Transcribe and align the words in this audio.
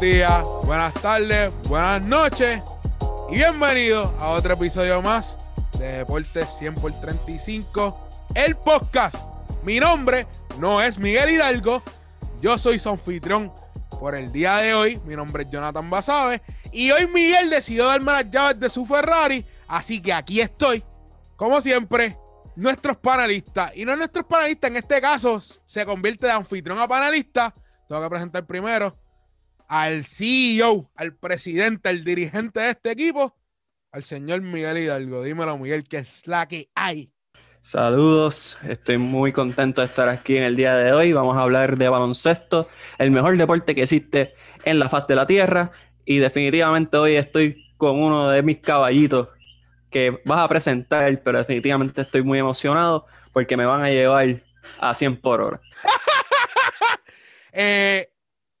Días, 0.00 0.44
buenas 0.62 0.94
tardes, 0.94 1.50
buenas 1.64 2.00
noches 2.00 2.62
y 3.30 3.34
bienvenidos 3.34 4.08
a 4.20 4.28
otro 4.28 4.52
episodio 4.52 5.02
más 5.02 5.36
de 5.76 5.98
Deportes 5.98 6.56
100 6.56 6.76
por 6.76 6.92
35, 7.00 7.98
el 8.32 8.56
podcast. 8.56 9.16
Mi 9.64 9.80
nombre 9.80 10.24
no 10.60 10.80
es 10.80 11.00
Miguel 11.00 11.30
Hidalgo, 11.30 11.82
yo 12.40 12.56
soy 12.58 12.78
su 12.78 12.88
anfitrión 12.90 13.52
por 13.98 14.14
el 14.14 14.30
día 14.30 14.58
de 14.58 14.72
hoy. 14.72 15.00
Mi 15.04 15.16
nombre 15.16 15.42
es 15.42 15.50
Jonathan 15.50 15.90
Basabe 15.90 16.42
y 16.70 16.92
hoy 16.92 17.08
Miguel 17.08 17.50
decidió 17.50 17.86
darme 17.86 18.12
las 18.12 18.30
llaves 18.30 18.60
de 18.60 18.70
su 18.70 18.86
Ferrari, 18.86 19.44
así 19.66 20.00
que 20.00 20.12
aquí 20.12 20.40
estoy, 20.40 20.84
como 21.34 21.60
siempre, 21.60 22.16
nuestros 22.54 22.98
panelistas. 22.98 23.72
Y 23.74 23.84
no 23.84 23.96
nuestros 23.96 24.26
panelistas, 24.26 24.70
en 24.70 24.76
este 24.76 25.00
caso 25.00 25.40
se 25.40 25.84
convierte 25.84 26.28
de 26.28 26.34
anfitrión 26.34 26.78
a 26.78 26.86
panelista. 26.86 27.52
Tengo 27.88 28.00
que 28.00 28.10
presentar 28.10 28.46
primero 28.46 28.96
al 29.68 30.04
CEO, 30.06 30.90
al 30.96 31.14
presidente, 31.14 31.90
al 31.90 32.02
dirigente 32.02 32.60
de 32.60 32.70
este 32.70 32.90
equipo, 32.90 33.36
al 33.92 34.02
señor 34.02 34.40
Miguel 34.40 34.78
Hidalgo. 34.78 35.22
Dímelo, 35.22 35.58
Miguel, 35.58 35.84
que 35.84 35.98
es 35.98 36.26
la 36.26 36.48
que 36.48 36.70
hay. 36.74 37.12
Saludos, 37.60 38.58
estoy 38.66 38.96
muy 38.96 39.32
contento 39.32 39.82
de 39.82 39.88
estar 39.88 40.08
aquí 40.08 40.36
en 40.36 40.44
el 40.44 40.56
día 40.56 40.74
de 40.74 40.92
hoy. 40.92 41.12
Vamos 41.12 41.36
a 41.36 41.42
hablar 41.42 41.76
de 41.76 41.88
baloncesto, 41.88 42.68
el 42.98 43.10
mejor 43.10 43.36
deporte 43.36 43.74
que 43.74 43.82
existe 43.82 44.34
en 44.64 44.78
la 44.78 44.88
faz 44.88 45.06
de 45.06 45.14
la 45.14 45.26
tierra. 45.26 45.70
Y 46.04 46.18
definitivamente 46.18 46.96
hoy 46.96 47.16
estoy 47.16 47.74
con 47.76 48.00
uno 48.02 48.30
de 48.30 48.42
mis 48.42 48.58
caballitos 48.58 49.28
que 49.90 50.20
vas 50.24 50.40
a 50.40 50.48
presentar, 50.48 51.22
pero 51.22 51.38
definitivamente 51.38 52.02
estoy 52.02 52.22
muy 52.22 52.38
emocionado 52.38 53.06
porque 53.32 53.56
me 53.56 53.66
van 53.66 53.82
a 53.82 53.90
llevar 53.90 54.42
a 54.80 54.94
100 54.94 55.20
por 55.20 55.40
hora. 55.40 55.60
Eh, 57.60 58.12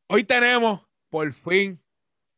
hoy 0.08 0.24
tenemos, 0.24 0.87
por 1.10 1.32
fin, 1.32 1.80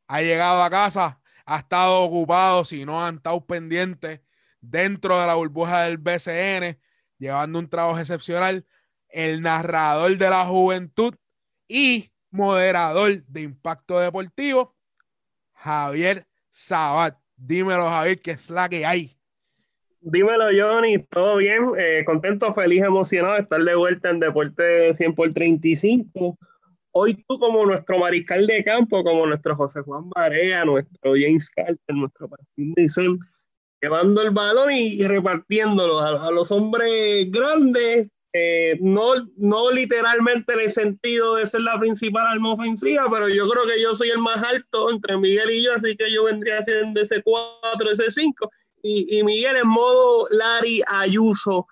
ha 0.06 0.22
llegado 0.22 0.62
a 0.62 0.70
casa, 0.70 1.20
ha 1.44 1.58
estado 1.58 2.00
ocupado, 2.00 2.64
si 2.64 2.84
no 2.84 3.04
han 3.04 3.16
estado 3.16 3.44
pendientes 3.44 4.20
dentro 4.60 5.18
de 5.20 5.26
la 5.26 5.34
burbuja 5.34 5.82
del 5.82 5.98
BCN, 5.98 6.78
llevando 7.18 7.58
un 7.58 7.68
trabajo 7.68 7.98
excepcional, 7.98 8.66
el 9.08 9.42
narrador 9.42 10.16
de 10.16 10.30
la 10.30 10.44
juventud 10.44 11.14
y 11.68 12.12
moderador 12.30 13.24
de 13.24 13.42
Impacto 13.42 13.98
Deportivo, 13.98 14.76
Javier 15.52 16.26
Sabat. 16.50 17.18
Dímelo, 17.36 17.88
Javier, 17.88 18.20
que 18.20 18.32
es 18.32 18.50
la 18.50 18.68
que 18.68 18.84
hay. 18.84 19.16
Dímelo, 20.02 20.46
Johnny, 20.56 20.98
todo 20.98 21.36
bien, 21.36 21.72
eh, 21.78 22.04
contento, 22.04 22.52
feliz, 22.54 22.82
emocionado 22.82 23.34
de 23.34 23.40
estar 23.40 23.62
de 23.62 23.74
vuelta 23.74 24.10
en 24.10 24.20
Deporte 24.20 24.94
100 24.94 25.14
por 25.14 25.32
35. 25.32 26.38
Hoy 26.92 27.24
tú 27.28 27.38
como 27.38 27.64
nuestro 27.64 27.98
mariscal 27.98 28.46
de 28.46 28.64
campo, 28.64 29.04
como 29.04 29.24
nuestro 29.26 29.54
José 29.54 29.80
Juan 29.82 30.10
Barea, 30.10 30.64
nuestro 30.64 31.12
James 31.12 31.48
Carter, 31.50 31.94
nuestro 31.94 32.28
Martín 32.28 32.74
Dicen, 32.74 33.18
llevando 33.80 34.22
el 34.22 34.30
balón 34.30 34.72
y, 34.72 35.00
repartiéndolo 35.06 36.00
a, 36.00 36.30
los 36.32 36.50
hombres 36.50 37.30
grandes, 37.30 38.08
eh, 38.32 38.76
no, 38.80 39.12
no 39.36 39.70
literalmente 39.70 40.52
en 40.52 40.60
el 40.60 40.70
sentido 40.70 41.36
de 41.36 41.46
ser 41.46 41.62
la 41.62 41.78
principal 41.78 42.26
arma 42.26 42.54
ofensiva, 42.54 43.06
pero 43.10 43.28
yo 43.28 43.48
creo 43.48 43.66
que 43.66 43.80
yo 43.80 43.94
soy 43.94 44.10
el 44.10 44.18
más 44.18 44.42
alto 44.42 44.90
entre 44.90 45.16
Miguel 45.16 45.50
y 45.50 45.62
yo, 45.62 45.74
así 45.74 45.96
que 45.96 46.12
yo 46.12 46.24
vendría 46.24 46.60
siendo 46.62 47.00
ese 47.00 47.22
4, 47.22 47.90
ese 47.90 48.10
5, 48.10 48.50
y, 48.82 49.18
y 49.18 49.22
Miguel 49.22 49.56
en 49.56 49.68
modo 49.68 50.26
Larry 50.30 50.82
Ayuso, 50.88 51.68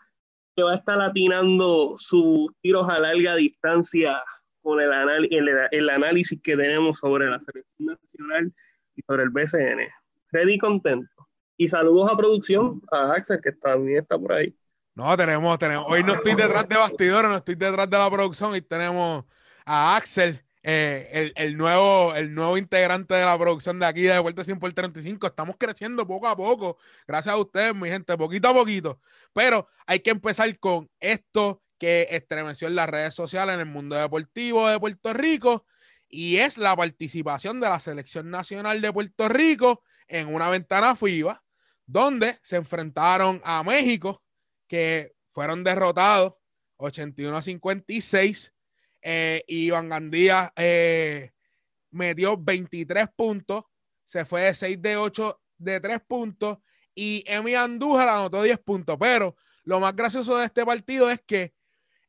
que 0.57 0.63
va 0.63 0.73
a 0.73 0.77
estar 0.77 1.01
atinando 1.01 1.97
sus 1.99 2.51
tiros 2.61 2.89
a 2.89 3.01
larga 3.01 3.35
distancia 3.35 4.21
con 4.69 4.83
el, 4.83 5.69
el, 5.71 5.89
análisis 5.89 6.39
que 6.43 6.55
tenemos 6.55 6.99
sobre 6.99 7.27
la 7.27 7.41
selección 7.41 7.87
nacional 7.87 8.53
y 8.95 9.01
sobre 9.01 9.23
el 9.23 9.31
BCN. 9.31 9.89
Ready 10.31 10.59
contento. 10.59 11.27
Y 11.57 11.69
saludos 11.69 12.13
a 12.13 12.17
producción, 12.19 12.83
a 12.93 13.15
Axel, 13.15 13.41
que 13.43 13.53
también 13.53 14.03
está 14.03 14.19
por 14.19 14.35
ahí. 14.35 14.55
No, 14.95 15.17
tenemos, 15.17 15.59
tenemos. 15.59 15.87
Hoy 15.89 16.05
no 16.05 16.13
estoy 16.13 16.35
detrás 16.35 16.69
de 16.69 16.77
bastidores, 16.77 17.31
no 17.31 17.37
estoy 17.37 17.55
detrás 17.55 17.89
de 17.89 17.97
la 17.97 18.11
producción 18.11 18.55
y 18.57 18.61
tenemos 18.61 19.25
a 19.65 19.97
Axel, 19.97 20.39
eh, 20.63 21.09
el, 21.13 21.33
el, 21.37 21.57
nuevo, 21.57 22.15
el 22.15 22.35
nuevo 22.35 22.59
integrante 22.59 23.15
de 23.15 23.25
la 23.25 23.39
producción 23.39 23.79
de 23.79 23.87
aquí 23.87 24.03
de 24.03 24.19
Vuelta 24.19 24.45
100 24.45 24.59
por 24.59 24.71
35. 24.71 25.27
Estamos 25.27 25.57
creciendo 25.59 26.07
poco 26.07 26.29
a 26.29 26.37
poco, 26.37 26.77
gracias 27.07 27.35
a 27.35 27.39
ustedes, 27.39 27.75
mi 27.75 27.89
gente, 27.89 28.15
poquito 28.19 28.49
a 28.49 28.53
poquito. 28.53 29.01
Pero 29.33 29.67
hay 29.87 30.01
que 30.01 30.11
empezar 30.11 30.59
con 30.59 30.91
esto 31.01 31.63
que 31.79 32.09
estremeció 32.11 32.69
en 32.69 32.75
las 32.75 32.89
redes 32.89 33.15
sociales 33.15 33.55
en 33.55 33.61
el 33.61 33.67
mundo 33.67 33.97
deportivo 33.97 34.69
de 34.69 34.81
Puerto 34.81 35.13
Rico 35.13 35.65
y 36.09 36.39
es 36.39 36.59
la 36.59 36.75
participación 36.75 37.61
de 37.61 37.69
la 37.69 37.81
selección 37.81 38.31
nacional 38.31 38.81
de 38.81 38.93
Puerto 38.93 39.29
Rico 39.29 39.83
en 40.09 40.33
una 40.35 40.49
ventana 40.51 40.97
FIBA 40.97 41.43
donde 41.87 42.39
se 42.43 42.57
enfrentaron 42.57 43.41
a 43.45 43.63
México 43.63 44.23
que 44.67 45.15
fueron 45.29 45.63
derrotados 45.63 46.35
81 46.77 47.37
a 47.37 47.43
56 47.43 48.55
eh, 49.03 49.45
Iván 49.47 49.89
Gandía 49.89 50.53
eh, 50.57 51.33
metió 51.91 52.37
23 52.37 53.09
puntos 53.15 53.65
se 54.05 54.25
fue 54.25 54.43
de 54.43 54.55
6 54.55 54.83
de 54.83 54.97
8 54.97 55.41
de 55.59 55.81
3 55.81 56.01
puntos 56.07 56.59
y 56.95 57.23
Emi 57.27 57.55
Andújar 57.55 58.09
anotó 58.09 58.43
10 58.43 58.59
puntos 58.61 58.97
pero 58.99 59.37
lo 59.65 59.81
más 59.81 59.95
gracioso 59.95 60.37
de 60.39 60.47
este 60.47 60.65
partido 60.65 61.11
es 61.11 61.21
que 61.27 61.53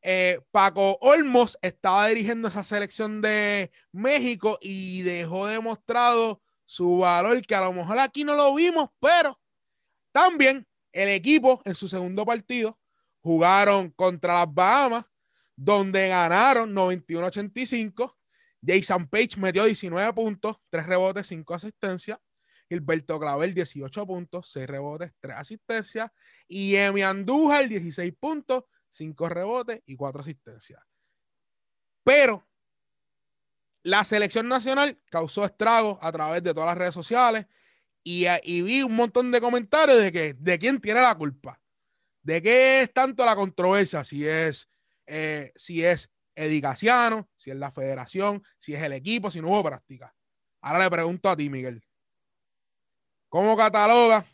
eh, 0.02 0.40
Paco 0.50 0.98
Olmos 1.00 1.58
estaba 1.62 2.08
dirigiendo 2.08 2.48
esa 2.48 2.64
selección 2.64 3.20
de 3.20 3.70
México 3.92 4.58
y 4.60 5.02
dejó 5.02 5.46
demostrado 5.46 6.42
su 6.64 6.98
valor, 6.98 7.42
que 7.42 7.54
a 7.54 7.60
lo 7.62 7.72
mejor 7.72 7.98
aquí 7.98 8.24
no 8.24 8.34
lo 8.34 8.54
vimos, 8.54 8.90
pero 9.00 9.38
también 10.12 10.66
el 10.92 11.08
equipo 11.08 11.60
en 11.64 11.74
su 11.74 11.88
segundo 11.88 12.24
partido 12.24 12.78
jugaron 13.20 13.90
contra 13.90 14.34
las 14.34 14.54
Bahamas, 14.54 15.04
donde 15.56 16.08
ganaron 16.08 16.74
91-85. 16.74 18.16
Jason 18.64 19.08
Page 19.08 19.36
metió 19.36 19.64
19 19.64 20.12
puntos, 20.12 20.56
3 20.70 20.86
rebotes, 20.86 21.26
5 21.26 21.54
asistencias. 21.54 22.18
Gilberto 22.68 23.18
Clavel 23.18 23.52
18 23.52 24.06
puntos, 24.06 24.50
6 24.52 24.66
rebotes, 24.66 25.12
3 25.20 25.36
asistencias. 25.36 26.10
Y 26.46 26.76
Emi 26.76 27.02
Andújar 27.02 27.68
16 27.68 28.14
puntos, 28.18 28.64
cinco 28.90 29.28
rebotes 29.28 29.82
y 29.86 29.96
cuatro 29.96 30.20
asistencias. 30.20 30.82
Pero 32.04 32.46
la 33.82 34.04
selección 34.04 34.48
nacional 34.48 34.98
causó 35.10 35.44
estragos 35.44 35.98
a 36.00 36.12
través 36.12 36.42
de 36.42 36.52
todas 36.52 36.68
las 36.68 36.78
redes 36.78 36.94
sociales 36.94 37.46
y, 38.02 38.26
y, 38.42 38.62
vi 38.62 38.82
un 38.82 38.94
montón 38.94 39.30
de 39.30 39.40
comentarios 39.40 39.98
de 39.98 40.12
que 40.12 40.34
de 40.34 40.58
quién 40.58 40.80
tiene 40.80 41.00
la 41.02 41.14
culpa, 41.14 41.60
de 42.22 42.40
qué 42.40 42.82
es 42.82 42.92
tanto 42.92 43.24
la 43.24 43.36
controversia, 43.36 44.04
si 44.04 44.26
es 44.26 44.70
eh, 45.12 45.52
si 45.56 45.84
es 45.84 46.08
Edicaciano, 46.36 47.28
si 47.36 47.50
es 47.50 47.56
la 47.56 47.72
federación, 47.72 48.44
si 48.58 48.74
es 48.74 48.82
el 48.82 48.92
equipo, 48.92 49.30
si 49.30 49.40
no 49.40 49.48
hubo 49.48 49.64
práctica. 49.64 50.14
Ahora 50.60 50.84
le 50.84 50.90
pregunto 50.90 51.28
a 51.28 51.36
ti, 51.36 51.50
Miguel, 51.50 51.84
¿cómo 53.28 53.56
cataloga 53.56 54.24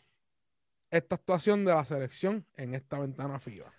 esta 0.91 1.15
actuación 1.15 1.65
de 1.65 1.73
la 1.73 1.83
selección 1.83 2.45
en 2.55 2.75
esta 2.75 2.99
ventana 2.99 3.39
FIBA? 3.39 3.73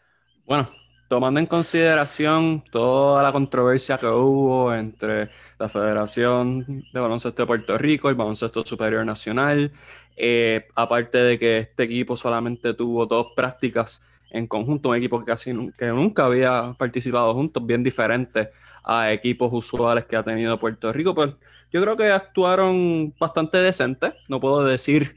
Bueno, 0.48 0.70
tomando 1.08 1.40
en 1.40 1.46
consideración 1.46 2.64
toda 2.72 3.22
la 3.22 3.32
controversia 3.32 3.98
que 3.98 4.06
hubo 4.06 4.74
entre 4.74 5.28
la 5.58 5.68
Federación 5.68 6.86
de 6.90 7.00
Baloncesto 7.00 7.42
de 7.42 7.46
Puerto 7.46 7.76
Rico 7.76 8.10
y 8.10 8.14
Baloncesto 8.14 8.64
Superior 8.64 9.04
Nacional, 9.04 9.72
eh, 10.16 10.66
aparte 10.74 11.18
de 11.18 11.38
que 11.38 11.58
este 11.58 11.82
equipo 11.82 12.16
solamente 12.16 12.72
tuvo 12.72 13.04
dos 13.04 13.26
prácticas 13.36 14.02
en 14.30 14.46
conjunto, 14.46 14.88
un 14.88 14.96
equipo 14.96 15.18
que 15.18 15.26
casi 15.26 15.52
que 15.76 15.88
nunca 15.88 16.24
había 16.24 16.74
participado 16.78 17.34
juntos, 17.34 17.66
bien 17.66 17.82
diferente 17.84 18.48
a 18.84 19.12
equipos 19.12 19.50
usuales 19.52 20.06
que 20.06 20.16
ha 20.16 20.22
tenido 20.22 20.58
Puerto 20.58 20.90
Rico, 20.94 21.14
pues 21.14 21.34
yo 21.70 21.82
creo 21.82 21.94
que 21.94 22.10
actuaron 22.10 23.12
bastante 23.20 23.58
decentes, 23.58 24.14
no 24.28 24.40
puedo 24.40 24.64
decir 24.64 25.14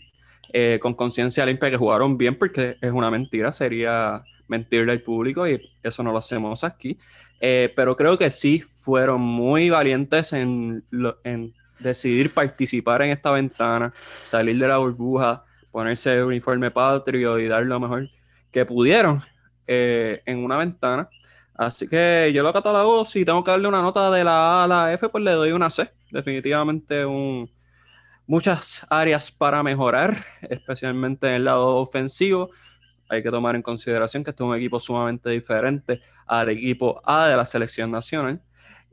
eh, 0.52 0.78
con 0.82 0.94
conciencia 0.94 1.46
limpia 1.46 1.70
que 1.72 1.78
jugaron 1.78 2.18
bien 2.18 2.38
porque 2.38 2.76
es 2.82 2.92
una 2.92 3.10
mentira, 3.10 3.54
sería 3.54 4.26
mentirle 4.52 4.92
al 4.92 5.02
público 5.02 5.48
y 5.48 5.60
eso 5.82 6.04
no 6.04 6.12
lo 6.12 6.18
hacemos 6.20 6.64
aquí. 6.64 7.00
Eh, 7.40 7.74
pero 7.76 7.96
creo 7.96 8.18
que 8.18 8.30
sí 8.30 8.60
fueron 8.60 9.22
muy 9.22 9.70
valientes 9.70 10.34
en, 10.34 10.84
en, 11.24 11.54
decidir 11.80 12.32
participar 12.32 13.02
en 13.02 13.12
esta 13.12 13.32
ventana, 13.32 13.92
salir 14.24 14.60
de 14.60 14.68
la 14.68 14.78
burbuja, 14.78 15.44
ponerse 15.72 16.18
el 16.18 16.26
uniforme 16.26 16.70
patrio 16.70 17.40
y 17.40 17.48
dar 17.48 17.64
lo 17.64 17.80
mejor 17.80 18.10
que 18.52 18.66
pudieron 18.66 19.24
eh, 19.66 20.22
en 20.26 20.44
una 20.44 20.58
ventana. 20.58 21.10
Así 21.56 21.88
que 21.88 22.32
yo 22.34 22.44
lo 22.44 22.54
catalogo, 22.54 23.06
si 23.06 23.26
tengo 23.26 23.44
que 23.44 23.52
darle 23.52 23.68
una 23.68 23.82
nota 23.82 24.12
de 24.12 24.24
la 24.24 24.62
A 24.62 24.64
a 24.66 24.68
la 24.68 24.94
F, 24.94 25.10
pues 25.10 25.24
le 25.24 25.32
doy 25.32 25.52
una 25.54 25.70
C. 25.70 25.90
Definitivamente 26.12 27.06
un, 27.06 27.50
muchas 28.28 28.86
áreas 28.90 29.32
para 29.32 29.64
mejorar, 29.64 30.18
especialmente 30.42 31.28
en 31.28 31.36
el 31.36 31.46
lado 31.46 31.78
ofensivo 31.78 32.52
hay 33.12 33.22
que 33.22 33.30
tomar 33.30 33.56
en 33.56 33.62
consideración 33.62 34.24
que 34.24 34.30
este 34.30 34.42
es 34.42 34.50
un 34.50 34.56
equipo 34.56 34.80
sumamente 34.80 35.30
diferente 35.30 36.02
al 36.26 36.48
equipo 36.50 37.02
A 37.04 37.28
de 37.28 37.36
la 37.36 37.46
selección 37.46 37.92
nacional. 37.92 38.42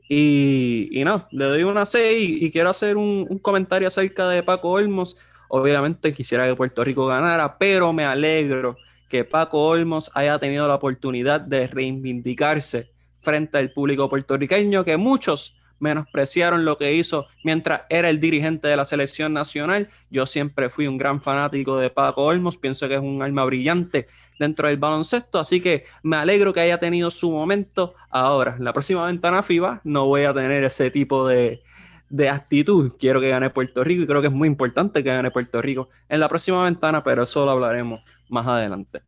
Y, 0.09 1.01
no, 1.05 1.27
le 1.31 1.45
doy 1.45 1.63
una 1.63 1.85
6 1.85 2.41
y, 2.41 2.51
quiero 2.51 2.69
hacer 2.69 2.97
un, 2.97 3.25
un, 3.29 3.39
comentario 3.39 3.87
acerca 3.87 4.27
de 4.27 4.43
Paco 4.43 4.71
Olmos. 4.71 5.15
Obviamente 5.47 6.13
quisiera 6.13 6.45
que 6.47 6.55
Puerto 6.55 6.83
Rico 6.83 7.07
ganara, 7.07 7.57
pero 7.57 7.93
me 7.93 8.03
alegro 8.03 8.75
que 9.07 9.23
Paco 9.23 9.67
Olmos 9.67 10.11
haya 10.15 10.37
tenido 10.37 10.67
la 10.67 10.75
oportunidad 10.75 11.39
de 11.39 11.67
reivindicarse 11.67 12.91
frente 13.21 13.57
al 13.57 13.71
público 13.71 14.09
puertorriqueño, 14.09 14.83
que 14.83 14.97
muchos 14.97 15.58
menospreciaron 15.79 16.65
lo 16.65 16.77
que 16.77 16.93
hizo 16.93 17.27
mientras 17.43 17.81
era 17.89 18.09
el 18.09 18.19
dirigente 18.19 18.67
de 18.67 18.75
la 18.75 18.85
selección 18.85 19.33
nacional. 19.33 19.89
Yo 20.09 20.25
siempre 20.25 20.69
fui 20.69 20.87
un 20.87 20.97
gran 20.97 21.21
fanático 21.21 21.77
de 21.77 21.89
Paco 21.89 22.23
Olmos, 22.23 22.57
pienso 22.57 22.87
que 22.87 22.95
es 22.95 23.01
un 23.01 23.21
alma 23.21 23.45
brillante 23.45 24.07
dentro 24.39 24.67
del 24.67 24.77
baloncesto, 24.77 25.37
así 25.37 25.61
que 25.61 25.85
me 26.01 26.15
alegro 26.15 26.53
que 26.53 26.61
haya 26.61 26.79
tenido 26.79 27.11
su 27.11 27.29
momento. 27.31 27.95
Ahora, 28.09 28.55
en 28.57 28.63
la 28.63 28.73
próxima 28.73 29.05
ventana 29.05 29.43
FIBA 29.43 29.81
no 29.83 30.05
voy 30.05 30.23
a 30.23 30.33
tener 30.33 30.63
ese 30.63 30.89
tipo 30.89 31.27
de, 31.27 31.61
de 32.09 32.29
actitud. 32.29 32.93
Quiero 32.97 33.21
que 33.21 33.29
gane 33.29 33.49
Puerto 33.49 33.83
Rico 33.83 34.03
y 34.03 34.07
creo 34.07 34.21
que 34.21 34.27
es 34.27 34.33
muy 34.33 34.47
importante 34.47 35.03
que 35.03 35.09
gane 35.09 35.31
Puerto 35.31 35.61
Rico 35.61 35.89
en 36.07 36.19
la 36.19 36.29
próxima 36.29 36.63
ventana, 36.63 37.03
pero 37.03 37.23
eso 37.23 37.45
lo 37.45 37.51
hablaremos 37.51 38.01
más 38.29 38.47
adelante. 38.47 39.01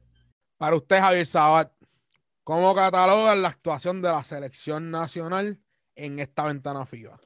Para 0.58 0.76
usted, 0.76 1.00
Javier 1.00 1.26
Sabat, 1.26 1.72
¿cómo 2.44 2.76
catalogan 2.76 3.42
la 3.42 3.50
actuación 3.50 4.02
de 4.02 4.10
la 4.10 4.24
selección 4.24 4.92
nacional 4.92 5.58
en 5.96 6.20
esta 6.20 6.46
ventana 6.46 6.86
FIBA? 6.86 7.20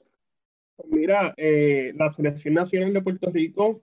Mira, 0.90 1.34
eh, 1.38 1.94
la 1.96 2.10
selección 2.10 2.54
nacional 2.54 2.94
de 2.94 3.02
Puerto 3.02 3.30
Rico 3.32 3.82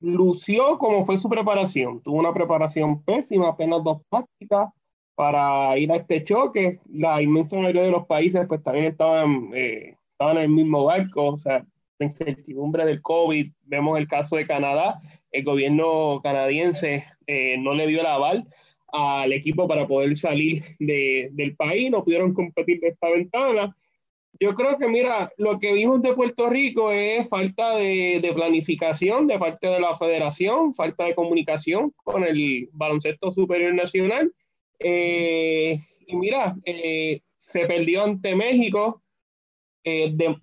lució 0.00 0.78
como 0.78 1.06
fue 1.06 1.16
su 1.16 1.28
preparación. 1.28 2.02
Tuvo 2.02 2.18
una 2.18 2.34
preparación 2.34 3.02
pésima, 3.02 3.48
apenas 3.48 3.82
dos 3.82 4.02
prácticas 4.08 4.68
para 5.14 5.76
ir 5.78 5.90
a 5.92 5.96
este 5.96 6.22
choque. 6.24 6.80
La 6.90 7.22
inmensa 7.22 7.56
mayoría 7.56 7.82
de 7.82 7.90
los 7.90 8.06
países 8.06 8.46
pues 8.46 8.62
también 8.62 8.86
estaban, 8.86 9.50
eh, 9.54 9.96
estaban 10.12 10.36
en 10.36 10.42
el 10.42 10.48
mismo 10.50 10.84
barco, 10.84 11.28
o 11.28 11.38
sea, 11.38 11.64
la 11.98 12.06
incertidumbre 12.06 12.84
del 12.84 13.00
COVID. 13.00 13.52
Vemos 13.62 13.98
el 13.98 14.08
caso 14.08 14.36
de 14.36 14.46
Canadá, 14.46 15.00
el 15.30 15.44
gobierno 15.44 16.20
canadiense 16.22 17.06
eh, 17.26 17.56
no 17.58 17.74
le 17.74 17.86
dio 17.86 18.00
el 18.00 18.06
aval 18.06 18.46
al 18.92 19.32
equipo 19.32 19.66
para 19.66 19.86
poder 19.86 20.14
salir 20.16 20.62
de, 20.78 21.30
del 21.32 21.56
país, 21.56 21.90
no 21.90 22.04
pudieron 22.04 22.34
competir 22.34 22.78
de 22.80 22.88
esta 22.88 23.10
ventana. 23.10 23.74
Yo 24.38 24.54
creo 24.54 24.76
que, 24.78 24.88
mira, 24.88 25.30
lo 25.36 25.58
que 25.58 25.72
vimos 25.72 26.02
de 26.02 26.14
Puerto 26.14 26.48
Rico 26.48 26.90
es 26.90 27.28
falta 27.28 27.76
de, 27.76 28.20
de, 28.20 28.32
planificación 28.32 29.26
de 29.26 29.38
parte 29.38 29.68
de 29.68 29.80
la 29.80 29.96
federación, 29.96 30.74
falta 30.74 31.04
de 31.04 31.14
comunicación 31.14 31.92
con 32.04 32.24
el 32.24 32.68
baloncesto 32.72 33.30
superior 33.30 33.74
nacional. 33.74 34.32
Eh, 34.78 35.80
y 36.06 36.16
mira, 36.16 36.56
eh, 36.64 37.20
se 37.38 37.66
perdió 37.66 38.04
ante 38.04 38.34
México, 38.34 39.02
eh, 39.84 40.10
de, 40.12 40.28
o 40.28 40.38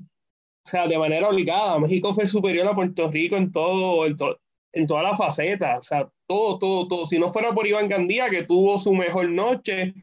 sea, 0.63 0.88
de 0.88 0.98
manera 0.98 1.30
obligada. 1.30 1.80
México 1.80 2.13
fue 2.13 2.28
superior 2.28 2.68
a 2.68 2.75
Puerto 2.75 3.10
Rico 3.12 3.36
en 3.36 3.51
todo, 3.51 4.06
en, 4.06 4.18
to, 4.18 4.40
en 4.74 4.88
toda 4.88 5.04
la 5.04 5.16
faceta, 5.16 5.77
o 5.80 5.83
sea, 5.83 6.10
todo, 6.27 6.60
todo, 6.60 6.88
todo. 6.88 7.06
Si 7.06 7.18
no 7.18 7.31
fuera 7.31 7.54
por 7.54 7.68
Iván 7.68 7.89
Gandía, 7.89 8.30
que 8.30 8.44
tuvo 8.44 8.80
su 8.80 8.94
mejor 8.94 9.30
noche, 9.30 9.94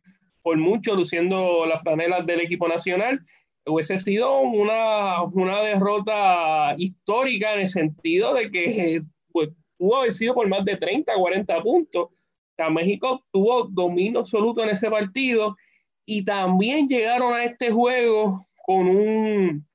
por 0.42 0.56
mucho 0.58 0.94
luciendo 0.94 1.66
las 1.66 1.82
franelas 1.82 2.26
del 2.26 2.40
equipo 2.40 2.68
nacional, 2.68 3.20
hubiese 3.66 3.98
sido 3.98 4.40
una, 4.40 5.22
una 5.24 5.60
derrota 5.60 6.74
histórica 6.78 7.54
en 7.54 7.60
el 7.60 7.68
sentido 7.68 8.34
de 8.34 8.50
que 8.50 9.02
pues, 9.32 9.50
pudo 9.76 9.98
haber 9.98 10.12
sido 10.12 10.34
por 10.34 10.48
más 10.48 10.64
de 10.64 10.76
30, 10.76 11.12
40 11.14 11.62
puntos. 11.62 12.04
O 12.04 12.54
sea, 12.56 12.70
México 12.70 13.24
tuvo 13.32 13.64
dominio 13.64 14.20
absoluto 14.20 14.62
en 14.62 14.70
ese 14.70 14.90
partido 14.90 15.56
y 16.06 16.24
también 16.24 16.88
llegaron 16.88 17.34
a 17.34 17.44
este 17.44 17.70
juego 17.70 18.46
con 18.64 18.86
un 18.88 19.66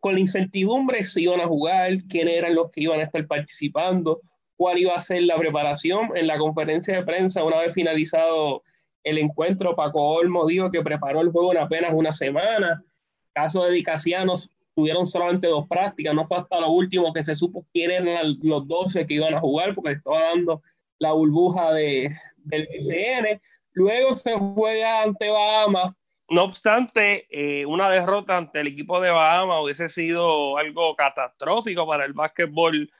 con 0.00 0.14
la 0.14 0.20
incertidumbre 0.20 1.04
si 1.04 1.22
iban 1.22 1.40
a 1.40 1.46
jugar, 1.46 1.98
quién 2.08 2.28
eran 2.28 2.54
los 2.54 2.70
que 2.70 2.82
iban 2.82 3.00
a 3.00 3.04
estar 3.04 3.26
participando, 3.26 4.20
cuál 4.56 4.78
iba 4.78 4.94
a 4.94 5.00
ser 5.00 5.22
la 5.22 5.36
preparación. 5.36 6.10
En 6.14 6.26
la 6.26 6.38
conferencia 6.38 6.94
de 6.94 7.04
prensa, 7.04 7.44
una 7.44 7.58
vez 7.58 7.74
finalizado 7.74 8.62
el 9.04 9.18
encuentro, 9.18 9.74
Paco 9.74 10.00
Olmo 10.02 10.46
dijo 10.46 10.70
que 10.70 10.82
preparó 10.82 11.20
el 11.20 11.30
juego 11.30 11.52
en 11.52 11.58
apenas 11.58 11.92
una 11.94 12.12
semana 12.12 12.84
caso 13.38 13.64
de 13.64 13.72
Dicasianos, 13.72 14.50
tuvieron 14.74 15.06
solamente 15.06 15.46
dos 15.46 15.68
prácticas, 15.68 16.12
no 16.12 16.26
fue 16.26 16.38
hasta 16.38 16.60
lo 16.60 16.70
último 16.70 17.12
que 17.12 17.22
se 17.22 17.36
supo 17.36 17.64
quién 17.72 17.92
eran 17.92 18.36
los 18.42 18.66
12 18.66 19.06
que 19.06 19.14
iban 19.14 19.34
a 19.34 19.40
jugar, 19.40 19.76
porque 19.76 19.92
estaba 19.92 20.20
dando 20.22 20.60
la 20.98 21.12
burbuja 21.12 21.72
de, 21.72 22.16
del 22.38 22.66
PCN. 22.66 23.40
Luego 23.72 24.16
se 24.16 24.34
juega 24.34 25.02
ante 25.02 25.30
Bahamas. 25.30 25.92
No 26.30 26.44
obstante, 26.44 27.26
eh, 27.30 27.64
una 27.64 27.88
derrota 27.88 28.36
ante 28.36 28.60
el 28.60 28.66
equipo 28.66 29.00
de 29.00 29.10
Bahamas 29.10 29.62
hubiese 29.62 29.88
sido 29.88 30.58
algo 30.58 30.94
catastrófico 30.94 31.86
para 31.86 32.04
el 32.04 32.12
básquetbol 32.12 32.90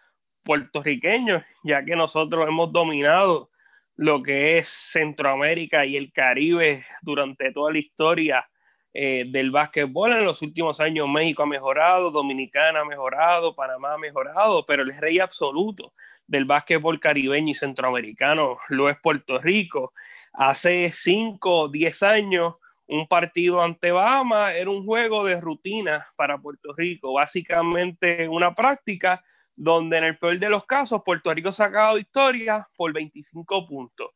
puertorriqueño, 0.45 1.45
ya 1.63 1.85
que 1.85 1.95
nosotros 1.95 2.49
hemos 2.49 2.73
dominado 2.73 3.51
lo 3.97 4.23
que 4.23 4.57
es 4.57 4.69
Centroamérica 4.69 5.85
y 5.85 5.97
el 5.97 6.11
Caribe 6.11 6.87
durante 7.03 7.53
toda 7.53 7.71
la 7.73 7.79
historia 7.79 8.49
eh, 8.95 9.27
del 9.29 9.51
básquetbol. 9.51 10.13
En 10.13 10.25
los 10.25 10.41
últimos 10.41 10.81
años 10.81 11.07
México 11.07 11.43
ha 11.43 11.47
mejorado, 11.47 12.11
Dominicana 12.11 12.81
ha 12.81 12.85
mejorado, 12.87 13.55
Panamá 13.55 13.95
ha 13.95 13.99
mejorado, 13.99 14.65
pero 14.65 14.85
el 14.85 14.97
rey 14.97 15.19
absoluto 15.19 15.93
del 16.27 16.47
básquetbol 16.47 16.99
caribeño 16.99 17.51
y 17.51 17.55
centroamericano 17.55 18.59
lo 18.69 18.89
es 18.89 18.97
Puerto 18.99 19.39
Rico. 19.39 19.93
Hace 20.33 20.91
5 20.93 21.51
o 21.51 21.69
10 21.69 22.03
años 22.05 22.55
un 22.89 23.07
partido 23.07 23.63
ante 23.63 23.93
Bahamas 23.93 24.55
era 24.55 24.71
un 24.71 24.85
juego 24.85 25.25
de 25.25 25.41
rutina 25.41 26.09
para 26.17 26.39
Puerto 26.39 26.73
Rico, 26.75 27.13
básicamente 27.13 28.27
una 28.29 28.55
práctica 28.55 29.23
donde 29.55 29.99
en 29.99 30.05
el 30.05 30.19
peor 30.19 30.39
de 30.39 30.49
los 30.49 30.65
casos 30.65 31.03
Puerto 31.05 31.33
Rico 31.35 31.53
sacaba 31.53 31.95
victoria 31.95 32.67
por 32.77 32.93
25 32.93 33.67
puntos. 33.67 34.11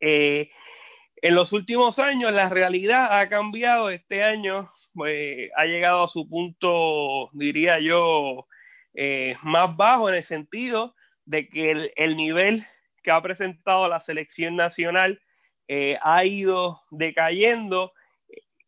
Eh, 0.00 0.50
en 1.20 1.34
los 1.34 1.52
últimos 1.52 1.98
años 1.98 2.32
la 2.32 2.48
realidad 2.48 3.18
ha 3.18 3.28
cambiado. 3.28 3.90
Este 3.90 4.22
año 4.22 4.70
pues, 4.94 5.50
ha 5.56 5.64
llegado 5.64 6.04
a 6.04 6.08
su 6.08 6.28
punto, 6.28 7.28
diría 7.32 7.80
yo, 7.80 8.46
eh, 8.94 9.36
más 9.42 9.76
bajo 9.76 10.08
en 10.08 10.14
el 10.14 10.24
sentido 10.24 10.94
de 11.24 11.48
que 11.48 11.72
el, 11.72 11.92
el, 11.96 12.16
nivel 12.16 12.64
que 13.02 13.10
ha 13.10 13.20
presentado 13.20 13.86
la 13.88 14.00
selección 14.00 14.56
nacional 14.56 15.20
eh, 15.66 15.98
ha 16.02 16.24
ido 16.24 16.82
decayendo. 16.90 17.92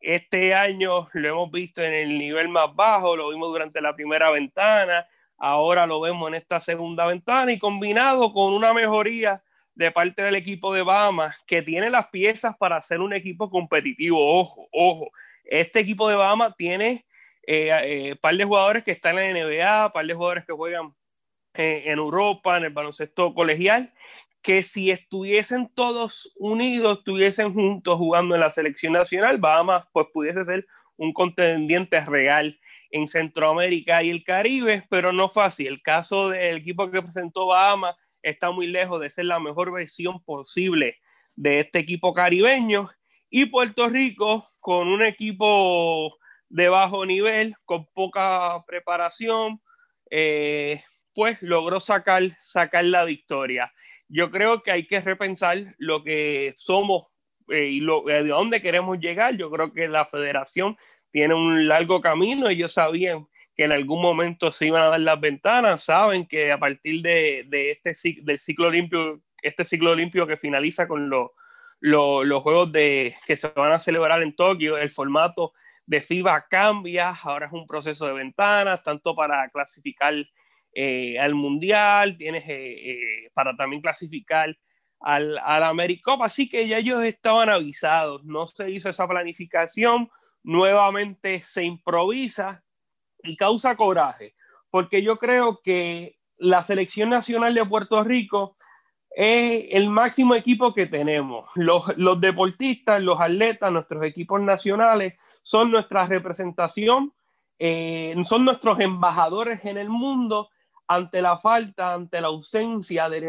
Este 0.01 0.55
año 0.55 1.09
lo 1.13 1.29
hemos 1.29 1.51
visto 1.51 1.83
en 1.83 1.93
el 1.93 2.19
nivel 2.19 2.49
más 2.49 2.75
bajo, 2.75 3.17
lo 3.17 3.29
vimos 3.31 3.51
durante 3.51 3.81
la 3.81 3.95
primera 3.95 4.31
ventana, 4.31 5.07
ahora 5.37 5.87
lo 5.87 6.01
vemos 6.01 6.29
en 6.29 6.35
esta 6.35 6.61
segunda 6.61 7.07
ventana 7.07 7.53
y 7.53 7.59
combinado 7.59 8.33
con 8.33 8.55
una 8.55 8.73
mejoría 8.73 9.43
de 9.75 9.91
parte 9.91 10.23
del 10.23 10.35
equipo 10.35 10.75
de 10.75 10.83
Bahamas, 10.83 11.43
que 11.47 11.63
tiene 11.63 11.91
las 11.91 12.09
piezas 12.09 12.57
para 12.57 12.81
ser 12.83 13.01
un 13.01 13.13
equipo 13.13 13.51
competitivo. 13.51 14.41
Ojo, 14.41 14.69
ojo. 14.73 15.11
Este 15.45 15.81
equipo 15.81 16.09
de 16.09 16.17
Bahamas 16.17 16.55
tiene 16.57 17.07
eh, 17.47 17.71
eh, 17.83 18.17
par 18.17 18.37
de 18.37 18.45
jugadores 18.45 18.85
que 18.85 18.93
están 18.93 19.19
en 19.19 19.35
la 19.35 19.45
NBA, 19.45 19.93
par 19.93 20.07
de 20.07 20.15
jugadores 20.15 20.45
que 20.45 20.53
juegan 20.53 20.95
eh, 21.55 21.85
en 21.87 21.99
Europa, 21.99 22.57
en 22.57 22.65
el 22.65 22.71
baloncesto 22.71 23.35
colegial, 23.35 23.93
que 24.43 24.63
si 24.63 24.91
estuviesen 24.91 25.71
todos 25.75 26.33
unidos, 26.37 26.99
estuviesen 26.99 27.53
juntos 27.53 27.99
jugando 27.99 28.35
en 28.35 28.41
la 28.41 28.53
selección 28.53 28.93
nacional, 28.93 29.39
Bahamas 29.39 29.85
pues 29.93 30.07
pudiese 30.13 30.45
ser 30.45 30.67
un 30.97 31.13
contendiente 31.13 32.01
real 32.01 32.59
en 32.91 33.09
Centroamérica 33.09 34.03
y 34.03 34.11
el 34.11 34.25
Caribe, 34.25 34.85
pero 34.91 35.13
no 35.13 35.29
fácil. 35.29 35.69
El 35.69 35.83
caso 35.83 36.31
del 36.31 36.59
equipo 36.59 36.91
que 36.91 37.03
presentó 37.03 37.47
Bahamas 37.47 37.97
está 38.23 38.51
muy 38.51 38.67
lejos 38.67 39.01
de 39.01 39.11
ser 39.11 39.27
la 39.27 39.41
mejor 39.41 39.73
versión 39.73 40.23
posible 40.25 40.99
de 41.37 41.61
este 41.61 41.79
equipo 41.79 42.13
caribeño. 42.13 42.91
Y 43.31 43.47
Puerto 43.47 43.89
Rico, 43.89 44.49
con 44.59 44.89
un 44.89 45.03
equipo 45.03 46.19
de 46.49 46.69
bajo 46.69 47.07
nivel, 47.07 47.55
con 47.65 47.87
poca 47.95 48.63
preparación, 48.67 49.61
eh, 50.11 50.83
pues 51.15 51.39
logró 51.41 51.81
sacar, 51.81 52.23
sacar 52.41 52.85
la 52.85 53.05
victoria. 53.05 53.73
Yo 54.11 54.31
creo 54.31 54.63
que 54.63 54.73
hay 54.73 54.87
que 54.87 55.01
repensar 55.01 55.75
lo 55.79 56.03
que 56.03 56.55
somos 56.57 57.07
eh, 57.49 57.67
y 57.67 57.81
lo, 57.81 58.09
eh, 58.11 58.25
de 58.25 58.29
dónde 58.31 58.61
queremos 58.61 58.99
llegar. 58.99 59.37
Yo 59.37 59.51
creo 59.51 59.73
que 59.73 59.89
la 59.89 60.05
federación 60.05 60.77
tiene 61.13 61.35
un 61.35 61.69
largo 61.69 62.01
camino. 62.01 62.49
Ellos 62.49 62.73
sabían 62.73 63.27
que 63.57 63.65
en 63.65 63.73
algún 63.73 64.03
momento 64.03 64.51
se 64.53 64.67
iban 64.67 64.83
a 64.83 64.89
dar 64.89 65.01
las 65.01 65.21
ventanas, 65.21 65.85
saben 65.85 66.27
que 66.27 66.51
a 66.51 66.59
partir 66.59 67.03
de, 67.03 67.45
de 67.49 67.71
este 67.71 67.95
del 68.23 68.39
ciclo 68.39 68.69
olímpico, 68.69 69.21
este 69.43 69.65
ciclo 69.65 69.93
olímpico 69.93 70.27
que 70.27 70.37
finaliza 70.37 70.89
con 70.89 71.09
lo, 71.09 71.35
lo, 71.81 72.25
los 72.25 72.43
juegos 72.43 72.73
de, 72.73 73.15
que 73.27 73.37
se 73.37 73.49
van 73.49 73.73
a 73.73 73.81
celebrar 73.81 74.23
en 74.23 74.35
Tokio, 74.35 74.79
el 74.79 74.91
formato 74.91 75.53
de 75.87 76.01
FIBA 76.01 76.47
cambia, 76.49 77.11
ahora 77.11 77.47
es 77.47 77.53
un 77.53 77.67
proceso 77.67 78.07
de 78.07 78.13
ventanas, 78.13 78.83
tanto 78.83 79.15
para 79.15 79.49
clasificar 79.51 80.15
eh, 80.73 81.19
al 81.19 81.35
Mundial, 81.35 82.17
tienes 82.17 82.45
eh, 82.49 82.91
eh, 82.91 83.31
para 83.35 83.57
también 83.57 83.83
clasificar 83.83 84.57
al, 85.01 85.39
al 85.39 85.63
AmeriCup, 85.65 86.23
así 86.23 86.49
que 86.49 86.69
ya 86.69 86.79
ellos 86.79 87.05
estaban 87.05 87.49
avisados, 87.49 88.25
no 88.25 88.47
se 88.47 88.71
hizo 88.71 88.89
esa 88.89 89.09
planificación, 89.09 90.11
nuevamente 90.43 91.43
se 91.43 91.65
improvisa 91.65 92.63
y 93.23 93.37
causa 93.37 93.77
coraje, 93.77 94.35
porque 94.71 95.03
yo 95.03 95.17
creo 95.17 95.61
que 95.63 96.19
la 96.37 96.65
selección 96.65 97.11
nacional 97.11 97.55
de 97.55 97.65
Puerto 97.67 98.03
Rico 98.03 98.57
es 99.11 99.67
el 99.71 99.91
máximo 99.91 100.35
equipo 100.35 100.73
que 100.73 100.87
tenemos. 100.87 101.51
Los, 101.55 102.21
deportistas, 102.21 103.03
los 103.03 103.21
atletas, 103.21 103.73
nuestros 103.73 104.05
equipos 104.05 104.41
nacionales 104.41 105.21
son 105.43 105.71
nuestra 105.71 106.07
representación, 106.07 107.13
eh, 107.59 108.15
son 108.25 108.45
nuestros 108.45 108.81
embajadores 108.81 109.65
en 109.65 109.77
el 109.77 109.89
mundo 109.89 110.51
ante 110.91 111.23
la 111.23 111.39
falta, 111.39 111.95
ante 111.95 112.21
la 112.21 112.27
ausencia 112.27 113.09
de, 113.09 113.21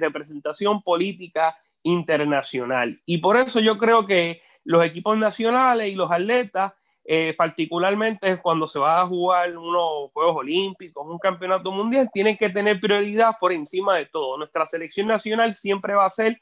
representación 0.00 0.80
política 0.80 1.54
internacional. 1.82 2.96
Y 3.04 3.18
por 3.18 3.36
eso 3.36 3.60
yo 3.60 3.76
creo 3.76 4.06
que 4.06 4.40
los 4.64 4.82
equipos 4.82 5.18
nacionales 5.18 5.92
y 5.92 5.94
los 5.94 6.10
atletas, 6.10 6.72
eh, 7.04 7.34
particularmente 7.36 8.38
cuando 8.38 8.66
se 8.66 8.78
va 8.78 9.02
a 9.02 9.06
jugar 9.06 9.54
unos 9.58 10.10
Juegos 10.14 10.36
Olímpicos, 10.36 11.06
un 11.06 11.18
campeonato 11.18 11.70
mundial, 11.70 12.08
tienen 12.10 12.38
que 12.38 12.48
tener 12.48 12.80
prioridad 12.80 13.36
por 13.38 13.52
encima 13.52 13.94
de 13.94 14.06
todo. 14.06 14.38
Nuestra 14.38 14.66
selección 14.66 15.08
nacional 15.08 15.56
siempre 15.56 15.92
va 15.92 16.06
a 16.06 16.10
ser 16.10 16.40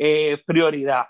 eh, 0.00 0.42
prioridad, 0.44 1.06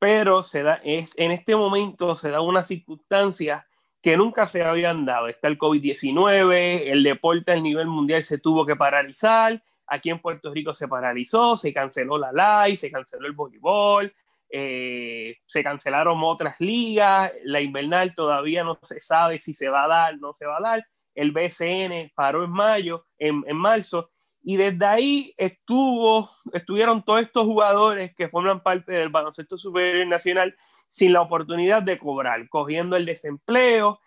pero 0.00 0.42
se 0.42 0.64
da, 0.64 0.80
en 0.82 1.30
este 1.30 1.54
momento 1.54 2.16
se 2.16 2.32
da 2.32 2.40
una 2.40 2.64
circunstancia 2.64 3.64
que 4.04 4.18
nunca 4.18 4.44
se 4.46 4.62
habían 4.62 5.06
dado. 5.06 5.28
Está 5.28 5.48
el 5.48 5.56
COVID-19, 5.56 6.90
el 6.92 7.02
deporte 7.02 7.52
a 7.52 7.56
nivel 7.56 7.86
mundial 7.86 8.22
se 8.22 8.36
tuvo 8.36 8.66
que 8.66 8.76
paralizar, 8.76 9.62
aquí 9.86 10.10
en 10.10 10.18
Puerto 10.18 10.52
Rico 10.52 10.74
se 10.74 10.86
paralizó, 10.86 11.56
se 11.56 11.72
canceló 11.72 12.18
la 12.18 12.30
LAI, 12.30 12.76
se 12.76 12.90
canceló 12.90 13.26
el 13.26 13.32
voleibol, 13.32 14.14
eh, 14.50 15.38
se 15.46 15.64
cancelaron 15.64 16.22
otras 16.22 16.56
ligas, 16.60 17.32
la 17.44 17.62
invernal 17.62 18.14
todavía 18.14 18.62
no 18.62 18.78
se 18.82 19.00
sabe 19.00 19.38
si 19.38 19.54
se 19.54 19.70
va 19.70 19.84
a 19.84 19.88
dar, 19.88 20.18
no 20.18 20.34
se 20.34 20.44
va 20.44 20.58
a 20.58 20.60
dar, 20.60 20.86
el 21.14 21.32
BCN 21.32 22.12
paró 22.14 22.44
en 22.44 22.50
mayo, 22.50 23.06
en, 23.16 23.42
en 23.46 23.56
marzo, 23.56 24.10
y 24.44 24.56
desde 24.56 24.86
ahí 24.86 25.34
estuvo, 25.36 26.30
estuvieron 26.52 27.02
todos 27.02 27.22
estos 27.22 27.44
jugadores 27.44 28.14
que 28.14 28.28
forman 28.28 28.62
parte 28.62 28.92
del 28.92 29.08
baloncesto 29.08 29.56
superior 29.56 30.06
nacional 30.06 30.54
sin 30.86 31.12
la 31.12 31.22
oportunidad 31.22 31.82
de 31.82 31.98
cobrar, 31.98 32.48
cogiendo 32.48 32.94
el 32.94 33.06
desempleo, 33.06 34.00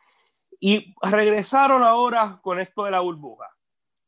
y 0.59 0.95
regresaron 1.01 1.83
ahora 1.83 2.39
con 2.41 2.59
esto 2.59 2.85
de 2.85 2.91
la 2.91 3.01
burbuja 3.01 3.47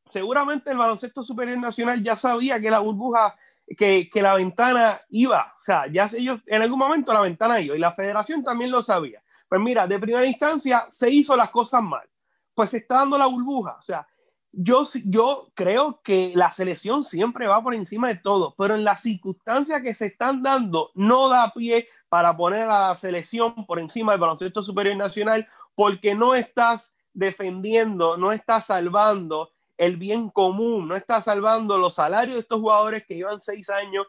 seguramente 0.09 0.71
el 0.71 0.77
baloncesto 0.77 1.23
superior 1.23 1.57
nacional 1.57 2.03
ya 2.03 2.15
sabía 2.15 2.59
que 2.59 2.69
la 2.69 2.79
burbuja, 2.79 3.35
que, 3.77 4.09
que, 4.11 4.21
la 4.21 4.35
ventana 4.35 5.01
iba, 5.09 5.53
o 5.59 5.63
sea, 5.63 5.87
ya 5.87 6.09
ellos 6.13 6.41
en 6.47 6.61
algún 6.61 6.79
momento 6.79 7.13
la 7.13 7.21
ventana 7.21 7.59
iba 7.59 7.75
y 7.75 7.79
la 7.79 7.93
federación 7.93 8.43
también 8.43 8.71
lo 8.71 8.81
sabía. 8.81 9.21
Pues 9.47 9.61
mira, 9.61 9.87
de 9.87 9.99
primera 9.99 10.25
instancia 10.25 10.87
se 10.91 11.09
hizo 11.09 11.35
las 11.35 11.49
cosas 11.49 11.81
mal, 11.81 12.07
pues 12.55 12.71
se 12.71 12.77
está 12.77 12.95
dando 12.95 13.17
la 13.17 13.25
burbuja, 13.27 13.75
o 13.79 13.81
sea, 13.81 14.07
yo, 14.51 14.83
yo 15.05 15.49
creo 15.53 16.01
que 16.03 16.31
la 16.35 16.51
selección 16.51 17.03
siempre 17.03 17.47
va 17.47 17.61
por 17.61 17.75
encima 17.75 18.07
de 18.07 18.15
todo, 18.15 18.55
pero 18.57 18.75
en 18.75 18.83
las 18.83 19.01
circunstancias 19.01 19.81
que 19.81 19.93
se 19.93 20.07
están 20.07 20.41
dando 20.41 20.91
no 20.95 21.29
da 21.29 21.51
pie 21.53 21.87
para 22.09 22.35
poner 22.35 22.61
a 22.61 22.89
la 22.89 22.95
selección 22.95 23.65
por 23.65 23.79
encima 23.79 24.13
del 24.13 24.21
baloncesto 24.21 24.63
superior 24.63 24.97
nacional 24.97 25.47
porque 25.75 26.15
no 26.15 26.35
estás 26.35 26.95
defendiendo, 27.13 28.17
no 28.17 28.31
estás 28.31 28.65
salvando 28.65 29.51
el 29.77 29.97
bien 29.97 30.29
común, 30.29 30.87
no 30.87 30.95
está 30.95 31.21
salvando 31.21 31.77
los 31.77 31.95
salarios 31.95 32.35
de 32.35 32.41
estos 32.41 32.59
jugadores 32.59 33.05
que 33.05 33.15
llevan 33.15 33.39
seis 33.39 33.69
años 33.69 34.07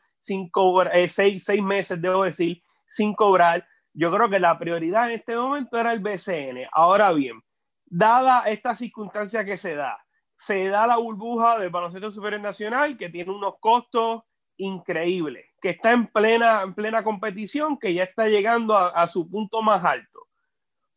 eh, 0.93 1.09
seis, 1.09 1.63
meses, 1.63 2.01
debo 2.01 2.25
decir, 2.25 2.63
sin 2.89 3.15
cobrar. 3.15 3.67
Yo 3.93 4.13
creo 4.13 4.29
que 4.29 4.39
la 4.39 4.59
prioridad 4.59 5.09
en 5.09 5.17
este 5.17 5.37
momento 5.37 5.79
era 5.79 5.93
el 5.93 6.01
BCN. 6.01 6.69
Ahora 6.73 7.13
bien, 7.13 7.43
dada 7.87 8.43
esta 8.43 8.77
circunstancia 8.77 9.45
que 9.45 9.57
se 9.57 9.75
da, 9.75 9.99
se 10.41 10.69
da 10.69 10.89
la 10.89 10.97
burbuja 10.97 11.59
del 11.59 11.71
baloncesto 11.71 12.11
superior 12.11 12.41
nacional 12.41 12.99
que 12.99 13.09
tiene 13.09 13.31
unos 13.31 13.55
costos 13.61 14.23
increíbles, 14.57 15.47
que 15.61 15.71
está 15.71 15.93
en 15.93 16.09
plena, 16.09 16.63
en 16.63 16.75
plena 16.75 17.05
competición, 17.05 17.79
que 17.79 17.95
ya 17.95 18.03
está 18.03 18.27
llegando 18.27 18.77
a 18.77 19.07
su 19.07 19.31
punto 19.31 19.63
más 19.63 19.85
alto. 19.85 20.27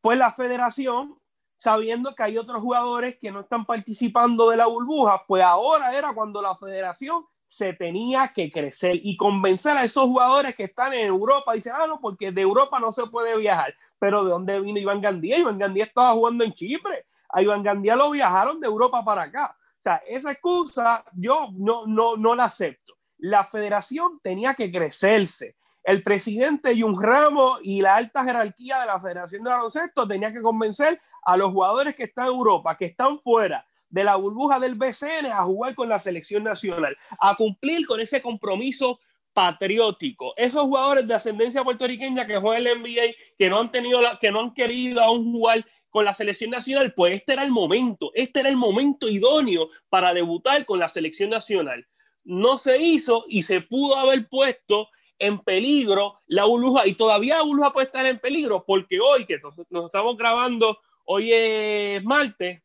Pues 0.02 0.18
la 0.18 0.32
federación 0.32 1.18
sabiendo 1.64 2.14
que 2.14 2.24
hay 2.24 2.38
otros 2.38 2.62
jugadores 2.62 3.18
que 3.22 3.32
no 3.32 3.40
están 3.40 3.66
participando 3.66 4.50
de 4.50 4.58
la 4.58 4.66
burbuja, 4.66 5.22
pues 5.26 5.42
ahora 5.42 5.98
era 5.98 6.14
cuando 6.14 6.42
la 6.42 6.58
federación 6.58 7.26
se 7.48 7.72
tenía 7.72 8.34
que 8.36 8.52
crecer 8.52 9.00
y 9.02 9.16
convencer 9.16 9.78
a 9.78 9.86
esos 9.86 10.04
jugadores 10.04 10.58
que 10.58 10.66
están 10.66 10.94
en 10.94 11.08
Europa. 11.08 11.54
Dicen, 11.54 11.72
ah, 11.74 11.88
no, 11.88 12.02
porque 12.02 12.34
de 12.34 12.42
Europa 12.42 12.82
no 12.82 12.92
se 12.92 13.06
puede 13.06 13.38
viajar. 13.38 13.74
Pero 13.98 14.26
¿de 14.26 14.32
dónde 14.32 14.60
vino 14.60 14.78
Iván 14.78 15.00
Gandía? 15.00 15.38
Iván 15.38 15.58
Gandía 15.58 15.86
estaba 15.86 16.12
jugando 16.12 16.44
en 16.44 16.52
Chipre. 16.52 17.06
A 17.34 17.42
Iván 17.42 17.63
Gandía 17.63 17.96
lo 17.96 18.12
viajaron 18.12 18.60
de 18.60 18.68
Europa 18.68 19.04
para 19.04 19.24
acá. 19.24 19.58
O 19.80 19.84
sea, 19.84 20.02
esa 20.08 20.32
excusa 20.32 21.04
yo 21.13 21.50
no, 21.54 21.86
no, 21.86 22.16
no 22.16 22.36
la 22.36 22.46
acepto. 22.46 22.94
La 23.18 23.44
federación 23.44 24.20
tenía 24.22 24.54
que 24.54 24.72
crecerse. 24.72 25.58
El 25.84 26.04
presidente 26.04 26.80
Jun 26.80 27.02
Ramos 27.02 27.60
y 27.63 27.82
la 27.82 27.96
alta 27.96 28.24
jerarquía 28.24 28.80
de 28.80 28.86
la 28.86 29.02
Federación 29.02 29.44
de 29.44 29.50
Baloncesto 29.50 30.08
tenía 30.08 30.32
que 30.32 30.42
convencer 30.42 31.02
a 31.24 31.36
los 31.36 31.52
jugadores 31.52 31.96
que 31.96 32.04
están 32.04 32.28
en 32.28 32.34
Europa, 32.34 32.78
que 32.78 32.86
están 32.86 33.20
fuera 33.20 33.66
de 33.90 34.04
la 34.04 34.16
burbuja 34.16 34.60
del 34.60 34.75
BCN, 34.75 35.32
a 35.32 35.44
jugar 35.44 35.75
con 35.75 35.90
la 35.90 36.00
selección 36.00 36.44
nacional, 36.44 36.96
a 37.20 37.36
cumplir 37.36 37.86
con 37.86 38.00
ese 38.00 38.22
compromiso 38.22 39.00
patriótico. 39.34 40.34
Esos 40.38 40.63
jugadores 40.63 41.08
de 41.08 41.13
ascendencia 41.13 41.63
puertorriqueña 41.63 42.25
que 42.28 42.38
juegan 42.38 42.66
el 42.68 42.80
NBA, 42.80 43.16
que 43.38 43.50
no 43.50 43.60
han 43.60 43.72
tenido, 43.72 44.02
la, 44.02 44.20
que 44.20 44.32
no 44.32 44.40
han 44.40 44.54
querido 44.54 45.02
aún 45.02 45.32
jugar 45.32 45.66
con 45.90 46.06
la 46.06 46.13
selección 46.13 46.52
nacional, 46.52 46.94
pues 46.94 47.13
este 47.13 47.34
era 47.34 47.44
el 47.44 47.52
momento, 47.52 48.12
este 48.16 48.40
era 48.40 48.50
el 48.50 48.58
momento 48.58 49.10
idóneo 49.10 49.70
para 49.90 50.13
debutar 50.13 50.66
con 50.66 50.80
la 50.80 50.90
selección 50.90 51.30
nacional. 51.30 51.88
No 52.25 52.58
se 52.58 52.82
hizo 52.82 53.25
y 53.28 53.44
se 53.44 53.62
pudo 53.62 53.98
haber 53.98 54.28
puesto 54.28 54.90
en 55.20 55.40
peligro 55.40 56.20
la 56.28 56.46
burbuja 56.46 56.88
y 56.88 56.94
todavía 56.96 57.38
la 57.38 57.44
burbuja 57.44 57.74
puede 57.74 57.86
estar 57.86 58.06
en 58.06 58.20
peligro 58.20 58.63
porque 58.66 59.00
hoy 59.00 59.25
que 59.25 59.40
nos 59.70 59.86
estamos 59.86 60.18
grabando 60.18 60.80
Hoy 61.06 61.34
es 61.34 62.04
martes, 62.04 62.62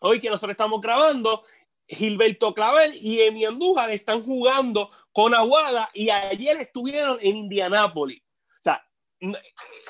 hoy 0.00 0.20
que 0.20 0.28
nosotros 0.28 0.52
estamos 0.52 0.80
grabando, 0.82 1.42
Gilberto 1.90 2.54
Clavel 2.54 2.94
y 2.94 3.20
Emi 3.20 3.44
Andújar 3.44 3.90
están 3.90 4.22
jugando 4.22 4.90
con 5.12 5.34
Aguada 5.34 5.90
y 5.92 6.10
ayer 6.10 6.60
estuvieron 6.60 7.18
en 7.20 7.36
Indianápolis. 7.36 8.22
O 8.48 8.62
sea, 8.62 8.86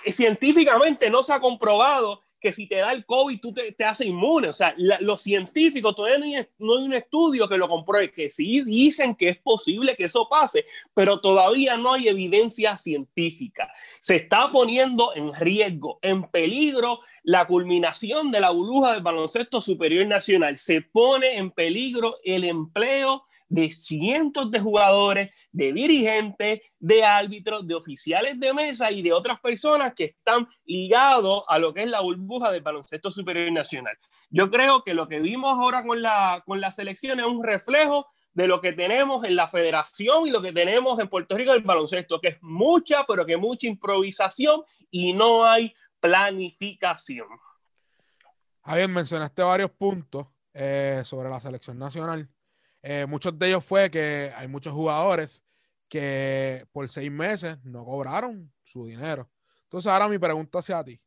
científicamente 0.07 1.11
no 1.11 1.23
se 1.23 1.33
ha 1.33 1.40
comprobado 1.40 2.23
que 2.41 2.53
si 2.53 2.67
te 2.67 2.77
da 2.77 2.93
el 2.93 3.05
COVID 3.05 3.41
tú 3.41 3.53
te, 3.53 3.73
te 3.73 3.85
haces 3.85 4.07
inmune. 4.07 4.49
O 4.49 4.53
sea, 4.53 4.75
los 4.77 5.21
científicos 5.21 5.95
todavía 5.95 6.19
no 6.19 6.25
hay, 6.25 6.47
no 6.59 6.79
hay, 6.79 6.85
un 6.85 6.95
estudio 6.95 7.49
que 7.49 7.59
lo 7.59 7.69
compruebe, 7.69 8.13
que 8.13 8.29
sí 8.29 8.63
dicen 8.63 9.15
que 9.15 9.29
es 9.29 9.39
posible 9.39 9.95
que 9.97 10.05
eso 10.05 10.29
pase, 10.29 10.65
pero 10.95 11.21
todavía 11.21 11.77
no 11.77 11.93
hay 11.93 12.09
evidencia 12.09 12.77
científica. 12.79 13.73
Se 14.01 14.17
está 14.17 14.51
poniendo 14.51 15.15
en 15.15 15.35
riesgo, 15.35 15.99
en 16.03 16.25
peligro 16.25 17.01
la 17.23 17.47
culminación 17.47 18.31
de 18.31 18.41
la 18.41 18.51
burbuja 18.51 18.95
del 18.95 19.03
baloncesto 19.03 19.61
superior 19.61 20.07
nacional. 20.07 20.57
Se 20.57 20.81
pone 20.81 21.37
en 21.37 21.51
peligro 21.51 22.19
el 22.25 22.45
empleo 22.45 23.27
de 23.50 23.71
cientos 23.71 24.50
de 24.50 24.61
jugadores, 24.61 25.30
de 25.50 25.73
dirigentes, 25.73 26.61
de 26.78 27.04
árbitros, 27.04 27.66
de 27.66 27.75
oficiales 27.75 28.38
de 28.38 28.54
mesa 28.54 28.90
y 28.92 29.02
de 29.02 29.12
otras 29.12 29.40
personas 29.40 29.92
que 29.95 30.04
están 30.04 30.49
ligados 30.64 31.42
a 31.49 31.59
lo 31.59 31.75
que 31.75 31.83
es 31.83 31.90
la 31.90 32.00
burbuja 32.00 32.52
del 32.52 32.62
baloncesto 32.62 33.11
superior 33.11 33.50
nacional. 33.52 33.99
Yo 34.30 34.50
creo 34.50 34.85
que 34.85 34.95
lo 34.95 35.09
que 35.09 35.19
vimos 35.19 35.52
ahora 35.52 35.85
con 35.85 36.00
la, 36.00 36.42
con 36.47 36.61
la 36.61 36.71
selección 36.71 37.19
es 37.19 37.26
un 37.26 37.42
reflejo 37.42 38.07
de 38.33 38.47
lo 38.47 38.61
que 38.61 38.73
tenemos 38.73 39.25
en 39.25 39.35
la 39.35 39.49
federación 39.49 40.28
y 40.28 40.30
lo 40.30 40.40
que 40.40 40.52
tenemos 40.52 41.00
en 41.00 41.09
Puerto 41.09 41.37
Rico 41.37 41.52
del 41.52 41.64
baloncesto, 41.64 42.21
que 42.21 42.28
es 42.28 42.37
mucha, 42.42 43.04
pero 43.04 43.26
que 43.26 43.37
mucha 43.37 43.66
improvisación 43.66 44.62
y 44.92 45.12
no 45.12 45.45
hay 45.45 45.75
planificación. 45.99 47.26
Javier, 48.62 48.88
mencionaste 48.88 49.42
varios 49.42 49.73
puntos 49.73 50.28
eh, 50.54 51.02
sobre 51.04 51.28
la 51.28 51.40
selección 51.40 51.76
nacional. 51.76 52.28
Eh, 52.83 53.07
muchos 53.07 53.39
de 53.39 53.49
ellos 53.49 53.65
fue 53.65 53.91
que 53.91 54.33
hay 54.37 54.49
muchos 54.49 54.73
jugadores 54.73 55.43
que 55.89 56.67
por 56.73 56.89
seis 56.89 57.11
meses 57.11 57.59
no 57.65 57.85
cobraron 57.85 58.53
su 58.63 58.87
dinero. 58.87 59.29
Entonces 59.65 59.91
ahora 59.91 60.09
mi 60.09 60.19
pregunta 60.19 60.61
hacia 60.61 60.83
ti. 60.85 61.01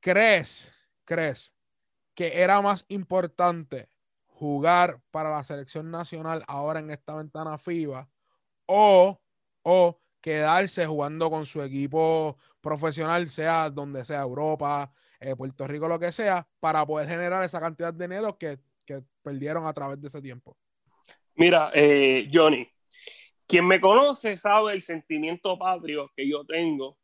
¿Crees, 0.00 0.72
crees 1.04 1.52
que 2.14 2.40
era 2.40 2.60
más 2.60 2.84
importante 2.88 3.88
jugar 4.26 5.00
para 5.10 5.30
la 5.30 5.44
selección 5.44 5.90
nacional 5.90 6.44
ahora 6.48 6.80
en 6.80 6.90
esta 6.90 7.14
ventana 7.14 7.58
FIBA 7.58 8.08
o, 8.66 9.20
o 9.62 10.00
quedarse 10.20 10.86
jugando 10.86 11.30
con 11.30 11.46
su 11.46 11.62
equipo 11.62 12.36
profesional, 12.60 13.28
sea 13.28 13.70
donde 13.70 14.04
sea, 14.04 14.22
Europa, 14.22 14.92
eh, 15.20 15.36
Puerto 15.36 15.66
Rico, 15.66 15.88
lo 15.88 15.98
que 15.98 16.10
sea, 16.12 16.48
para 16.58 16.84
poder 16.86 17.08
generar 17.08 17.44
esa 17.44 17.60
cantidad 17.60 17.92
de 17.92 18.04
dinero 18.04 18.38
que 18.38 18.58
que 19.00 19.06
perdieron 19.22 19.66
a 19.66 19.72
través 19.72 20.00
de 20.00 20.08
ese 20.08 20.20
tiempo? 20.20 20.56
Mira, 21.34 21.70
eh, 21.74 22.28
Johnny, 22.32 22.68
quien 23.46 23.66
me 23.66 23.80
conoce 23.80 24.36
sabe 24.36 24.72
el 24.72 24.82
sentimiento 24.82 25.58
patrio 25.58 26.10
que 26.16 26.28
yo 26.28 26.44
tengo 26.44 26.98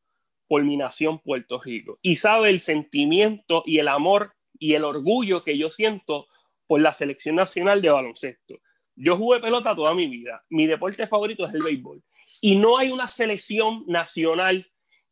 por 0.47 0.65
mi 0.65 0.77
nación 0.77 1.19
Puerto 1.21 1.61
Rico 1.61 1.99
y 2.03 2.17
sabe 2.17 2.51
el 2.51 2.61
sentimiento 2.61 3.63
y 3.67 3.79
el 3.79 3.89
amor 3.89 4.35
y 4.59 4.75
el 4.75 4.85
orgullo 4.85 5.45
que 5.45 5.57
yo 5.57 5.71
siento 5.71 6.27
por 6.67 6.81
la 6.81 6.93
selección 6.93 7.37
nacional 7.37 7.81
de 7.81 7.91
baloncesto. 7.91 8.59
Yo 8.97 9.17
jugué 9.17 9.41
pelota 9.41 9.77
toda 9.77 9.95
mi 9.95 10.09
vida. 10.09 10.45
Mi 10.51 10.67
deporte 10.67 11.07
favorito 11.07 11.47
es 11.47 11.55
el 11.55 11.63
béisbol. 11.63 12.03
Y 12.41 12.57
no 12.57 12.79
hay 12.79 12.91
una 12.91 13.07
selección 13.07 13.85
nacional 13.87 14.67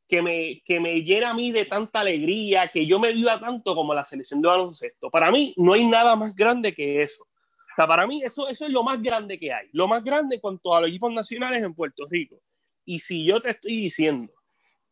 que 0.09 0.23
me, 0.23 0.63
que 0.65 0.81
me 0.81 1.03
llena 1.03 1.31
a 1.31 1.35
mí 1.35 1.51
de 1.51 1.65
tanta 1.65 2.01
alegría, 2.01 2.69
que 2.69 2.87
yo 2.87 2.99
me 2.99 3.13
viva 3.13 3.39
tanto 3.39 3.75
como 3.75 3.93
la 3.95 4.05
selección 4.05 4.41
de 4.41 4.49
baloncesto. 4.49 5.11
Para 5.11 5.31
mí 5.31 5.53
no 5.57 5.73
hay 5.73 5.85
nada 5.85 6.15
más 6.17 6.35
grande 6.35 6.75
que 6.75 7.03
eso. 7.03 7.25
O 7.25 7.75
sea, 7.77 7.87
para 7.87 8.07
mí 8.07 8.23
eso, 8.23 8.49
eso 8.49 8.65
es 8.67 8.73
lo 8.73 8.83
más 8.83 9.03
grande 9.03 9.39
que 9.39 9.53
hay. 9.53 9.69
Lo 9.73 9.89
más 9.89 10.03
grande 10.03 10.37
en 10.37 10.41
cuanto 10.41 10.75
a 10.75 10.81
los 10.81 10.91
equipos 10.91 11.13
nacionales 11.13 11.63
en 11.63 11.75
Puerto 11.75 12.05
Rico. 12.09 12.37
Y 12.85 13.01
si 13.01 13.25
yo 13.25 13.41
te 13.41 13.51
estoy 13.51 13.77
diciendo 13.77 14.33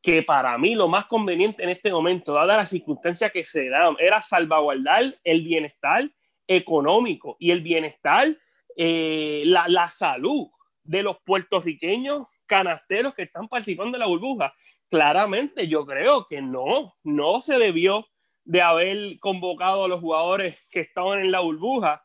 que 0.03 0.23
para 0.23 0.59
mí 0.59 0.75
lo 0.75 0.87
más 0.87 1.07
conveniente 1.07 1.63
en 1.63 1.71
este 1.71 1.91
momento, 1.91 2.35
dada 2.35 2.59
las 2.59 2.69
circunstancias 2.69 3.33
que 3.33 3.45
se 3.45 3.71
dan, 3.71 3.97
era 3.99 4.21
salvaguardar 4.21 5.15
el 5.25 5.43
bienestar 5.43 6.11
económico 6.47 7.37
y 7.39 7.53
el 7.53 7.63
bienestar, 7.63 8.37
eh, 8.77 9.45
la, 9.47 9.67
la 9.69 9.89
salud 9.89 10.49
de 10.83 11.03
los 11.03 11.17
puertorriqueños 11.25 12.27
canasteros 12.45 13.15
que 13.15 13.23
están 13.23 13.49
participando 13.49 13.97
en 13.97 14.01
la 14.01 14.07
burbuja. 14.07 14.55
Claramente 14.91 15.69
yo 15.69 15.85
creo 15.87 16.27
que 16.27 16.41
no, 16.43 16.95
no 17.03 17.41
se 17.41 17.59
debió 17.59 18.07
de 18.45 18.63
haber 18.63 19.19
convocado 19.19 19.85
a 19.85 19.89
los 19.89 20.01
jugadores 20.01 20.59
que 20.71 20.81
estaban 20.81 21.21
en 21.21 21.33
la 21.33 21.41
burbuja 21.41 22.05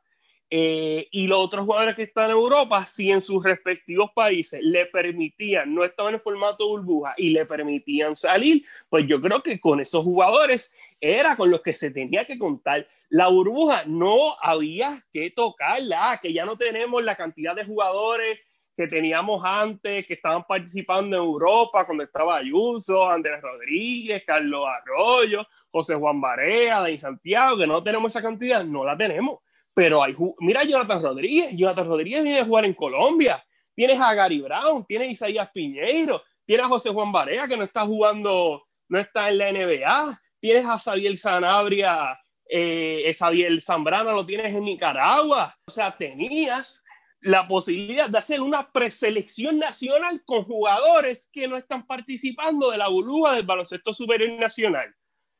eh, 0.51 1.07
y 1.11 1.27
los 1.27 1.39
otros 1.39 1.65
jugadores 1.65 1.95
que 1.95 2.03
están 2.03 2.25
en 2.25 2.31
Europa, 2.31 2.83
si 2.83 3.11
en 3.11 3.21
sus 3.21 3.43
respectivos 3.43 4.09
países 4.15 4.59
le 4.63 4.87
permitían, 4.87 5.75
no 5.75 5.83
estaban 5.83 6.15
en 6.15 6.21
formato 6.21 6.67
burbuja 6.67 7.13
y 7.17 7.29
le 7.29 7.45
permitían 7.45 8.15
salir, 8.15 8.65
pues 8.89 9.05
yo 9.05 9.21
creo 9.21 9.43
que 9.43 9.59
con 9.59 9.79
esos 9.79 10.03
jugadores 10.03 10.73
era 10.99 11.35
con 11.35 11.51
los 11.51 11.61
que 11.61 11.73
se 11.73 11.91
tenía 11.91 12.25
que 12.25 12.39
contar. 12.39 12.87
La 13.09 13.27
burbuja 13.27 13.83
no 13.85 14.35
había 14.41 15.05
que 15.11 15.29
tocarla, 15.29 16.19
que 16.19 16.33
ya 16.33 16.45
no 16.45 16.57
tenemos 16.57 17.03
la 17.03 17.15
cantidad 17.15 17.55
de 17.55 17.65
jugadores 17.65 18.39
que 18.79 18.87
teníamos 18.87 19.43
antes, 19.43 20.07
que 20.07 20.13
estaban 20.13 20.45
participando 20.45 21.17
en 21.17 21.21
Europa, 21.21 21.85
cuando 21.85 22.05
estaba 22.05 22.37
Ayuso, 22.37 23.09
Andrés 23.09 23.41
Rodríguez, 23.41 24.23
Carlos 24.25 24.65
Arroyo, 24.69 25.45
José 25.69 25.95
Juan 25.95 26.21
Barea, 26.21 26.79
Dani 26.79 26.97
Santiago, 26.97 27.57
que 27.57 27.67
no 27.67 27.83
tenemos 27.83 28.09
esa 28.09 28.21
cantidad, 28.21 28.63
no 28.63 28.85
la 28.85 28.95
tenemos. 28.95 29.39
Pero 29.73 30.01
hay, 30.01 30.15
mira 30.39 30.63
Jonathan 30.63 31.03
Rodríguez, 31.03 31.57
Jonathan 31.57 31.87
Rodríguez 31.89 32.23
viene 32.23 32.39
a 32.39 32.45
jugar 32.45 32.63
en 32.63 32.73
Colombia, 32.73 33.43
tienes 33.75 33.99
a 33.99 34.13
Gary 34.13 34.39
Brown, 34.39 34.85
tienes 34.85 35.09
a 35.09 35.11
Isaías 35.11 35.49
Piñeiro, 35.53 36.23
tienes 36.45 36.65
a 36.65 36.69
José 36.69 36.89
Juan 36.89 37.11
Barea 37.11 37.49
que 37.49 37.57
no 37.57 37.65
está 37.65 37.81
jugando, 37.81 38.63
no 38.87 38.97
está 38.97 39.29
en 39.29 39.39
la 39.39 39.51
NBA, 39.51 40.21
tienes 40.39 40.65
a 40.65 40.79
Xavier 40.79 41.17
Sanabria, 41.17 42.17
eh, 42.49 43.13
Xavier 43.13 43.59
Zambrano 43.59 44.13
lo 44.13 44.25
tienes 44.25 44.55
en 44.55 44.63
Nicaragua, 44.63 45.53
o 45.67 45.69
sea, 45.69 45.91
tenías 45.97 46.81
la 47.21 47.47
posibilidad 47.47 48.09
de 48.09 48.17
hacer 48.17 48.41
una 48.41 48.71
preselección 48.71 49.59
nacional 49.59 50.21
con 50.25 50.43
jugadores 50.43 51.29
que 51.31 51.47
no 51.47 51.57
están 51.57 51.85
participando 51.85 52.71
de 52.71 52.77
la 52.77 52.87
burbuja 52.87 53.33
del 53.33 53.45
baloncesto 53.45 53.91
superior 53.93 54.39
nacional. 54.39 54.95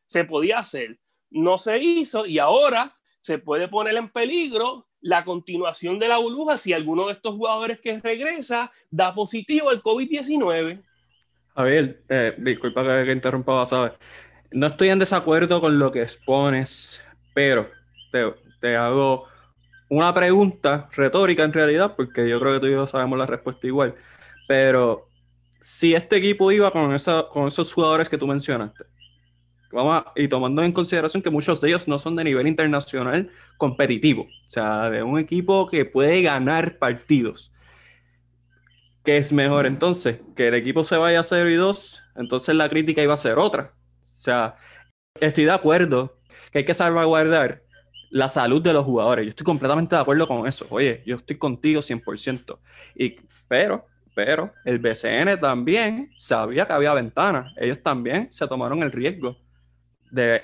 Se 0.06 0.25
podía 0.25 0.60
hacer, 0.60 0.99
no 1.30 1.58
se 1.58 1.80
hizo 1.80 2.25
y 2.25 2.39
ahora 2.39 2.97
se 3.21 3.38
puede 3.38 3.67
poner 3.67 3.95
en 3.95 4.10
peligro 4.10 4.88
la 5.01 5.23
continuación 5.23 5.99
de 5.99 6.08
la 6.08 6.17
burbuja 6.17 6.58
si 6.58 6.73
alguno 6.73 7.08
de 7.08 7.13
estos 7.13 7.36
jugadores 7.36 7.80
que 7.80 7.99
regresa 7.99 8.71
da 8.89 9.13
positivo 9.13 9.69
al 9.69 9.82
COVID-19. 9.82 10.84
Javier, 11.56 12.01
eh, 12.10 12.36
disculpa 12.38 12.84
que, 12.84 13.12
interrumpa, 13.12 13.65
¿sabes? 13.65 13.93
No 14.51 14.67
estoy 14.67 14.89
en 14.89 14.99
desacuerdo 14.99 15.62
con 15.62 15.80
lo 15.80 15.91
que 15.91 16.01
expones, 16.01 17.03
pero 17.34 17.69
te, 18.12 18.34
te, 18.60 18.75
hago 18.75 19.27
una 19.89 20.13
pregunta 20.13 20.89
retórica 20.93 21.43
en 21.43 21.54
realidad, 21.54 21.95
porque 21.95 22.30
yo 22.30 22.39
creo 22.39 22.54
que 22.54 22.60
tú 22.60 22.67
y 22.67 22.71
yo 22.71 22.88
sabemos 22.88 23.19
la 23.19 23.25
respuesta 23.25 23.67
igual. 23.67 23.95
Pero 24.47 25.08
si 25.60 25.93
este 25.93 26.17
equipo 26.17 26.52
iba 26.52 26.71
con, 26.71 26.93
esa, 26.93 27.28
con 27.30 27.47
esos 27.47 27.73
jugadores 27.73 28.10
que 28.10 28.17
tú 28.17 28.28
mencionaste, 28.28 28.86
Vamos 29.71 30.04
y 30.15 30.28
tomando 30.28 30.63
en 30.63 30.71
consideración 30.71 31.21
que 31.21 31.30
muchos 31.30 31.62
de 31.62 31.69
ellos 31.69 31.88
no 31.88 31.99
son 31.99 32.15
de 32.15 32.23
nivel 32.23 32.47
internacional 32.47 33.30
competitivo, 33.58 34.23
o 34.23 34.49
sea, 34.49 34.89
de 34.89 35.04
un 35.04 35.19
equipo 35.19 35.67
que 35.67 35.86
puede 35.86 36.23
ganar 36.23 36.80
partidos. 36.80 37.52
¿Qué 39.04 39.17
es 39.17 39.32
mejor 39.32 39.65
entonces? 39.65 40.21
Que 40.36 40.47
el 40.47 40.56
equipo 40.56 40.84
se 40.84 40.97
vaya 40.97 41.19
a 41.19 41.23
0 41.23 41.49
y 41.49 41.56
2, 41.56 42.04
entonces 42.15 42.56
la 42.56 42.67
crítica 42.69 43.04
iba 43.04 43.13
a 43.13 43.17
ser 43.17 43.38
otra. 43.38 43.73
O 43.75 44.04
sea, 44.04 44.56
estoy 45.21 45.45
de 45.45 45.52
acuerdo 45.52 46.19
que 46.52 46.60
hay 46.60 46.65
que 46.65 46.73
salvaguardar 46.73 47.63
la 48.10 48.28
salud 48.28 48.62
de 48.62 48.74
los 48.74 48.86
jugadores. 48.86 49.26
Yo 49.26 49.30
estoy 49.30 49.45
completamente 49.45 49.95
de 49.95 50.02
acuerdo 50.02 50.28
con 50.28 50.48
eso. 50.48 50.65
Oye, 50.69 51.04
yo 51.06 51.17
estoy 51.17 51.38
contigo 51.38 51.82
100%. 51.82 52.58
Y, 52.95 53.17
pero, 53.48 53.86
pero 54.15 54.54
el 54.65 54.80
BCN 54.80 55.39
también 55.39 56.12
sabía 56.17 56.65
que 56.65 56.74
había 56.74 56.93
ventanas. 56.93 57.54
Ellos 57.58 57.82
también 57.82 58.32
se 58.32 58.48
tomaron 58.48 58.82
el 58.84 58.91
riesgo 58.91 59.38
de 60.12 60.41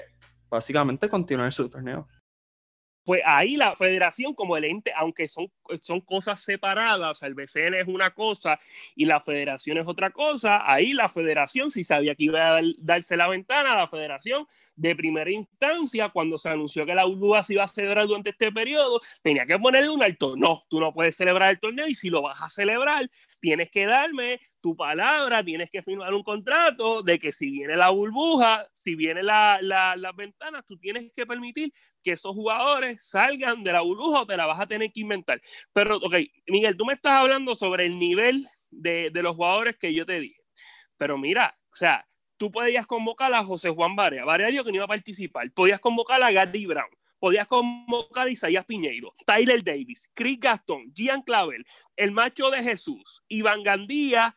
básicamente 0.49 1.09
continuar 1.09 1.51
su 1.51 1.69
torneo. 1.69 2.07
Pues 3.03 3.21
ahí 3.23 3.55
la 3.55 3.75
federación 3.75 4.33
como 4.33 4.57
el 4.57 4.63
ente, 4.63 4.91
aunque 4.95 5.27
son, 5.27 5.51
son 5.79 6.01
cosas 6.01 6.41
separadas, 6.41 7.21
el 7.21 7.35
BCN 7.35 7.75
es 7.75 7.87
una 7.87 8.09
cosa 8.09 8.59
y 8.95 9.05
la 9.05 9.19
federación 9.19 9.77
es 9.77 9.85
otra 9.85 10.09
cosa, 10.09 10.63
ahí 10.65 10.93
la 10.93 11.07
federación 11.07 11.69
si 11.69 11.83
sabía 11.83 12.15
que 12.15 12.23
iba 12.23 12.57
a 12.57 12.61
darse 12.79 13.15
la 13.15 13.27
ventana, 13.27 13.75
la 13.75 13.87
federación 13.87 14.47
de 14.75 14.95
primera 14.95 15.31
instancia, 15.31 16.09
cuando 16.09 16.37
se 16.37 16.49
anunció 16.49 16.85
que 16.85 16.95
la 16.95 17.05
burbuja 17.05 17.43
se 17.43 17.53
iba 17.53 17.63
a 17.63 17.67
celebrar 17.67 18.07
durante 18.07 18.31
este 18.31 18.51
periodo, 18.51 18.99
tenía 19.21 19.45
que 19.45 19.57
ponerle 19.57 19.89
un 19.89 20.03
alto. 20.03 20.35
No, 20.35 20.63
tú 20.69 20.79
no 20.79 20.93
puedes 20.93 21.15
celebrar 21.15 21.49
el 21.49 21.59
torneo 21.59 21.87
y 21.87 21.95
si 21.95 22.09
lo 22.09 22.21
vas 22.21 22.41
a 22.41 22.49
celebrar, 22.49 23.09
tienes 23.39 23.69
que 23.71 23.85
darme 23.85 24.41
tu 24.61 24.75
palabra, 24.75 25.43
tienes 25.43 25.69
que 25.69 25.81
firmar 25.81 26.13
un 26.13 26.23
contrato 26.23 27.03
de 27.03 27.19
que 27.19 27.31
si 27.31 27.51
viene 27.51 27.75
la 27.75 27.91
burbuja, 27.91 28.67
si 28.73 28.95
viene 28.95 29.21
la, 29.21 29.59
la, 29.61 29.95
las 29.95 30.15
ventanas, 30.15 30.65
tú 30.65 30.77
tienes 30.77 31.11
que 31.15 31.25
permitir 31.25 31.71
que 32.03 32.13
esos 32.13 32.33
jugadores 32.33 32.97
salgan 33.07 33.63
de 33.63 33.73
la 33.73 33.81
burbuja 33.81 34.21
o 34.21 34.25
te 34.25 34.37
la 34.37 34.45
vas 34.45 34.59
a 34.59 34.67
tener 34.67 34.91
que 34.91 35.01
inventar. 35.01 35.41
Pero, 35.71 35.97
ok, 35.97 36.15
Miguel, 36.47 36.75
tú 36.77 36.85
me 36.85 36.93
estás 36.93 37.13
hablando 37.13 37.55
sobre 37.55 37.85
el 37.85 37.97
nivel 37.97 38.47
de, 38.71 39.09
de 39.11 39.23
los 39.23 39.35
jugadores 39.35 39.77
que 39.77 39.93
yo 39.93 40.05
te 40.05 40.19
dije. 40.19 40.41
Pero 40.97 41.17
mira, 41.17 41.57
o 41.71 41.75
sea, 41.75 42.05
tú 42.37 42.51
podías 42.51 42.85
convocar 42.85 43.33
a 43.33 43.43
José 43.43 43.69
Juan 43.69 43.95
Barea. 43.95 44.25
Barea 44.25 44.47
dijo 44.47 44.63
que 44.63 44.71
no 44.71 44.77
iba 44.77 44.85
a 44.85 44.89
participar. 44.89 45.51
Podías 45.51 45.79
convocar 45.79 46.21
a 46.21 46.31
Gary 46.31 46.65
Brown. 46.65 46.89
Podías 47.19 47.47
convocar 47.47 48.27
a 48.27 48.29
Isaías 48.29 48.65
Piñeiro, 48.65 49.11
Tyler 49.25 49.63
Davis, 49.63 50.11
Chris 50.13 50.39
Gastón, 50.39 50.93
Gian 50.93 51.21
Clavel, 51.21 51.65
el 51.95 52.11
macho 52.11 52.51
de 52.51 52.61
Jesús, 52.61 53.23
Iván 53.29 53.63
Gandía, 53.63 54.35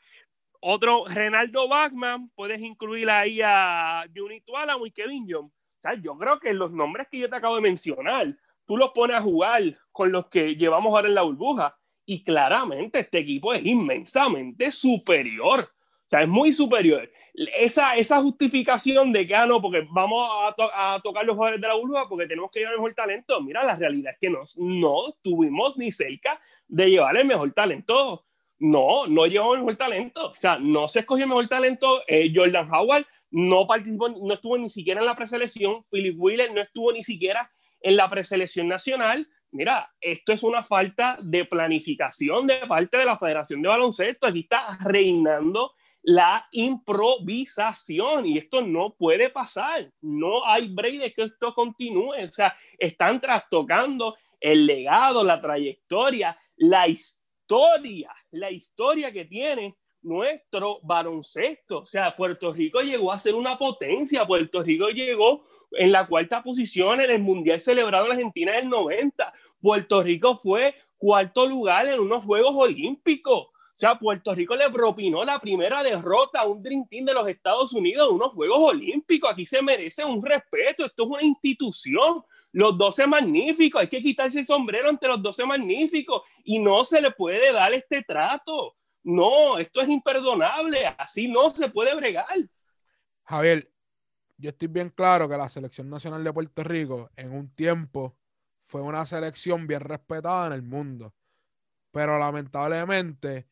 otro 0.60 1.04
Renaldo 1.06 1.68
Bachman. 1.68 2.30
Puedes 2.34 2.60
incluir 2.62 3.10
ahí 3.10 3.40
a 3.42 4.04
Junito 4.14 4.56
Álamo 4.56 4.86
y 4.86 4.92
Kevin 4.92 5.26
John. 5.28 5.46
O 5.46 5.80
sea, 5.80 5.94
yo 5.94 6.16
creo 6.16 6.38
que 6.38 6.54
los 6.54 6.72
nombres 6.72 7.08
que 7.10 7.18
yo 7.18 7.28
te 7.28 7.36
acabo 7.36 7.56
de 7.56 7.62
mencionar, 7.62 8.36
tú 8.64 8.76
los 8.76 8.90
pones 8.90 9.16
a 9.16 9.22
jugar 9.22 9.62
con 9.92 10.10
los 10.10 10.28
que 10.28 10.56
llevamos 10.56 10.90
ahora 10.94 11.08
en 11.08 11.14
la 11.14 11.22
burbuja. 11.22 11.76
Y 12.06 12.24
claramente 12.24 13.00
este 13.00 13.18
equipo 13.18 13.52
es 13.52 13.66
inmensamente 13.66 14.70
superior 14.70 15.70
o 16.08 16.10
sea, 16.10 16.22
es 16.22 16.28
muy 16.28 16.52
superior. 16.52 17.10
Esa, 17.58 17.94
esa 17.94 18.22
justificación 18.22 19.12
de 19.12 19.26
que, 19.26 19.34
ah, 19.34 19.44
no, 19.44 19.60
porque 19.60 19.86
vamos 19.90 20.26
a, 20.58 20.94
a 20.94 21.00
tocar 21.00 21.26
los 21.26 21.36
jugadores 21.36 21.60
de 21.60 21.68
la 21.68 21.74
burbuja 21.74 22.08
porque 22.08 22.26
tenemos 22.26 22.50
que 22.50 22.60
llevar 22.60 22.72
el 22.72 22.80
mejor 22.80 22.94
talento. 22.94 23.42
Mira, 23.42 23.62
la 23.62 23.76
realidad 23.76 24.14
es 24.14 24.18
que 24.18 24.30
no, 24.30 24.40
no 24.56 25.08
estuvimos 25.08 25.76
ni 25.76 25.92
cerca 25.92 26.40
de 26.66 26.88
llevar 26.88 27.14
el 27.14 27.26
mejor 27.26 27.52
talento. 27.52 28.24
No, 28.58 29.06
no 29.06 29.26
llevamos 29.26 29.56
el 29.56 29.60
mejor 29.60 29.76
talento. 29.76 30.30
O 30.30 30.34
sea, 30.34 30.58
no 30.58 30.88
se 30.88 31.00
escogió 31.00 31.24
el 31.24 31.28
mejor 31.28 31.46
talento. 31.46 32.00
Eh, 32.06 32.32
Jordan 32.34 32.72
Howard 32.72 33.04
no 33.30 33.66
participó, 33.66 34.08
no 34.08 34.32
estuvo 34.32 34.56
ni 34.56 34.70
siquiera 34.70 35.00
en 35.00 35.06
la 35.06 35.14
preselección. 35.14 35.84
Philip 35.90 36.16
Wheeler 36.18 36.54
no 36.54 36.62
estuvo 36.62 36.90
ni 36.90 37.02
siquiera 37.02 37.52
en 37.82 37.98
la 37.98 38.08
preselección 38.08 38.66
nacional 38.66 39.28
mira, 39.50 39.90
esto 40.00 40.32
es 40.32 40.42
una 40.42 40.62
falta 40.62 41.18
de 41.22 41.44
planificación 41.44 42.46
de 42.46 42.58
parte 42.66 42.98
de 42.98 43.04
la 43.04 43.18
Federación 43.18 43.62
de 43.62 43.68
Baloncesto. 43.68 44.26
Aquí 44.26 44.40
está 44.40 44.78
reinando 44.82 45.72
la 46.02 46.46
improvisación 46.52 48.26
y 48.26 48.38
esto 48.38 48.62
no 48.62 48.94
puede 48.94 49.30
pasar. 49.30 49.90
No 50.00 50.44
hay 50.46 50.68
break 50.68 51.00
de 51.00 51.12
que 51.12 51.22
esto 51.24 51.54
continúe. 51.54 52.24
O 52.24 52.32
sea, 52.32 52.56
están 52.78 53.20
trastocando 53.20 54.16
el 54.40 54.66
legado, 54.66 55.24
la 55.24 55.40
trayectoria, 55.40 56.36
la 56.56 56.88
historia, 56.88 58.10
la 58.30 58.50
historia 58.50 59.12
que 59.12 59.24
tiene 59.24 59.76
nuestro 60.02 60.78
baloncesto. 60.82 61.80
O 61.80 61.86
sea, 61.86 62.14
Puerto 62.16 62.52
Rico 62.52 62.80
llegó 62.80 63.12
a 63.12 63.18
ser 63.18 63.34
una 63.34 63.58
potencia. 63.58 64.26
Puerto 64.26 64.62
Rico 64.62 64.88
llegó 64.88 65.44
en 65.72 65.92
la 65.92 66.06
cuarta 66.06 66.42
posición 66.42 67.00
en 67.00 67.10
el 67.10 67.22
Mundial 67.22 67.60
celebrado 67.60 68.06
en 68.06 68.12
Argentina 68.12 68.52
en 68.52 68.64
el 68.64 68.68
90. 68.70 69.32
Puerto 69.60 70.02
Rico 70.02 70.38
fue 70.38 70.74
cuarto 70.96 71.46
lugar 71.46 71.88
en 71.88 72.00
unos 72.00 72.24
Juegos 72.24 72.54
Olímpicos. 72.56 73.48
O 73.78 73.80
sea, 73.80 73.96
Puerto 73.96 74.34
Rico 74.34 74.56
le 74.56 74.68
propinó 74.70 75.24
la 75.24 75.38
primera 75.38 75.84
derrota 75.84 76.40
a 76.40 76.46
un 76.48 76.60
Dream 76.60 76.88
Team 76.88 77.04
de 77.04 77.14
los 77.14 77.28
Estados 77.28 77.72
Unidos 77.72 78.10
unos 78.10 78.32
Juegos 78.32 78.58
Olímpicos. 78.58 79.30
Aquí 79.30 79.46
se 79.46 79.62
merece 79.62 80.04
un 80.04 80.20
respeto. 80.20 80.84
Esto 80.84 81.04
es 81.04 81.08
una 81.08 81.22
institución. 81.22 82.24
Los 82.52 82.76
12 82.76 83.06
magníficos. 83.06 83.80
Hay 83.80 83.86
que 83.86 84.02
quitarse 84.02 84.40
el 84.40 84.46
sombrero 84.46 84.88
ante 84.88 85.06
los 85.06 85.22
12 85.22 85.46
magníficos. 85.46 86.22
Y 86.42 86.58
no 86.58 86.84
se 86.84 87.00
le 87.00 87.12
puede 87.12 87.52
dar 87.52 87.72
este 87.72 88.02
trato. 88.02 88.74
No, 89.04 89.60
esto 89.60 89.80
es 89.80 89.88
imperdonable. 89.88 90.84
Así 90.98 91.28
no 91.28 91.48
se 91.50 91.68
puede 91.68 91.94
bregar. 91.94 92.50
Javier, 93.26 93.70
yo 94.38 94.50
estoy 94.50 94.66
bien 94.66 94.90
claro 94.90 95.28
que 95.28 95.36
la 95.36 95.48
selección 95.48 95.88
nacional 95.88 96.24
de 96.24 96.32
Puerto 96.32 96.64
Rico 96.64 97.10
en 97.14 97.30
un 97.30 97.54
tiempo 97.54 98.16
fue 98.66 98.82
una 98.82 99.06
selección 99.06 99.68
bien 99.68 99.82
respetada 99.82 100.48
en 100.48 100.54
el 100.54 100.62
mundo. 100.62 101.14
Pero 101.92 102.18
lamentablemente 102.18 103.46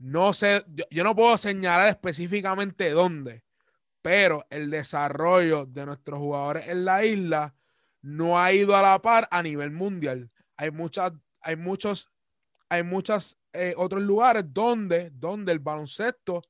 no 0.00 0.32
sé, 0.32 0.64
yo, 0.90 1.04
no 1.04 1.14
puedo 1.14 1.36
señalar 1.36 1.88
específicamente 1.88 2.88
dónde, 2.90 3.44
pero 4.00 4.46
el 4.48 4.70
desarrollo 4.70 5.66
de 5.66 5.84
nuestros 5.84 6.18
jugadores 6.18 6.68
en 6.68 6.86
la 6.86 7.04
isla 7.04 7.54
no 8.00 8.40
ha 8.40 8.50
ido 8.50 8.74
a 8.74 8.80
la 8.80 9.02
par 9.02 9.28
a 9.30 9.42
nivel 9.42 9.70
mundial. 9.70 10.30
Hay 10.56 10.70
muchas, 10.70 11.12
hay 11.42 11.56
muchos, 11.56 12.08
hay 12.70 12.82
eh, 13.52 13.74
otros 13.76 14.02
lugares 14.02 14.44
donde, 14.46 15.10
donde 15.10 15.52
el 15.52 15.58
baloncesto 15.58 16.40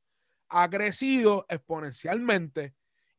ha 0.49 0.71
crecido 0.71 1.45
exponencialmente. 1.49 2.77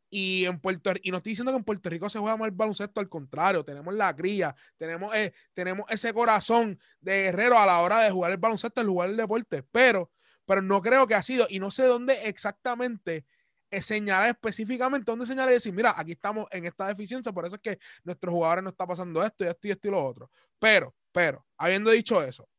Y 0.10 0.46
en 0.46 0.62
Puerto 0.62 0.94
y 1.04 1.12
no 1.12 1.18
estoy 1.18 1.32
diciendo 1.32 1.52
que 1.52 1.58
en 1.58 1.64
Puerto 1.66 1.90
Rico 1.90 2.10
se 2.10 2.20
juega 2.20 2.38
mal 2.38 2.50
el 2.50 2.56
baloncesto, 2.56 3.02
al 3.02 3.10
contrario, 3.10 3.66
tenemos 3.66 3.94
la 3.94 4.16
cría, 4.16 4.56
tenemos, 4.78 5.14
eh, 5.14 5.34
tenemos 5.54 5.86
ese 5.90 6.14
corazón 6.14 6.80
de 7.02 7.24
guerrero 7.24 7.60
a 7.60 7.66
la 7.66 7.80
hora 7.80 8.00
de 8.00 8.12
jugar 8.12 8.32
el 8.32 8.38
baloncesto, 8.38 8.80
el 8.80 8.88
jugar 8.88 9.10
el 9.10 9.18
deporte, 9.18 9.64
pero 9.64 10.10
pero 10.52 10.62
no 10.62 10.82
creo 10.82 11.08
que 11.08 11.16
ha 11.16 11.24
sido, 11.24 11.48
y 11.50 11.60
no 11.60 11.72
sé 11.72 11.86
dónde 11.86 12.28
exactamente 12.28 13.26
es 13.70 13.86
señalar 13.86 14.28
específicamente, 14.28 15.10
dónde 15.10 15.26
señalar 15.26 15.52
y 15.52 15.54
decir, 15.54 15.72
mira, 15.72 15.94
aquí 15.96 16.12
estamos 16.12 16.46
en 16.52 16.66
esta 16.66 16.88
deficiencia, 16.88 17.32
por 17.32 17.46
eso 17.46 17.56
es 17.56 17.62
que 17.62 17.80
nuestros 18.04 18.34
jugadores 18.34 18.62
no 18.62 18.72
está 18.72 18.86
pasando 18.86 19.24
esto 19.24 19.46
y 19.46 19.48
esto 19.48 19.68
y 19.70 19.72
esto 19.72 19.88
y 19.88 19.92
lo 19.92 20.04
otro. 20.04 20.30
Pero, 20.60 20.94
pero, 21.14 21.46
habiendo 21.58 21.90
dicho 21.90 22.22
eso, 22.22 22.50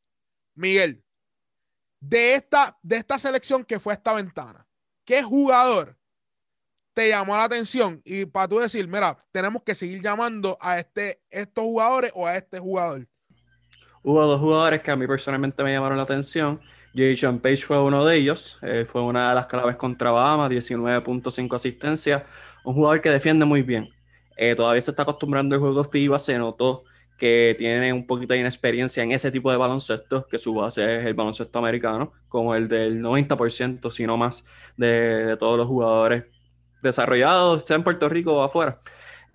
Miguel, 0.55 1.05
de 2.01 2.37
esta, 2.37 2.79
de 2.81 2.97
esta 2.97 3.19
selección 3.19 3.63
que 3.63 3.79
fue 3.79 3.93
esta 3.93 4.15
ventana, 4.15 4.67
¿qué 5.05 5.23
jugador 5.23 5.95
te 6.95 7.11
llamó 7.11 7.37
la 7.37 7.45
atención? 7.45 8.01
Y 8.07 8.25
para 8.25 8.49
tú 8.49 8.59
decir, 8.59 8.89
mira, 8.89 9.23
tenemos 9.33 9.65
que 9.65 9.75
seguir 9.75 10.01
llamando 10.01 10.57
a 10.63 10.79
este, 10.79 11.21
estos 11.29 11.63
jugadores 11.63 12.11
o 12.15 12.27
a 12.27 12.39
este 12.39 12.59
jugador. 12.59 13.07
Hubo 14.03 14.25
dos 14.25 14.41
jugadores 14.41 14.81
que 14.81 14.91
a 14.91 14.97
mí 14.97 15.07
personalmente 15.07 15.63
me 15.63 15.75
llamaron 15.75 15.99
la 15.99 16.05
atención 16.05 16.59
Jason 16.95 17.39
Page 17.41 17.59
fue 17.59 17.83
uno 17.83 18.05
de 18.05 18.17
ellos, 18.17 18.59
eh, 18.63 18.85
fue 18.85 19.03
una 19.03 19.31
de 19.31 19.35
las 19.35 19.47
claves 19.47 19.77
contra 19.77 20.11
Bahama, 20.11 20.49
19.5 20.49 21.55
asistencia, 21.55 22.27
un 22.65 22.75
jugador 22.75 23.01
que 23.01 23.11
defiende 23.11 23.45
muy 23.45 23.63
bien. 23.63 23.89
Eh, 24.37 24.55
todavía 24.55 24.81
se 24.81 24.91
está 24.91 25.03
acostumbrando 25.03 25.55
al 25.55 25.61
juego 25.61 25.85
FIBA, 25.85 26.19
se 26.19 26.39
notó 26.39 26.85
que 27.23 27.55
tiene 27.57 27.93
un 27.93 28.07
poquito 28.07 28.35
de 28.35 28.41
inexperiencia 28.41 29.03
en 29.03 29.13
ese 29.13 29.31
tipo 29.31 29.51
de 29.51 29.57
baloncesto, 29.57 30.27
que 30.27 30.39
su 30.39 30.55
base 30.55 30.99
es 30.99 31.05
el 31.05 31.15
baloncesto 31.15 31.59
americano, 31.59 32.13
como 32.29 32.55
el 32.55 32.67
del 32.67 33.01
90%, 33.01 33.91
si 33.91 34.07
no 34.07 34.17
más, 34.17 34.45
de, 34.77 35.37
todos 35.39 35.57
los 35.57 35.69
jugadores 35.69 36.25
desarrollados, 36.83 37.63
sea 37.65 37.77
en 37.77 37.85
Puerto 37.85 38.09
Rico 38.09 38.35
o 38.37 38.43
afuera. 38.43 38.81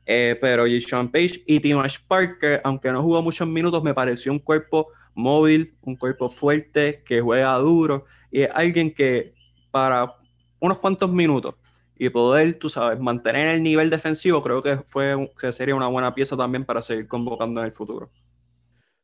Eh, 0.06 0.38
pero 0.42 0.66
Jason 0.66 1.10
Page 1.10 1.44
y 1.46 1.60
Timash 1.62 2.00
Parker, 2.08 2.60
aunque 2.66 2.92
no 2.92 3.02
jugó 3.02 3.22
muchos 3.22 3.48
minutos, 3.48 3.82
me 3.82 3.94
pareció 3.94 4.32
un 4.34 4.40
cuerpo 4.40 4.90
móvil, 5.18 5.76
un 5.82 5.96
cuerpo 5.96 6.30
fuerte, 6.30 7.04
que 7.04 7.20
juega 7.20 7.56
duro 7.56 8.06
y 8.32 8.44
es 8.44 8.50
alguien 8.54 8.94
que 8.94 9.34
para 9.72 10.16
unos 10.60 10.78
cuantos 10.78 11.12
minutos 11.12 11.56
y 11.96 12.10
poder, 12.10 12.58
tú 12.60 12.70
sabes, 12.70 13.00
mantener 13.00 13.48
el 13.48 13.64
nivel 13.64 13.90
defensivo, 13.90 14.42
creo 14.44 14.62
que, 14.62 14.78
fue, 14.78 15.32
que 15.40 15.52
sería 15.52 15.76
una 15.76 15.88
buena 15.88 16.14
pieza 16.14 16.38
también 16.38 16.64
para 16.64 16.82
seguir 16.82 17.08
convocando 17.08 17.60
en 17.60 17.66
el 17.66 17.72
futuro. 17.72 18.12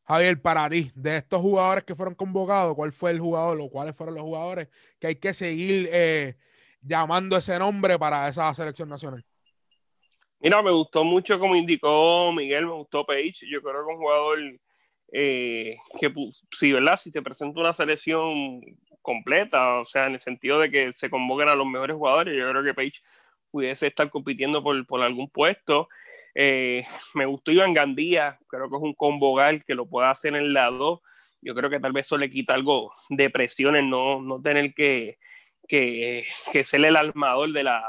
Javier, 0.04 0.39
para 0.41 0.69
ti, 0.69 0.91
de 0.93 1.17
estos 1.17 1.41
jugadores 1.41 1.84
que 1.84 1.95
fueron 1.95 2.13
convocados, 2.13 2.76
¿cuál 2.76 2.91
fue 2.91 3.12
el 3.12 3.19
jugador 3.19 3.60
o 3.62 3.69
cuáles 3.69 3.95
fueron 3.95 4.15
los 4.15 4.23
jugadores 4.23 4.67
que 4.99 5.08
hay 5.08 5.15
que 5.15 5.34
seguir 5.34 5.89
eh, 5.91 6.36
llamando 6.82 7.38
ese 7.38 7.58
nombre 7.58 7.97
para 7.97 8.28
esa 8.28 8.54
selección 8.54 8.89
nacional? 8.89 9.26
Mira, 10.39 10.62
me 10.62 10.71
gustó 10.71 11.04
mucho 11.06 11.39
como 11.39 11.56
indicó 11.56 12.32
Miguel, 12.34 12.65
me 12.65 12.73
gustó 12.73 13.06
Page. 13.06 13.47
Yo 13.49 13.62
creo 13.62 13.86
que 13.86 13.93
un 13.93 13.97
jugador 13.97 14.39
eh, 15.15 15.78
que 15.99 16.12
si, 16.58 16.73
¿verdad? 16.73 16.97
si 16.97 17.12
te 17.12 17.21
presenta 17.21 17.60
una 17.60 17.73
selección 17.76 18.60
completa, 19.04 19.80
o 19.80 19.86
sea, 19.86 20.08
en 20.08 20.15
el 20.15 20.21
sentido 20.21 20.60
de 20.60 20.71
que 20.71 20.91
se 20.93 21.12
convoquen 21.12 21.49
a 21.49 21.56
los 21.56 21.67
mejores 21.67 21.95
jugadores, 21.95 22.36
yo 22.36 22.49
creo 22.49 22.63
que 22.63 22.73
Page 22.73 23.04
pudiese 23.52 23.88
estar 23.88 24.10
compitiendo 24.10 24.63
por, 24.63 24.86
por 24.88 25.02
algún 25.02 25.30
puesto. 25.30 25.88
Eh, 26.34 26.84
me 27.13 27.28
gustó 27.28 27.52
Iván 27.52 27.76
Gandía, 27.76 28.39
creo 28.47 28.71
que 28.71 28.76
es 28.76 28.82
un 28.82 28.95
convogal 28.95 29.63
que 29.63 29.76
lo 29.76 29.86
pueda 29.86 30.10
hacer 30.10 30.36
en 30.36 30.52
la 30.52 30.71
2. 30.71 30.99
Yo 31.41 31.54
creo 31.54 31.69
que 31.69 31.80
tal 31.80 31.91
vez 31.91 32.08
eso 32.08 32.17
le 32.17 32.32
quita 32.32 32.56
algo 32.56 32.91
de 33.10 33.30
presión 33.30 33.76
en 33.76 33.91
no, 33.91 34.19
no 34.19 34.41
tener 34.41 34.73
que, 34.73 35.19
que, 35.67 36.26
que 36.52 36.63
ser 36.63 36.84
el 36.86 36.95
armador 36.95 37.52
de 37.52 37.63
la, 37.63 37.84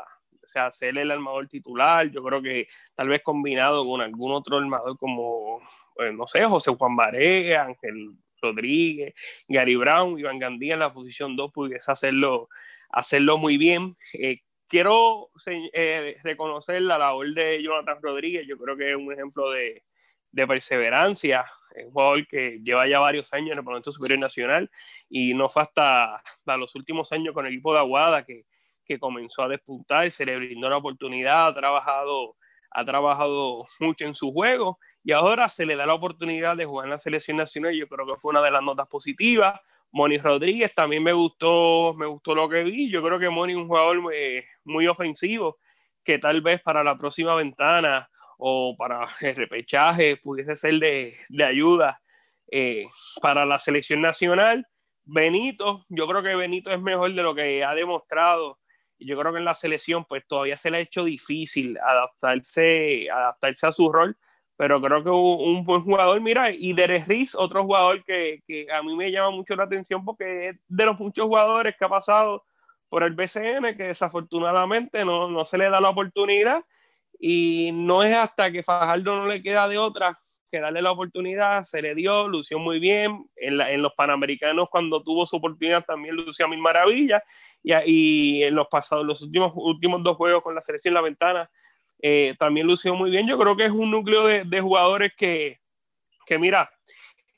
sea, 0.55 0.73
ser 0.73 0.99
el 0.99 1.11
armador 1.11 1.49
titular. 1.49 2.11
Yo 2.11 2.23
creo 2.23 2.41
que 2.43 2.69
tal 2.95 3.09
vez 3.09 3.23
combinado 3.23 3.87
con 3.87 4.01
algún 4.01 4.33
otro 4.33 4.59
armador 4.59 4.97
como 4.99 5.61
pues, 5.95 6.15
no 6.15 6.27
sé, 6.27 6.45
José 6.45 6.75
Juan 6.75 6.97
Barea, 6.97 7.65
Ángel 7.65 8.13
Rodríguez, 8.41 9.15
Gary 9.49 9.77
Brown, 9.77 10.19
Iván 10.19 10.39
Gandía 10.39 10.75
en 10.75 10.81
la 10.81 10.93
posición 10.93 11.37
2 11.37 11.53
pudiese 11.53 11.91
hacerlo, 11.91 12.49
hacerlo 12.91 13.39
muy 13.39 13.57
bien. 13.57 13.97
Eh, 14.13 14.41
quiero 14.69 15.31
eh, 15.47 16.17
reconocer 16.23 16.83
la 16.83 16.99
labor 16.99 17.33
de 17.33 17.63
Jonathan 17.63 17.99
Rodríguez, 18.03 18.47
yo 18.47 18.59
creo 18.59 18.77
que 18.77 18.89
es 18.89 18.97
un 18.97 19.13
ejemplo 19.13 19.51
de, 19.51 19.83
perseverancia, 20.49 21.45
es 21.77 21.85
un 21.87 21.93
jugador 21.93 22.27
que 22.27 22.59
lleva 22.65 22.89
ya 22.89 22.99
varios 22.99 23.33
años 23.33 23.53
en 23.53 23.59
el 23.59 23.65
Parlamento 23.65 23.93
Superior 23.93 24.19
Nacional 24.19 24.69
y 25.09 25.33
no 25.33 25.49
fue 25.49 25.63
hasta, 25.63 26.21
los 26.45 26.75
últimos 26.75 27.13
años 27.13 27.35
con 27.35 27.47
el 27.47 27.53
equipo 27.53 27.73
de 27.73 27.79
Aguada 27.79 28.25
que, 28.25 28.45
que 28.85 28.99
comenzó 28.99 29.43
a 29.43 29.49
despuntar, 29.49 30.11
se 30.11 30.27
le 30.27 30.37
brindó 30.37 30.69
la 30.69 30.77
oportunidad, 30.77 31.49
ha 31.49 31.55
trabajado, 31.55 32.37
ha 32.71 32.85
trabajado 32.85 33.67
mucho 33.81 34.05
en 34.05 34.15
su 34.15 34.33
juego 34.33 34.79
y 35.05 35.13
ahora 35.13 35.51
se 35.51 35.67
le 35.67 35.77
da 35.77 35.85
la 35.85 35.95
oportunidad 35.95 36.57
de 36.57 36.65
jugar 36.65 36.87
en 36.87 36.91
la 36.93 36.99
selección 36.99 37.37
nacional. 37.37 37.75
Yo 37.75 37.87
creo 37.89 38.07
que 38.07 38.21
fue 38.21 38.31
una 38.31 38.41
de 38.41 38.51
las 38.51 38.63
notas 38.63 38.89
positivas. 38.89 39.61
Moni 39.93 40.19
Rodríguez 40.19 40.75
también 40.75 41.03
me 41.03 41.13
gustó, 41.13 41.95
me 41.95 42.07
gustó 42.07 42.35
lo 42.35 42.49
que 42.49 42.65
vi. 42.65 42.91
Yo 42.91 43.03
creo 43.03 43.19
que 43.19 43.29
Moni 43.29 43.53
es 43.53 43.59
un 43.59 43.69
jugador 43.69 44.01
muy, 44.65 44.87
ofensivo 44.89 45.59
que 46.03 46.19
tal 46.19 46.41
vez 46.41 46.61
para 46.63 46.83
la 46.83 46.97
próxima 46.99 47.35
ventana 47.35 48.09
o 48.39 48.75
para 48.77 49.07
el 49.21 49.37
repechaje 49.37 50.17
pudiese 50.17 50.57
ser 50.57 50.75
de, 50.81 51.17
ayuda 51.45 52.01
eh, 52.51 52.87
para 53.21 53.45
la 53.45 53.59
selección 53.59 54.01
nacional. 54.01 54.67
Benito, 55.05 55.85
yo 55.91 56.09
creo 56.09 56.23
que 56.23 56.35
Benito 56.35 56.71
es 56.71 56.81
mejor 56.81 57.13
de 57.15 57.23
lo 57.23 57.35
que 57.35 57.63
ha 57.63 57.75
demostrado. 57.75 58.59
Yo 58.99 59.19
creo 59.19 59.33
que 59.33 59.39
en 59.39 59.45
la 59.45 59.55
selección 59.55 60.05
pues 60.05 60.27
todavía 60.27 60.57
se 60.57 60.71
le 60.71 60.79
ha 60.79 60.81
hecho 60.81 61.05
difícil 61.05 61.79
adaptarse, 61.79 63.09
adaptarse 63.11 63.67
a 63.67 63.73
su 63.73 63.93
rol 63.93 64.17
pero 64.57 64.81
creo 64.81 65.03
que 65.03 65.11
un, 65.11 65.65
buen 65.65 65.83
jugador, 65.83 66.21
mira, 66.21 66.51
y 66.53 66.73
Derek 66.75 67.09
Riz, 67.09 67.35
otro 67.35 67.65
jugador 67.65 68.05
que, 68.05 68.41
que, 68.47 68.71
a 68.71 68.83
mí 68.83 68.95
me 68.95 69.11
llama 69.11 69.31
mucho 69.31 69.57
la 69.57 69.65
atención 69.65 70.05
porque 70.05 70.49
es 70.49 70.57
de 70.69 70.87
los 70.87 70.99
muchos 70.99 71.27
jugadores 71.27 71.75
que 71.77 71.85
ha 71.85 71.89
pasado 71.89 72.45
por 72.89 73.03
el 73.03 73.15
BCN 73.15 73.77
que 73.77 73.89
desafortunadamente 73.89 75.05
no, 75.05 75.29
no 75.29 75.45
se 75.45 75.59
le 75.59 75.69
da 75.69 75.81
la 75.81 75.91
oportunidad 75.91 76.65
y 77.19 77.71
no 77.73 78.03
es 78.05 78.17
hasta 78.17 78.53
que 78.53 78.63
Fajardo 78.63 79.17
no 79.17 79.27
le 79.27 79.43
queda 79.43 79.67
de 79.67 79.79
otra 79.79 80.21
que 80.51 80.61
darle 80.61 80.83
la 80.83 80.93
oportunidad, 80.93 81.65
se 81.65 81.83
le 81.83 81.97
dio, 81.97 82.29
lució 82.29 82.61
muy 82.61 82.79
bien, 82.79 83.29
en, 83.35 83.57
la, 83.57 83.73
en 83.73 83.83
los 83.83 83.93
Panamericanos 83.95 84.69
cuando 84.71 85.03
tuvo 85.03 85.27
su 85.27 85.37
oportunidad 85.37 85.85
también 85.85 86.15
lució 86.15 86.47
a 86.47 86.49
mil 86.49 86.61
maravillas 86.61 87.23
y, 87.65 87.73
y 87.87 88.43
en 88.45 88.55
los 88.55 88.69
pasados, 88.69 89.05
los 89.05 89.23
últimos, 89.23 89.53
últimos 89.57 90.05
dos 90.05 90.17
juegos 90.17 90.45
con 90.45 90.55
la 90.55 90.63
selección 90.63 90.95
La 90.95 91.01
Ventana 91.01 91.51
eh, 92.07 92.35
también 92.39 92.67
lució 92.67 92.95
muy 92.95 93.11
bien. 93.11 93.27
Yo 93.27 93.39
creo 93.39 93.57
que 93.57 93.65
es 93.65 93.73
un 93.73 93.91
núcleo 93.91 94.27
de, 94.27 94.61
jugadores 94.61 95.13
que, 95.17 95.61
que, 96.27 96.39
mira, 96.39 96.71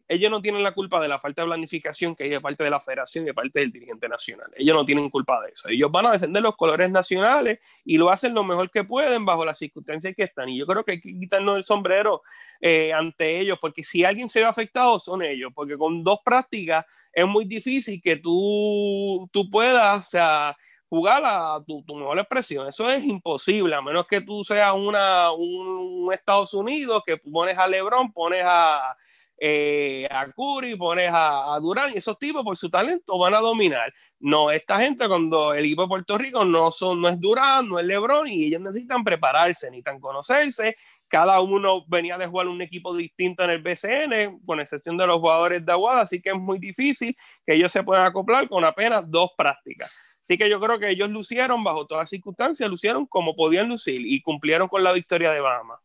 ellos 0.09 0.31
no 0.31 0.41
tienen 0.41 0.63
la 0.63 0.73
culpa 0.73 1.01
de 1.01 1.09
la 1.09 1.19
falta 1.19 1.43
de 1.43 1.47
planificación 1.47 2.15
que 2.15 2.25
hay 2.25 2.31
de 2.31 2.41
parte 2.41 2.63
de 2.63 2.71
la 2.71 2.81
federación 2.81 3.25
y 3.25 3.29
de 3.29 3.35
parte 3.35 3.61
del 3.61 3.73
dirigente 3.73 4.09
nacional. 4.09 4.51
Ellos 4.57 4.77
no 4.77 4.85
tienen 4.85 5.11
culpa 5.11 5.41
de 5.43 5.51
eso. 5.53 5.69
Ellos 5.69 5.91
van 5.91 6.07
a 6.07 6.13
defender 6.13 6.43
los 6.43 6.57
colores 6.57 6.91
nacionales 6.91 7.59
y 7.85 7.99
lo 7.99 8.11
hacen 8.11 8.33
lo 8.33 8.45
mejor 8.45 8.71
que 8.71 8.85
pueden 8.85 9.25
bajo 9.25 9.45
las 9.45 9.59
circunstancias 9.59 10.15
que 10.15 10.25
están. 10.25 10.49
Y 10.49 10.59
yo 10.59 10.67
creo 10.67 10.85
que 10.85 10.93
hay 10.93 11.01
que 11.01 11.13
quitarnos 11.13 11.57
el 11.57 11.65
sombrero 11.65 12.23
eh, 12.61 12.93
ante 12.93 13.39
ellos, 13.41 13.59
porque 13.61 13.83
si 13.83 14.05
alguien 14.05 14.29
se 14.29 14.41
ve 14.41 14.47
afectado 14.47 14.99
son 14.99 15.23
ellos, 15.23 15.53
porque 15.55 15.77
con 15.77 16.05
dos 16.05 16.21
prácticas 16.25 16.87
es 17.13 17.27
muy 17.27 17.45
difícil 17.45 18.01
que 18.01 18.17
tú, 18.17 19.29
tú 19.33 19.51
puedas, 19.51 20.07
o 20.07 20.11
sea, 20.11 20.57
jugar 20.89 21.23
a 21.25 21.61
tu, 21.67 21.83
mejor 21.97 22.19
expresión. 22.19 22.69
Eso 22.69 22.89
es 22.89 23.03
imposible, 23.05 23.75
a 23.75 23.83
menos 23.83 24.07
que 24.07 24.21
tú 24.21 24.45
seas 24.45 24.73
una, 24.75 25.33
un, 25.33 26.13
Estados 26.13 26.55
Unidos 26.55 27.03
que 27.05 27.17
pones 27.17 27.59
a 27.59 27.67
LeBron, 27.67 28.13
pones 28.13 28.45
a, 28.47 28.97
eh, 29.39 30.09
a 30.11 30.27
Curry, 30.33 30.77
pones 30.77 31.11
a, 31.13 31.59
Durán 31.61 31.93
y 31.93 31.99
esos 31.99 32.19
tipos 32.19 32.43
por 32.43 32.57
su 32.57 32.71
talento 32.71 33.19
van 33.19 33.35
a 33.35 33.39
dominar. 33.39 33.93
No, 34.19 34.51
esta 34.51 34.79
gente 34.79 35.07
cuando 35.07 35.53
el 35.53 35.65
equipo 35.65 35.83
de 35.83 35.89
Puerto 35.89 36.17
Rico 36.17 36.45
no, 36.45 36.71
son, 36.71 37.01
no 37.01 37.09
es 37.09 37.21
Durán, 37.21 37.69
no 37.69 37.79
es 37.79 37.85
Lebron 37.85 38.29
y 38.29 38.47
ellos 38.47 38.63
necesitan 38.63 39.05
prepararse, 39.05 39.67
necesitan 39.67 40.01
conocerse. 40.01 40.77
Cada 41.09 41.41
uno 41.41 41.85
venía 41.87 42.19
de 42.19 42.27
jugar 42.27 42.49
un 42.49 42.61
equipo 42.63 42.97
distinto 42.97 43.45
en 43.45 43.51
el 43.51 43.63
BCN, 43.63 44.41
con 44.45 44.59
excepción 44.61 44.97
de 44.97 45.07
los 45.07 45.21
jugadores 45.21 45.65
de 45.65 45.71
Aguada, 45.71 46.03
así 46.03 46.21
que 46.21 46.31
es 46.31 46.37
muy 46.37 46.59
difícil 46.59 47.17
que 47.45 47.55
ellos 47.55 47.71
se 47.71 47.85
puedan 47.85 48.07
acoplar 48.07 48.49
con 48.49 48.65
apenas 48.65 49.09
dos 49.09 49.31
prácticas. 49.37 49.95
Así 50.23 50.37
que 50.37 50.51
yo 50.51 50.59
creo 50.59 50.81
que 50.81 50.91
ellos 50.91 51.09
lucieron 51.09 51.63
bajo 51.63 51.87
todas 51.87 52.03
las 52.03 52.11
circunstancias, 52.11 52.69
lucieron 52.69 53.07
como 53.07 53.37
podían 53.37 53.69
lucir 53.69 54.01
y 54.05 54.21
cumplieron 54.21 54.67
con 54.67 54.83
la 54.83 54.91
victoria 54.91 55.31
de 55.31 55.39
Bahamas. 55.39 55.79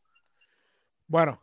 Bueno, 1.05 1.39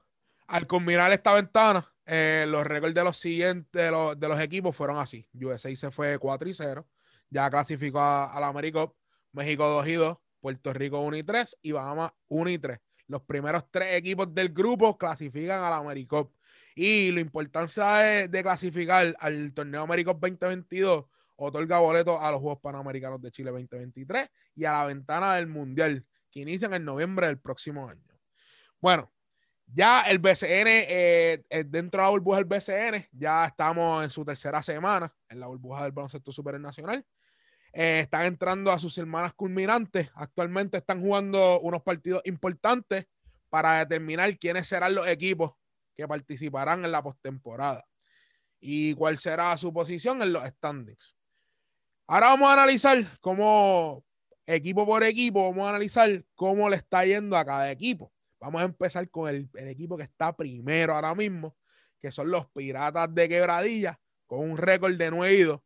al 0.49 0.67
combinar 0.67 1.13
esta 1.13 1.33
ventana, 1.33 1.89
eh, 2.11 2.47
los 2.49 2.67
récords 2.67 2.95
de 2.95 3.05
los 3.05 3.19
siguientes 3.19 3.71
de 3.71 4.29
los, 4.29 4.41
equipos 4.41 4.75
fueron 4.75 4.97
así. 4.97 5.29
USA 5.35 5.75
se 5.77 5.91
fue 5.91 6.19
4 6.19 6.49
y 6.49 6.55
0, 6.55 6.89
ya 7.29 7.51
clasificó 7.51 8.01
a, 8.01 8.35
la 8.41 8.47
Americop, 8.47 8.97
México 9.33 9.69
2 9.69 9.89
y 9.89 9.93
2, 9.93 10.17
Puerto 10.41 10.73
Rico 10.73 11.01
1 11.01 11.19
y 11.19 11.23
3 11.23 11.57
y 11.61 11.73
Bahamas 11.73 12.13
1 12.29 12.51
y 12.51 12.59
3. 12.59 12.79
Los 13.09 13.23
primeros 13.23 13.65
tres 13.71 13.95
equipos 13.95 14.35
del 14.35 14.49
grupo 14.49 14.97
clasifican 14.97 15.63
a 15.63 15.69
la 15.69 15.77
Americop. 15.77 16.33
Y 16.75 17.11
la 17.13 17.21
importancia 17.21 17.85
de, 17.97 18.29
de 18.29 18.43
clasificar 18.43 19.15
al 19.21 19.53
torneo 19.53 19.83
Americop 19.83 20.19
2022 20.19 21.05
otorga 21.37 21.79
boletos 21.79 22.19
a 22.21 22.31
los 22.31 22.41
Juegos 22.41 22.61
Panamericanos 22.61 23.21
de 23.21 23.31
Chile 23.31 23.51
2023 23.51 24.31
y 24.55 24.65
a 24.65 24.73
la 24.73 24.87
ventana 24.87 25.35
del 25.35 25.47
Mundial, 25.47 26.07
que 26.31 26.41
inician 26.41 26.73
en 26.73 26.85
noviembre 26.87 27.27
del 27.27 27.39
próximo 27.39 27.89
año. 27.89 28.03
Bueno, 28.81 29.13
ya 29.73 30.03
el 30.03 30.19
BCN, 30.19 30.67
eh, 30.67 31.43
eh, 31.51 31.65
dentro 31.65 32.01
de 32.01 32.07
la 32.07 32.11
burbuja 32.11 32.39
del 32.39 32.47
BCN, 32.47 33.09
ya 33.13 33.45
estamos 33.45 34.03
en 34.03 34.11
su 34.11 34.25
tercera 34.25 34.63
semana 34.63 35.13
en 35.29 35.41
la 35.41 35.47
burbuja 35.47 35.83
del 35.83 35.93
baloncesto 35.93 36.33
supernacional. 36.33 37.05
Eh, 37.73 38.01
están 38.01 38.25
entrando 38.25 38.73
a 38.73 38.79
sus 38.79 38.95
semanas 38.95 39.35
culminantes. 39.35 40.11
Actualmente 40.15 40.79
están 40.79 41.03
jugando 41.03 41.61
unos 41.61 41.83
partidos 41.83 42.23
importantes 42.25 43.07
para 43.51 43.79
determinar 43.81 44.39
quiénes 44.39 44.67
serán 44.67 44.95
los 44.95 45.07
equipos 45.07 45.53
que 45.95 46.09
participarán 46.09 46.85
en 46.85 46.93
la 46.93 47.03
postemporada 47.03 47.87
y 48.61 48.95
cuál 48.95 49.19
será 49.19 49.57
su 49.57 49.73
posición 49.73 50.23
en 50.23 50.33
los 50.33 50.45
standings. 50.45 51.15
Ahora 52.07 52.29
vamos 52.29 52.49
a 52.49 52.55
analizar 52.55 53.19
cómo, 53.21 54.03
equipo 54.47 54.87
por 54.87 55.05
equipo, 55.05 55.43
vamos 55.51 55.67
a 55.67 55.71
analizar 55.71 56.25
cómo 56.35 56.71
le 56.71 56.77
está 56.77 57.05
yendo 57.05 57.37
a 57.37 57.45
cada 57.45 57.71
equipo. 57.71 58.11
Vamos 58.41 58.63
a 58.63 58.65
empezar 58.65 59.09
con 59.11 59.29
el, 59.29 59.51
equipo 59.55 59.97
que 59.97 60.05
está 60.05 60.37
primero 60.37 60.95
ahora 60.95 61.15
mismo, 61.15 61.57
que 62.01 62.11
son 62.11 62.31
los 62.31 62.47
Piratas 62.51 63.13
de 63.15 63.29
Quebradilla, 63.29 64.01
con 64.27 64.49
un 64.51 64.57
récord 64.57 64.97
de 64.97 65.11
9 65.11 65.61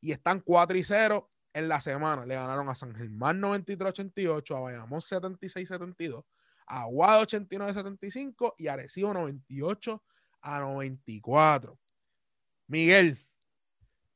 y 0.00 0.12
están 0.12 0.40
4 0.40 0.76
y 0.76 0.84
0 0.84 1.30
en 1.52 1.68
la 1.68 1.80
semana. 1.80 2.26
Le 2.26 2.34
ganaron 2.34 2.68
a 2.68 2.74
San 2.74 2.94
Germán 2.94 3.40
93-88, 3.40 4.56
a 4.56 4.60
Bayamón 4.60 5.00
76-72, 5.00 6.24
a 6.66 6.82
Aguado 6.82 7.26
89-75 7.26 8.54
y 8.58 8.66
a 8.66 8.74
Arecibo 8.74 9.12
98 9.12 10.02
a 10.40 10.60
94. 10.60 11.78
Miguel, 12.68 13.26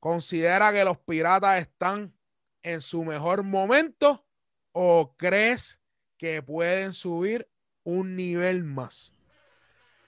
¿Considera 0.00 0.72
que 0.72 0.82
los 0.82 0.98
piratas 0.98 1.60
están 1.60 2.16
en 2.62 2.80
su 2.80 3.04
mejor 3.04 3.42
momento 3.42 4.26
o 4.72 5.14
crees 5.16 5.78
que 6.16 6.42
pueden 6.42 6.94
subir 6.94 7.46
un 7.90 8.16
nivel 8.16 8.64
más? 8.64 9.12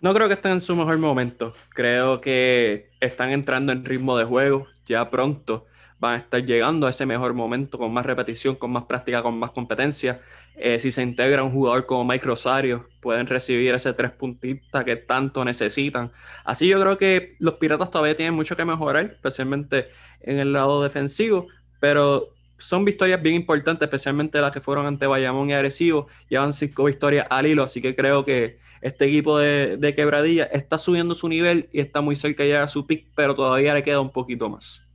No 0.00 0.12
creo 0.14 0.26
que 0.28 0.34
estén 0.34 0.52
en 0.52 0.60
su 0.60 0.74
mejor 0.74 0.98
momento. 0.98 1.54
Creo 1.70 2.20
que 2.20 2.90
están 3.00 3.30
entrando 3.30 3.72
en 3.72 3.84
ritmo 3.84 4.16
de 4.16 4.24
juego. 4.24 4.66
Ya 4.86 5.08
pronto 5.10 5.66
van 6.02 6.14
a 6.14 6.16
estar 6.16 6.44
llegando 6.44 6.88
a 6.88 6.90
ese 6.90 7.06
mejor 7.06 7.32
momento 7.32 7.78
con 7.78 7.92
más 7.92 8.04
repetición, 8.04 8.56
con 8.56 8.72
más 8.72 8.84
práctica, 8.86 9.22
con 9.22 9.38
más 9.38 9.52
competencia. 9.52 10.20
Eh, 10.56 10.80
si 10.80 10.90
se 10.90 11.02
integra 11.04 11.44
un 11.44 11.52
jugador 11.52 11.86
como 11.86 12.04
Mike 12.04 12.26
Rosario, 12.26 12.88
pueden 13.00 13.28
recibir 13.28 13.72
ese 13.72 13.92
tres 13.92 14.10
puntistas 14.10 14.82
que 14.82 14.96
tanto 14.96 15.44
necesitan. 15.44 16.10
Así 16.44 16.66
yo 16.66 16.80
creo 16.80 16.96
que 16.96 17.36
los 17.38 17.54
Piratas 17.54 17.92
todavía 17.92 18.16
tienen 18.16 18.34
mucho 18.34 18.56
que 18.56 18.64
mejorar, 18.64 19.04
especialmente 19.04 19.90
en 20.20 20.40
el 20.40 20.52
lado 20.52 20.82
defensivo, 20.82 21.46
pero 21.78 22.34
son 22.62 22.84
victorias 22.84 23.20
bien 23.20 23.34
importantes, 23.34 23.86
especialmente 23.86 24.40
las 24.40 24.52
que 24.52 24.60
fueron 24.60 24.86
ante 24.86 25.06
Bayamón 25.06 25.50
y 25.50 25.54
Arecibo. 25.54 26.06
Llevan 26.28 26.52
cinco 26.52 26.84
victorias 26.84 27.26
al 27.28 27.46
hilo, 27.46 27.62
así 27.62 27.82
que 27.82 27.94
creo 27.96 28.24
que 28.24 28.58
este 28.80 29.06
equipo 29.06 29.38
de, 29.38 29.92
Quebradilla 29.96 30.44
está 30.44 30.78
subiendo 30.78 31.14
su 31.14 31.28
nivel 31.28 31.68
y 31.72 31.80
está 31.80 32.00
muy 32.00 32.16
cerca 32.16 32.42
de 32.42 32.50
llegar 32.50 32.62
a 32.62 32.68
su 32.68 32.86
pick, 32.86 33.08
pero 33.14 33.34
todavía 33.34 33.74
le 33.74 33.82
queda 33.82 34.00
un 34.00 34.12
poquito 34.12 34.48
más. 34.48 34.86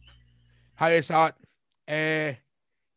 Javier 0.76 1.04
Sabat, 1.04 1.38
eh, 1.88 2.42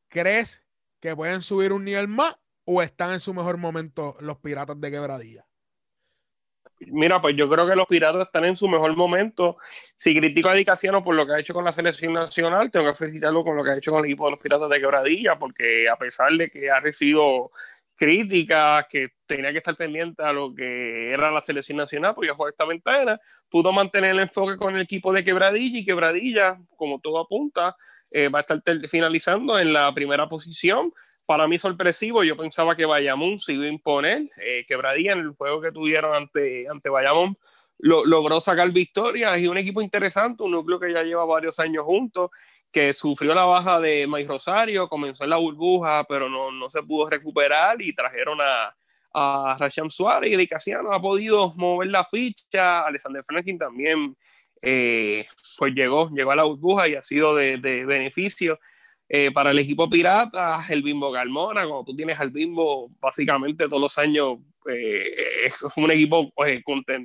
¿crees 0.08 0.62
que 1.00 1.14
pueden 1.16 1.42
subir 1.42 1.72
un 1.72 1.84
nivel 1.84 2.08
más 2.08 2.36
o 2.64 2.82
están 2.82 3.12
en 3.12 3.20
su 3.20 3.34
mejor 3.34 3.56
momento 3.56 4.14
los 4.20 4.38
piratas 4.38 4.80
de 4.80 4.90
quebradilla? 4.90 5.46
Mira, 6.86 7.20
pues 7.20 7.36
yo 7.36 7.48
creo 7.48 7.68
que 7.68 7.76
los 7.76 7.86
piratas 7.86 8.26
están 8.26 8.46
en 8.46 8.56
su 8.56 8.66
mejor 8.66 8.96
momento. 8.96 9.58
Si 9.98 10.14
critico 10.16 10.48
a 10.48 10.54
Dicasiano 10.54 11.04
por 11.04 11.14
lo 11.14 11.26
que 11.26 11.34
ha 11.34 11.40
hecho 11.40 11.52
con 11.52 11.64
la 11.64 11.72
selección 11.72 12.14
nacional, 12.14 12.70
tengo 12.70 12.86
que 12.86 12.94
felicitarlo 12.94 13.44
con 13.44 13.56
lo 13.56 13.62
que 13.62 13.70
ha 13.70 13.76
hecho 13.76 13.90
con 13.90 14.00
el 14.00 14.06
equipo 14.06 14.24
de 14.24 14.30
los 14.32 14.40
piratas 14.40 14.70
de 14.70 14.80
quebradilla, 14.80 15.34
porque 15.38 15.88
a 15.88 15.96
pesar 15.96 16.32
de 16.32 16.48
que 16.48 16.70
ha 16.70 16.80
recibido 16.80 17.50
críticas, 17.96 18.86
que 18.88 19.08
tenía 19.26 19.52
que 19.52 19.58
estar 19.58 19.76
pendiente 19.76 20.22
a 20.22 20.32
lo 20.32 20.54
que 20.54 21.12
era 21.12 21.30
la 21.30 21.44
selección 21.44 21.76
nacional, 21.76 22.12
porque 22.14 22.30
jugar 22.30 22.52
esta 22.52 22.64
ventana, 22.64 23.18
pudo 23.50 23.72
mantener 23.72 24.12
el 24.12 24.20
enfoque 24.20 24.56
con 24.56 24.74
el 24.74 24.80
equipo 24.80 25.12
de 25.12 25.22
quebradilla 25.22 25.78
y 25.78 25.84
quebradilla, 25.84 26.58
como 26.76 26.98
todo 26.98 27.18
apunta, 27.18 27.76
eh, 28.10 28.28
va 28.28 28.38
a 28.38 28.42
estar 28.42 28.62
finalizando 28.88 29.58
en 29.58 29.74
la 29.74 29.92
primera 29.92 30.28
posición 30.30 30.94
para 31.26 31.46
mí 31.48 31.58
sorpresivo. 31.58 32.24
Yo 32.24 32.36
pensaba 32.36 32.74
que 32.76 32.84
Bayamón 32.86 33.38
se 33.38 33.52
iba 33.52 33.64
a 33.64 33.68
imponer. 33.68 34.22
Eh, 34.42 34.64
Quebradilla 34.66 35.12
en 35.12 35.20
el 35.20 35.30
juego 35.30 35.60
que 35.60 35.72
tuvieron 35.72 36.14
ante, 36.14 36.66
ante 36.70 36.88
Bayamón 36.88 37.36
logró 37.82 38.40
sacar 38.40 38.70
victorias 38.70 39.38
y 39.40 39.48
un 39.48 39.56
equipo 39.56 39.80
interesante, 39.80 40.42
un 40.42 40.50
núcleo 40.50 40.78
que 40.78 40.92
ya 40.92 41.02
lleva 41.02 41.24
varios 41.24 41.58
años 41.60 41.84
juntos, 41.84 42.30
que 42.70 42.92
sufrió 42.92 43.34
la 43.34 43.44
baja 43.44 43.80
de 43.80 44.06
May 44.06 44.26
Rosario, 44.26 44.88
comenzó 44.88 45.24
en 45.24 45.30
la 45.30 45.38
burbuja, 45.38 46.04
pero 46.04 46.28
no, 46.28 46.52
no 46.52 46.68
se 46.68 46.82
pudo 46.82 47.08
recuperar 47.08 47.80
y 47.80 47.94
trajeron 47.94 48.38
a, 48.42 48.74
a 49.14 49.56
Rasham 49.58 49.90
Suárez 49.90 50.30
y 50.32 50.36
de 50.36 50.46
Casiano 50.46 50.92
ha 50.92 51.00
podido 51.00 51.54
mover 51.56 51.88
la 51.88 52.04
ficha. 52.04 52.86
Alexander 52.86 53.24
Franklin 53.24 53.58
también 53.58 54.16
eh, 54.62 55.26
pues 55.56 55.74
llegó, 55.74 56.10
llegó 56.10 56.32
a 56.32 56.36
la 56.36 56.44
burbuja 56.44 56.86
y 56.86 56.94
ha 56.94 57.02
sido 57.02 57.34
de, 57.34 57.56
de 57.58 57.84
beneficio. 57.84 58.60
Eh, 59.12 59.32
para 59.32 59.50
el 59.50 59.58
equipo 59.58 59.90
pirata, 59.90 60.64
el 60.68 60.84
Bimbo 60.84 61.12
Carmona, 61.12 61.66
cuando 61.66 61.82
tú 61.82 61.96
tienes 61.96 62.20
al 62.20 62.30
Bimbo 62.30 62.92
básicamente 63.00 63.66
todos 63.66 63.82
los 63.82 63.98
años, 63.98 64.38
eh, 64.70 65.46
es 65.46 65.54
un 65.76 65.90
equipo 65.90 66.30
pues, 66.30 66.60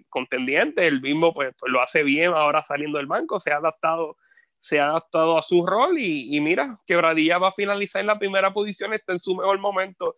contendiente, 0.07 0.85
el 0.85 0.99
Bimbo 0.99 1.33
pues, 1.33 1.55
pues, 1.57 1.71
lo 1.71 1.81
hace 1.81 2.03
bien 2.03 2.31
ahora 2.35 2.63
saliendo 2.63 2.99
del 2.99 3.07
banco, 3.07 3.39
se 3.39 3.51
ha 3.51 3.57
adaptado, 3.57 4.17
se 4.59 4.79
ha 4.79 4.89
adaptado 4.89 5.35
a 5.35 5.41
su 5.41 5.65
rol 5.65 5.97
y, 5.97 6.37
y 6.37 6.39
mira, 6.41 6.79
Quebradilla 6.85 7.39
va 7.39 7.47
a 7.47 7.53
finalizar 7.53 8.01
en 8.01 8.07
la 8.07 8.19
primera 8.19 8.53
posición, 8.53 8.93
está 8.93 9.13
en 9.13 9.19
su 9.19 9.35
mejor 9.35 9.57
momento. 9.57 10.15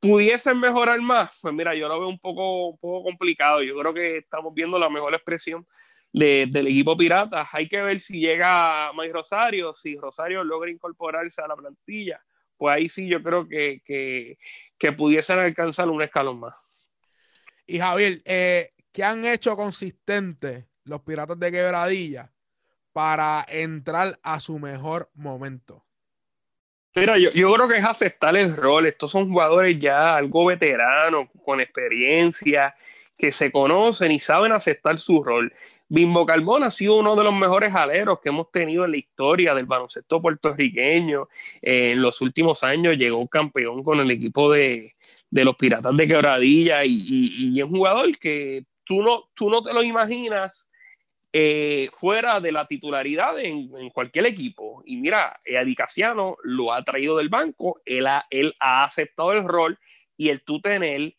¿Pudiesen 0.00 0.60
mejorar 0.60 1.00
más? 1.00 1.30
Pues 1.40 1.54
mira, 1.54 1.74
yo 1.74 1.88
lo 1.88 2.00
veo 2.00 2.08
un 2.08 2.18
poco, 2.18 2.68
un 2.68 2.78
poco 2.78 3.04
complicado, 3.04 3.62
yo 3.62 3.78
creo 3.78 3.94
que 3.94 4.18
estamos 4.18 4.52
viendo 4.52 4.78
la 4.78 4.90
mejor 4.90 5.14
expresión 5.14 5.66
del 6.12 6.66
equipo 6.66 6.96
pirata. 6.96 7.46
Hay 7.52 7.68
que 7.68 7.80
ver 7.80 8.00
si 8.00 8.20
llega 8.20 8.92
Mike 8.92 9.12
Rosario, 9.12 9.74
si 9.74 9.96
Rosario 9.96 10.42
logra 10.44 10.70
incorporarse 10.70 11.42
a 11.42 11.48
la 11.48 11.56
plantilla, 11.56 12.20
pues 12.56 12.74
ahí 12.74 12.88
sí 12.88 13.06
yo 13.06 13.22
creo 13.22 13.48
que, 13.48 13.82
que, 14.78 14.92
pudiesen 14.92 15.38
alcanzar 15.38 15.88
un 15.88 16.02
escalón 16.02 16.40
más. 16.40 16.54
Y 17.66 17.78
Javier, 17.78 18.20
eh, 18.24 18.72
¿qué 18.92 19.04
han 19.04 19.24
hecho 19.24 19.56
consistente 19.56 20.68
los 20.84 21.02
piratas 21.02 21.38
de 21.38 21.52
quebradilla 21.52 22.32
para 22.92 23.44
entrar 23.48 24.18
a 24.22 24.40
su 24.40 24.58
mejor 24.58 25.10
momento? 25.14 25.84
Mira, 26.96 27.16
yo, 27.18 27.30
yo, 27.30 27.52
creo 27.54 27.68
que 27.68 27.76
es 27.76 27.84
aceptar 27.84 28.36
el 28.36 28.56
rol. 28.56 28.86
Estos 28.86 29.12
son 29.12 29.28
jugadores 29.28 29.78
ya 29.78 30.16
algo 30.16 30.46
veteranos, 30.46 31.28
con 31.44 31.60
experiencia, 31.60 32.74
que 33.16 33.30
se 33.30 33.52
conocen 33.52 34.10
y 34.10 34.18
saben 34.18 34.52
aceptar 34.52 34.98
su 34.98 35.22
rol. 35.22 35.52
Bimbo 35.88 36.26
Carbón 36.26 36.64
ha 36.64 36.70
sido 36.70 36.96
uno 36.96 37.16
de 37.16 37.24
los 37.24 37.34
mejores 37.34 37.74
aleros 37.74 38.20
que 38.20 38.28
hemos 38.28 38.50
tenido 38.50 38.84
en 38.84 38.90
la 38.90 38.98
historia 38.98 39.54
del 39.54 39.64
baloncesto 39.64 40.20
puertorriqueño. 40.20 41.28
Eh, 41.62 41.92
en 41.92 42.02
los 42.02 42.20
últimos 42.20 42.62
años 42.62 42.96
llegó 42.96 43.26
campeón 43.26 43.82
con 43.82 43.98
el 44.00 44.10
equipo 44.10 44.52
de, 44.52 44.94
los 45.30 45.56
Piratas 45.56 45.96
de 45.96 46.06
Quebradilla 46.06 46.84
y, 46.84 47.58
es 47.58 47.64
un 47.64 47.70
jugador 47.70 48.18
que 48.18 48.64
tú 48.84 49.02
no, 49.02 49.30
tú 49.34 49.48
no 49.48 49.62
te 49.62 49.72
lo 49.72 49.82
imaginas 49.82 50.68
eh, 51.32 51.88
fuera 51.92 52.40
de 52.40 52.52
la 52.52 52.66
titularidad 52.66 53.38
en, 53.38 53.88
cualquier 53.90 54.26
equipo. 54.26 54.82
Y 54.84 54.96
mira, 54.96 55.38
Adicasiano 55.58 56.36
lo 56.42 56.74
ha 56.74 56.84
traído 56.84 57.16
del 57.16 57.30
banco, 57.30 57.80
él 57.86 58.06
ha, 58.06 58.26
él 58.28 58.54
ha 58.60 58.84
aceptado 58.84 59.32
el 59.32 59.44
rol 59.44 59.78
y 60.18 60.28
el 60.28 60.42
tú 60.42 60.60
tener 60.60 61.14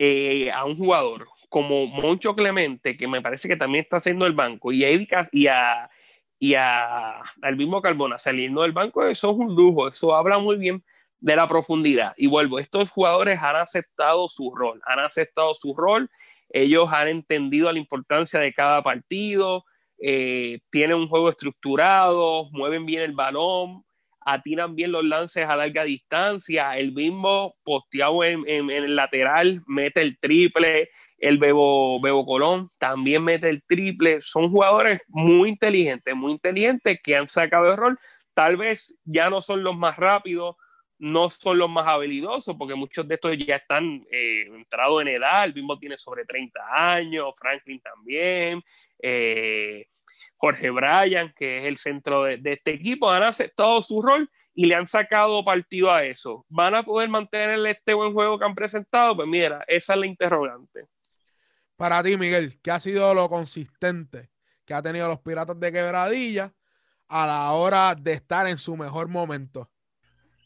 eh, 0.00 0.50
a 0.50 0.64
un 0.64 0.76
jugador 0.76 1.28
como 1.48 1.86
Moncho 1.86 2.34
Clemente, 2.34 2.96
que 2.96 3.08
me 3.08 3.22
parece 3.22 3.48
que 3.48 3.56
también 3.56 3.84
está 3.84 3.98
haciendo 3.98 4.26
el 4.26 4.32
banco, 4.32 4.72
y 4.72 4.84
a, 4.84 4.90
y 5.32 5.46
a, 5.46 5.90
y 6.38 6.54
a, 6.54 7.20
al 7.42 7.56
mismo 7.56 7.80
Carbona 7.82 8.18
saliendo 8.18 8.62
del 8.62 8.72
banco, 8.72 9.04
eso 9.06 9.30
es 9.30 9.36
un 9.36 9.54
lujo, 9.54 9.88
eso 9.88 10.14
habla 10.14 10.38
muy 10.38 10.56
bien 10.56 10.84
de 11.20 11.36
la 11.36 11.48
profundidad. 11.48 12.14
Y 12.16 12.26
vuelvo, 12.26 12.58
estos 12.58 12.90
jugadores 12.90 13.38
han 13.42 13.56
aceptado 13.56 14.28
su 14.28 14.54
rol, 14.54 14.80
han 14.84 15.00
aceptado 15.00 15.54
su 15.54 15.74
rol, 15.74 16.10
ellos 16.50 16.88
han 16.92 17.08
entendido 17.08 17.70
la 17.72 17.78
importancia 17.78 18.40
de 18.40 18.52
cada 18.52 18.82
partido, 18.82 19.64
eh, 20.00 20.60
tienen 20.70 20.96
un 20.96 21.08
juego 21.08 21.28
estructurado, 21.28 22.48
mueven 22.52 22.86
bien 22.86 23.02
el 23.02 23.12
balón, 23.12 23.84
atiran 24.20 24.76
bien 24.76 24.92
los 24.92 25.04
lances 25.04 25.46
a 25.46 25.56
larga 25.56 25.84
distancia, 25.84 26.76
el 26.78 26.92
mismo 26.92 27.56
posteado 27.64 28.22
en, 28.24 28.46
el 28.46 28.94
lateral 28.94 29.62
mete 29.66 30.02
el 30.02 30.18
triple, 30.18 30.90
el 31.18 31.38
Bebo, 31.38 32.00
Bebo 32.00 32.24
Colón 32.24 32.70
también 32.78 33.24
mete 33.24 33.48
el 33.48 33.62
triple, 33.62 34.22
son 34.22 34.50
jugadores 34.50 35.00
muy 35.08 35.50
inteligentes, 35.50 36.14
muy 36.14 36.32
inteligentes 36.32 36.98
que 37.02 37.16
han 37.16 37.28
sacado 37.28 37.70
el 37.70 37.76
rol, 37.76 37.98
tal 38.34 38.56
vez 38.56 38.98
ya 39.04 39.28
no 39.30 39.42
son 39.42 39.62
los 39.62 39.76
más 39.76 39.96
rápidos, 39.96 40.56
no 40.98 41.30
son 41.30 41.58
los 41.58 41.70
más 41.70 41.86
habilidosos, 41.86 42.56
porque 42.56 42.74
muchos 42.74 43.06
de 43.06 43.14
estos 43.14 43.36
ya 43.38 43.56
están 43.56 44.04
eh, 44.10 44.46
entrados 44.46 45.02
en 45.02 45.08
edad, 45.08 45.44
el 45.44 45.54
mismo 45.54 45.78
tiene 45.78 45.96
sobre 45.96 46.24
30 46.24 46.60
años, 46.70 47.34
Franklin 47.36 47.80
también, 47.80 48.62
eh, 49.00 49.86
Jorge 50.36 50.70
Bryan, 50.70 51.32
que 51.36 51.58
es 51.58 51.64
el 51.64 51.76
centro 51.76 52.24
de, 52.24 52.40
este 52.44 52.72
equipo, 52.72 53.10
han 53.10 53.24
aceptado 53.24 53.82
su 53.82 54.00
rol 54.02 54.30
y 54.54 54.66
le 54.66 54.74
han 54.74 54.88
sacado 54.88 55.44
partido 55.44 55.92
a 55.92 56.04
eso. 56.04 56.44
¿Van 56.48 56.74
a 56.74 56.82
poder 56.82 57.08
mantener 57.08 57.64
este 57.66 57.94
buen 57.94 58.12
juego 58.12 58.38
que 58.38 58.44
han 58.44 58.54
presentado? 58.54 59.16
Pues 59.16 59.28
mira, 59.28 59.64
esa 59.68 59.94
es 59.94 60.00
la 60.00 60.06
interrogante. 60.06 60.86
Para 61.78 62.02
ti, 62.02 62.16
Miguel, 62.16 62.58
¿qué 62.60 62.72
ha 62.72 62.80
sido 62.80 63.14
lo 63.14 63.28
consistente 63.28 64.30
que 64.64 64.74
ha 64.74 64.82
tenido 64.82 65.06
los 65.06 65.20
Piratas 65.20 65.60
de 65.60 65.70
Quebradilla 65.70 66.52
a 67.06 67.24
la 67.24 67.52
hora 67.52 67.94
de 67.94 68.14
estar 68.14 68.48
en 68.48 68.58
su 68.58 68.76
mejor 68.76 69.06
momento? 69.06 69.70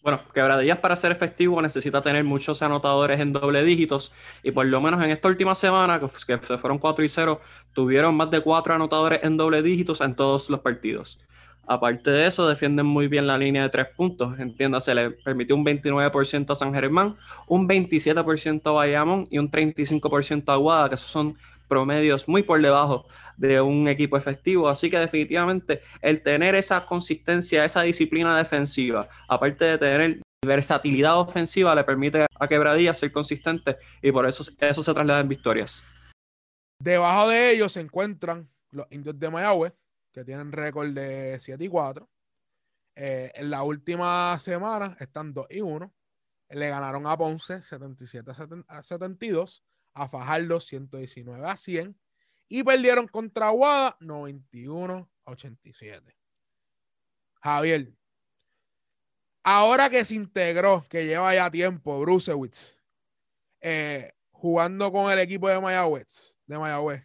Bueno, 0.03 0.21
Quebradillas 0.35 0.77
para 0.77 0.95
ser 0.95 1.11
efectivo 1.11 1.63
necesita 1.63 2.03
tener 2.03 2.23
muchos 2.23 2.61
anotadores 2.61 3.19
en 3.19 3.33
doble 3.33 3.65
dígitos 3.65 4.13
y 4.43 4.51
por 4.51 4.67
lo 4.67 4.83
menos 4.83 5.03
en 5.03 5.09
esta 5.09 5.29
última 5.29 5.55
semana, 5.55 5.99
que, 5.99 6.07
se 6.07 6.59
fueron 6.59 6.79
4 6.79 7.03
y 7.03 7.09
0, 7.09 7.41
tuvieron 7.73 8.15
más 8.15 8.31
de 8.31 8.43
4 8.43 8.75
anotadores 8.75 9.21
en 9.23 9.39
doble 9.39 9.63
dígitos 9.63 10.03
en 10.03 10.15
todos 10.15 10.51
los 10.51 10.61
partidos. 10.61 11.19
Aparte 11.67 12.11
de 12.11 12.27
eso, 12.27 12.49
defienden 12.49 12.87
muy 12.87 13.07
bien 13.07 13.27
la 13.27 13.39
línea 13.39 13.63
de 13.63 13.69
3 13.69 13.89
puntos. 13.97 14.39
Entiéndase, 14.39 14.95
le 14.95 15.11
permitió 15.11 15.55
un 15.55 15.65
29% 15.65 16.51
a 16.51 16.55
San 16.55 16.75
Germán, 16.75 17.17
un 17.47 17.69
27% 17.69 18.63
a 18.65 18.73
Bayamón 18.73 19.27
y 19.31 19.39
un 19.39 19.51
35% 19.51 20.45
a 20.49 20.55
Aguada, 20.55 20.89
que 20.89 20.97
esos 20.97 21.09
son 21.09 21.39
promedios 21.69 22.29
muy 22.29 22.43
por 22.43 22.61
debajo 22.61 23.07
de 23.37 23.61
un 23.61 23.89
equipo 23.89 24.17
efectivo. 24.17 24.69
Así 24.69 24.91
que 24.91 24.99
definitivamente 24.99 25.81
el 26.03 26.23
tener 26.23 26.55
esa 26.55 26.85
consistencia, 26.85 27.65
esa 27.65 27.83
disciplina 27.83 28.37
defensiva, 28.37 29.09
aparte 29.29 29.65
de 29.65 29.79
tener 29.79 30.21
versatilidad 30.45 31.19
ofensiva, 31.19 31.75
le 31.75 31.85
permite 31.85 32.27
a 32.39 32.49
Quebradilla 32.49 32.93
ser 32.93 33.13
consistente 33.13 33.79
y 34.03 34.11
por 34.13 34.27
eso, 34.27 34.43
eso 34.59 34.83
se 34.83 34.93
traslada 34.93 35.21
en 35.21 35.29
victorias. 35.29 35.87
Debajo 36.81 37.29
de 37.29 37.53
ellos 37.53 37.73
se 37.73 37.81
encuentran 37.81 38.51
los 38.73 38.87
indios 38.91 39.19
de 39.19 39.31
Mayagüez, 39.31 39.73
que 40.13 40.25
tienen 40.25 40.53
récord 40.53 40.91
de 40.91 41.39
7 41.41 41.65
y 41.65 41.69
4. 41.69 42.09
Eh, 42.95 43.33
en 43.35 43.51
la 43.51 43.63
última 43.63 44.39
semana 44.39 44.97
están 45.01 45.33
2 45.33 45.47
y 45.51 45.61
1. 45.61 45.93
Le 46.51 46.69
ganaron 46.69 47.07
a 47.07 47.17
Ponce 47.17 47.63
77 47.63 48.31
a 48.69 48.83
72 48.83 49.65
a 49.95 50.09
Fajardo 50.09 50.61
119 50.61 51.47
a 51.49 51.57
100 51.57 51.99
y 52.49 52.63
perdieron 52.63 53.09
contra 53.09 53.49
Aguada 53.49 53.97
91 54.01 55.11
a 55.25 55.31
87. 55.31 56.17
Javier, 57.43 57.93
ahora 59.43 59.89
que 59.89 60.05
se 60.05 60.15
integró, 60.15 60.85
que 60.89 61.07
lleva 61.07 61.35
ya 61.35 61.51
tiempo 61.51 61.99
Brusewitz, 62.01 62.77
eh, 63.61 64.13
jugando 64.31 64.93
con 64.93 65.11
el 65.11 65.19
equipo 65.19 65.49
de 65.49 65.61
Mayagüez, 65.61 66.39
de 66.47 66.59
Mayagüez, 66.59 67.03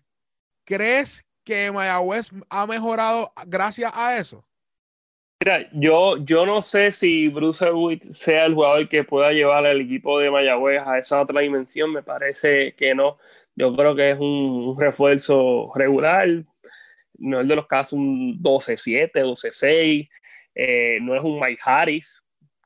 ¿crees 0.64 1.27
que 1.48 1.72
Mayagüez 1.72 2.30
ha 2.50 2.68
mejorado 2.68 3.32
gracias 3.48 3.90
a 3.96 4.18
eso? 4.18 4.44
Mira, 5.40 5.70
yo, 5.72 6.18
yo 6.18 6.46
no 6.46 6.62
sé 6.62 6.92
si 6.92 7.30
Bruce 7.30 7.72
Witt 7.72 8.04
sea 8.04 8.46
el 8.46 8.54
jugador 8.54 8.90
que 8.90 9.06
pueda 9.06 9.32
llevar 9.32 9.66
al 9.66 9.80
equipo 9.80 10.20
de 10.20 10.30
Mayagüez 10.30 10.82
a 10.86 10.98
esa 10.98 11.22
otra 11.22 11.40
dimensión, 11.40 11.94
me 11.94 12.04
parece 12.04 12.74
que 12.76 12.94
no. 12.94 13.18
Yo 13.56 13.74
creo 13.76 13.96
que 13.96 14.12
es 14.12 14.20
un, 14.20 14.76
refuerzo 14.78 15.72
regular, 15.74 16.28
no 17.18 17.40
es 17.40 17.48
de 17.48 17.56
los 17.56 17.66
casos 17.66 17.94
un 17.94 18.44
12-7, 18.44 19.12
12-6, 19.14 20.10
eh, 20.54 20.98
no 21.02 21.16
es 21.16 21.24
un 21.24 21.40
Mike 21.40 21.62
Harris, 21.64 22.22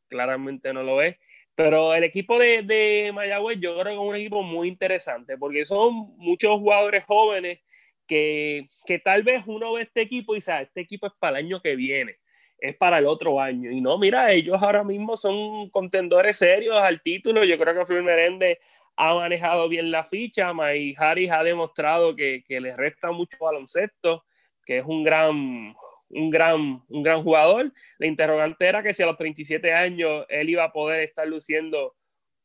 claramente 0.08 0.74
no 0.74 0.82
lo 0.82 1.04
es. 1.04 1.20
Pero 1.54 1.94
el 1.94 2.04
equipo 2.04 2.40
de, 2.40 2.64
de 2.64 3.12
Mayagüez 3.14 3.60
yo 3.60 3.74
creo 3.74 3.86
que 3.86 3.94
es 3.94 4.00
un 4.00 4.16
equipo 4.16 4.42
muy 4.42 4.68
interesante 4.70 5.38
porque 5.38 5.66
son 5.66 6.16
muchos 6.18 6.58
jugadores 6.58 7.04
jóvenes 7.06 7.60
que, 8.08 8.68
que 8.86 9.00
tal 9.00 9.24
vez 9.24 9.44
uno 9.46 9.74
ve 9.74 9.84
este 9.84 10.02
equipo 10.02 10.34
y 10.34 10.38
dice, 10.38 10.62
este 10.62 10.82
equipo 10.82 11.08
es 11.08 11.14
para 11.20 11.40
el 11.40 11.46
año 11.46 11.62
que 11.62 11.76
viene 11.76 12.18
es 12.62 12.78
para 12.78 13.00
el 13.00 13.08
otro 13.08 13.42
año. 13.42 13.72
Y 13.72 13.82
no, 13.82 13.98
mira, 13.98 14.32
ellos 14.32 14.62
ahora 14.62 14.84
mismo 14.84 15.18
son 15.18 15.70
contendores 15.72 16.38
serios 16.38 16.78
al 16.78 17.02
título. 17.02 17.44
Yo 17.44 17.58
creo 17.58 17.74
que 17.74 17.86
Flor 17.86 18.04
Merende 18.04 18.60
ha 18.96 19.16
manejado 19.16 19.68
bien 19.68 19.90
la 19.90 20.04
ficha. 20.04 20.54
May 20.54 20.94
Harris 20.96 21.32
ha 21.32 21.44
demostrado 21.44 22.16
que, 22.16 22.44
que, 22.48 22.62
le 22.62 22.78
resta 22.78 23.12
mucho 23.12 23.38
baloncesto, 23.40 24.24
que 24.64 24.78
es 24.78 24.86
un 24.86 25.04
gran, 25.04 25.76
un, 26.10 26.30
gran, 26.30 26.84
un 26.88 27.04
gran 27.04 27.24
jugador. 27.24 27.74
La 27.98 28.08
interrogante 28.08 28.68
era 28.68 28.84
que 28.84 28.94
si 28.94 29.02
a 29.02 29.08
los 29.08 29.18
37 29.18 29.74
años 29.74 30.26
él 30.30 30.50
iba 30.50 30.64
a 30.64 30.72
poder 30.72 31.02
estar 31.02 31.28
luciendo 31.28 31.96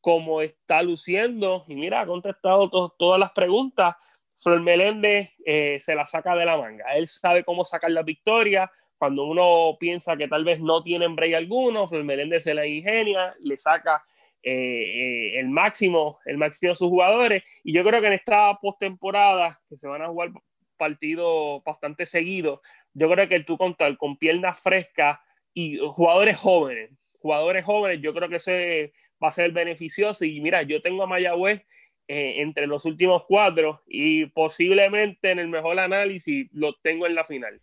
como 0.01 0.41
está 0.41 0.81
luciendo. 0.81 1.63
Y 1.67 1.75
mira, 1.75 2.01
ha 2.01 2.07
contestado 2.07 2.69
todas 2.97 3.19
las 3.19 3.31
preguntas. 3.33 3.95
Flor 4.37 4.61
Meléndez 4.61 5.33
eh, 5.45 5.77
se 5.79 5.95
la 5.95 6.05
saca 6.05 6.35
de 6.35 6.45
la 6.45 6.57
manga. 6.57 6.85
Él 6.95 7.07
sabe 7.07 7.43
cómo 7.43 7.65
sacar 7.65 7.91
la 7.91 8.03
victoria 8.03 8.71
cuando 8.97 9.25
uno 9.25 9.77
piensa 9.79 10.17
que 10.17 10.27
tal 10.27 10.43
vez 10.43 10.59
no 10.59 10.83
tienen 10.83 11.15
break 11.15 11.35
alguno, 11.35 11.87
Flor 11.87 12.03
Meléndez 12.03 12.43
se 12.43 12.53
la 12.53 12.65
ingenia, 12.65 13.35
le 13.39 13.57
saca 13.57 14.03
eh, 14.41 14.51
eh, 14.51 15.39
el 15.39 15.49
máximo, 15.49 16.19
el 16.25 16.37
máximo 16.37 16.71
de 16.71 16.75
sus 16.75 16.89
jugadores. 16.89 17.43
Y 17.63 17.73
yo 17.73 17.83
creo 17.83 18.01
que 18.01 18.07
en 18.07 18.13
esta 18.13 18.57
postemporada, 18.59 19.59
que 19.69 19.77
se 19.77 19.87
van 19.87 20.01
a 20.01 20.07
jugar 20.07 20.31
partidos 20.77 21.63
bastante 21.63 22.05
seguidos, 22.05 22.59
yo 22.93 23.09
creo 23.09 23.27
que 23.27 23.39
tú 23.41 23.57
contar 23.57 23.97
con 23.97 24.17
piernas 24.17 24.59
frescas 24.59 25.19
y 25.53 25.77
jugadores 25.77 26.37
jóvenes, 26.37 26.91
jugadores 27.19 27.65
jóvenes, 27.65 28.01
yo 28.01 28.13
creo 28.13 28.29
que 28.29 28.37
ese 28.37 28.93
va 29.21 29.29
a 29.29 29.31
ser 29.31 29.51
beneficioso. 29.51 30.25
Y 30.25 30.39
mira, 30.41 30.61
yo 30.61 30.81
tengo 30.81 31.03
a 31.03 31.07
Mayagüez 31.07 31.63
eh, 32.07 32.41
entre 32.41 32.67
los 32.67 32.85
últimos 32.85 33.23
cuatro 33.27 33.83
y 33.85 34.27
posiblemente 34.27 35.31
en 35.31 35.39
el 35.39 35.47
mejor 35.47 35.79
análisis 35.79 36.47
lo 36.53 36.73
tengo 36.81 37.05
en 37.05 37.15
la 37.15 37.25
final. 37.25 37.61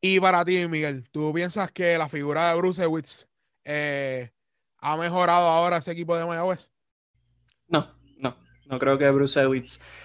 Y 0.00 0.20
para 0.20 0.44
ti, 0.44 0.68
Miguel, 0.68 1.08
¿tú 1.10 1.32
piensas 1.32 1.72
que 1.72 1.96
la 1.96 2.08
figura 2.08 2.50
de 2.50 2.56
Bruce 2.56 2.82
eh, 3.64 4.30
ha 4.78 4.96
mejorado 4.96 5.46
ahora 5.46 5.78
ese 5.78 5.92
equipo 5.92 6.16
de 6.16 6.26
Mayagüez? 6.26 6.70
No, 7.68 7.90
no. 8.18 8.36
No 8.66 8.78
creo 8.78 8.98
que 8.98 9.10
Bruce 9.10 9.40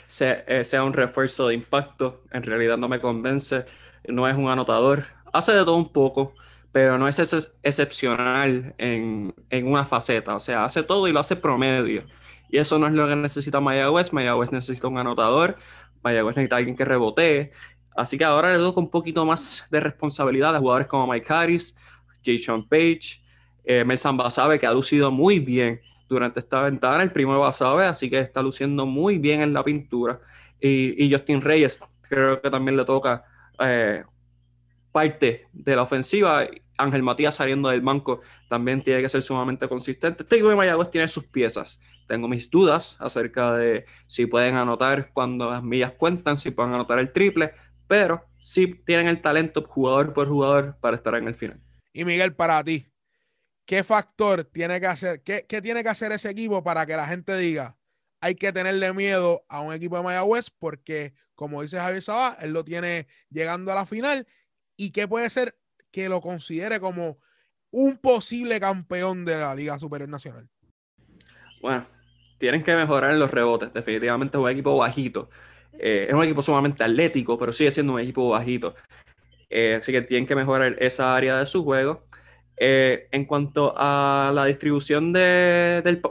sea, 0.07 0.43
eh, 0.47 0.63
sea 0.63 0.83
un 0.83 0.93
refuerzo 0.93 1.47
de 1.47 1.55
impacto. 1.55 2.23
En 2.31 2.43
realidad 2.43 2.77
no 2.77 2.87
me 2.87 2.99
convence. 2.99 3.65
No 4.07 4.27
es 4.27 4.35
un 4.35 4.49
anotador. 4.49 5.05
Hace 5.33 5.53
de 5.53 5.59
todo 5.59 5.75
un 5.75 5.91
poco, 5.91 6.33
pero 6.71 6.97
no 6.97 7.07
es 7.07 7.19
excepcional 7.63 8.75
en, 8.77 9.33
en, 9.49 9.67
una 9.67 9.85
faceta. 9.85 10.35
O 10.35 10.39
sea, 10.39 10.63
hace 10.63 10.83
todo 10.83 11.07
y 11.07 11.11
lo 11.11 11.19
hace 11.19 11.35
promedio. 11.35 12.03
Y 12.51 12.57
eso 12.57 12.77
no 12.77 12.87
es 12.87 12.93
lo 12.93 13.07
que 13.07 13.15
necesita 13.15 13.59
Mayagüez. 13.59 14.13
Mayagüez 14.13 14.51
necesita 14.51 14.87
un 14.87 14.97
anotador. 14.97 15.57
Mayagüez 16.03 16.35
necesita 16.35 16.57
alguien 16.57 16.75
que 16.75 16.85
rebotee. 16.85 17.51
Así 17.95 18.17
que 18.17 18.25
ahora 18.25 18.51
le 18.51 18.57
doy 18.57 18.73
un 18.75 18.89
poquito 18.89 19.25
más 19.25 19.67
de 19.71 19.79
responsabilidad 19.79 20.55
a 20.55 20.59
jugadores 20.59 20.87
como 20.87 21.07
Mike 21.07 21.33
Harris, 21.33 21.75
Jay 22.23 22.39
Sean 22.39 22.67
Page, 22.67 23.21
eh, 23.63 23.83
Melsan 23.83 24.17
Basabe, 24.17 24.59
que 24.59 24.65
ha 24.65 24.73
lucido 24.73 25.11
muy 25.11 25.39
bien 25.39 25.81
durante 26.07 26.39
esta 26.39 26.61
ventana, 26.61 27.03
el 27.03 27.11
primo 27.11 27.39
Basabe, 27.39 27.85
así 27.85 28.09
que 28.09 28.19
está 28.19 28.41
luciendo 28.41 28.85
muy 28.85 29.17
bien 29.17 29.41
en 29.41 29.53
la 29.53 29.63
pintura. 29.63 30.19
Y, 30.59 31.11
Justin 31.11 31.41
Reyes, 31.41 31.79
creo 32.01 32.41
que 32.41 32.49
también 32.49 32.77
le 32.77 32.85
toca 32.85 33.23
eh, 33.59 34.03
parte 34.91 35.47
de 35.51 35.75
la 35.75 35.83
ofensiva. 35.83 36.45
Ángel 36.77 37.03
Matías 37.03 37.35
saliendo 37.35 37.69
del 37.69 37.81
banco 37.81 38.21
también 38.49 38.83
tiene 38.83 39.01
que 39.01 39.09
ser 39.09 39.21
sumamente 39.21 39.67
consistente. 39.67 40.23
Este 40.23 40.35
equipo 40.35 40.49
de 40.49 40.55
Mayagüez 40.55 40.91
tiene 40.91 41.07
sus 41.07 41.25
piezas. 41.25 41.81
Tengo 42.07 42.27
mis 42.27 42.49
dudas 42.49 42.97
acerca 42.99 43.53
de 43.55 43.85
si 44.07 44.25
pueden 44.25 44.55
anotar 44.55 45.11
cuando 45.13 45.49
las 45.49 45.63
millas 45.63 45.93
cuentan, 45.93 46.37
si 46.37 46.51
pueden 46.51 46.73
anotar 46.73 46.99
el 46.99 47.11
triple, 47.11 47.53
pero 47.87 48.25
sí 48.39 48.67
tienen 48.85 49.07
el 49.07 49.21
talento 49.21 49.63
jugador 49.67 50.13
por 50.13 50.27
jugador 50.27 50.77
para 50.79 50.97
estar 50.97 51.15
en 51.15 51.27
el 51.27 51.35
final. 51.35 51.61
Y 51.93 52.05
Miguel, 52.05 52.33
para 52.33 52.63
ti, 52.63 52.87
¿qué 53.65 53.83
factor 53.83 54.43
tiene 54.43 54.79
que 54.79 54.87
hacer, 54.87 55.21
qué, 55.23 55.43
tiene 55.61 55.83
que 55.83 55.89
hacer 55.89 56.11
ese 56.11 56.29
equipo 56.29 56.63
para 56.63 56.85
que 56.85 56.95
la 56.95 57.07
gente 57.07 57.37
diga, 57.37 57.77
hay 58.21 58.35
que 58.35 58.53
tenerle 58.53 58.93
miedo 58.93 59.45
a 59.49 59.61
un 59.61 59.73
equipo 59.73 59.97
de 59.97 60.03
Mayagüez 60.03 60.49
porque, 60.51 61.13
como 61.35 61.61
dice 61.61 61.79
Javier 61.79 62.03
Sabá, 62.03 62.37
él 62.41 62.51
lo 62.53 62.63
tiene 62.63 63.07
llegando 63.29 63.71
a 63.71 63.75
la 63.75 63.85
final 63.85 64.27
y 64.77 64.91
que 64.91 65.07
puede 65.07 65.29
ser 65.29 65.57
que 65.91 66.07
lo 66.07 66.21
considere 66.21 66.79
como 66.79 67.17
un 67.71 67.97
posible 67.97 68.59
campeón 68.59 69.25
de 69.25 69.37
la 69.37 69.55
Liga 69.55 69.79
Superior 69.79 70.09
Nacional. 70.09 70.49
Bueno, 71.61 71.85
tienen 72.37 72.63
que 72.63 72.75
mejorar 72.75 73.11
en 73.11 73.19
los 73.19 73.31
rebotes. 73.31 73.71
Definitivamente 73.73 74.37
es 74.37 74.43
un 74.43 74.49
equipo 74.49 74.75
bajito. 74.77 75.29
Eh, 75.73 76.07
es 76.09 76.13
un 76.13 76.23
equipo 76.23 76.41
sumamente 76.41 76.83
atlético, 76.83 77.37
pero 77.37 77.51
sigue 77.51 77.71
siendo 77.71 77.93
un 77.93 77.99
equipo 77.99 78.29
bajito. 78.29 78.75
Eh, 79.49 79.75
así 79.75 79.91
que 79.91 80.01
tienen 80.01 80.27
que 80.27 80.35
mejorar 80.35 80.75
esa 80.79 81.15
área 81.15 81.39
de 81.39 81.45
su 81.45 81.63
juego. 81.63 82.03
Eh, 82.57 83.07
en 83.11 83.25
cuanto 83.25 83.73
a 83.75 84.31
la 84.33 84.45
distribución 84.45 85.13
de, 85.13 85.81
del 85.83 86.01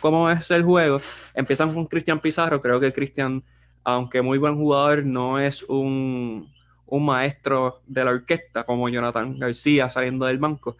cómo 0.00 0.30
es 0.30 0.50
el 0.50 0.62
juego, 0.62 1.00
empiezan 1.34 1.74
con 1.74 1.86
Cristian 1.86 2.20
Pizarro. 2.20 2.60
Creo 2.60 2.80
que 2.80 2.92
Cristian, 2.92 3.42
aunque 3.84 4.22
muy 4.22 4.38
buen 4.38 4.56
jugador, 4.56 5.04
no 5.04 5.38
es 5.38 5.62
un, 5.62 6.52
un, 6.86 7.04
maestro 7.06 7.82
de 7.86 8.04
la 8.04 8.10
orquesta 8.10 8.64
como 8.64 8.88
Jonathan 8.88 9.38
García 9.38 9.88
saliendo 9.88 10.26
del 10.26 10.38
banco. 10.38 10.76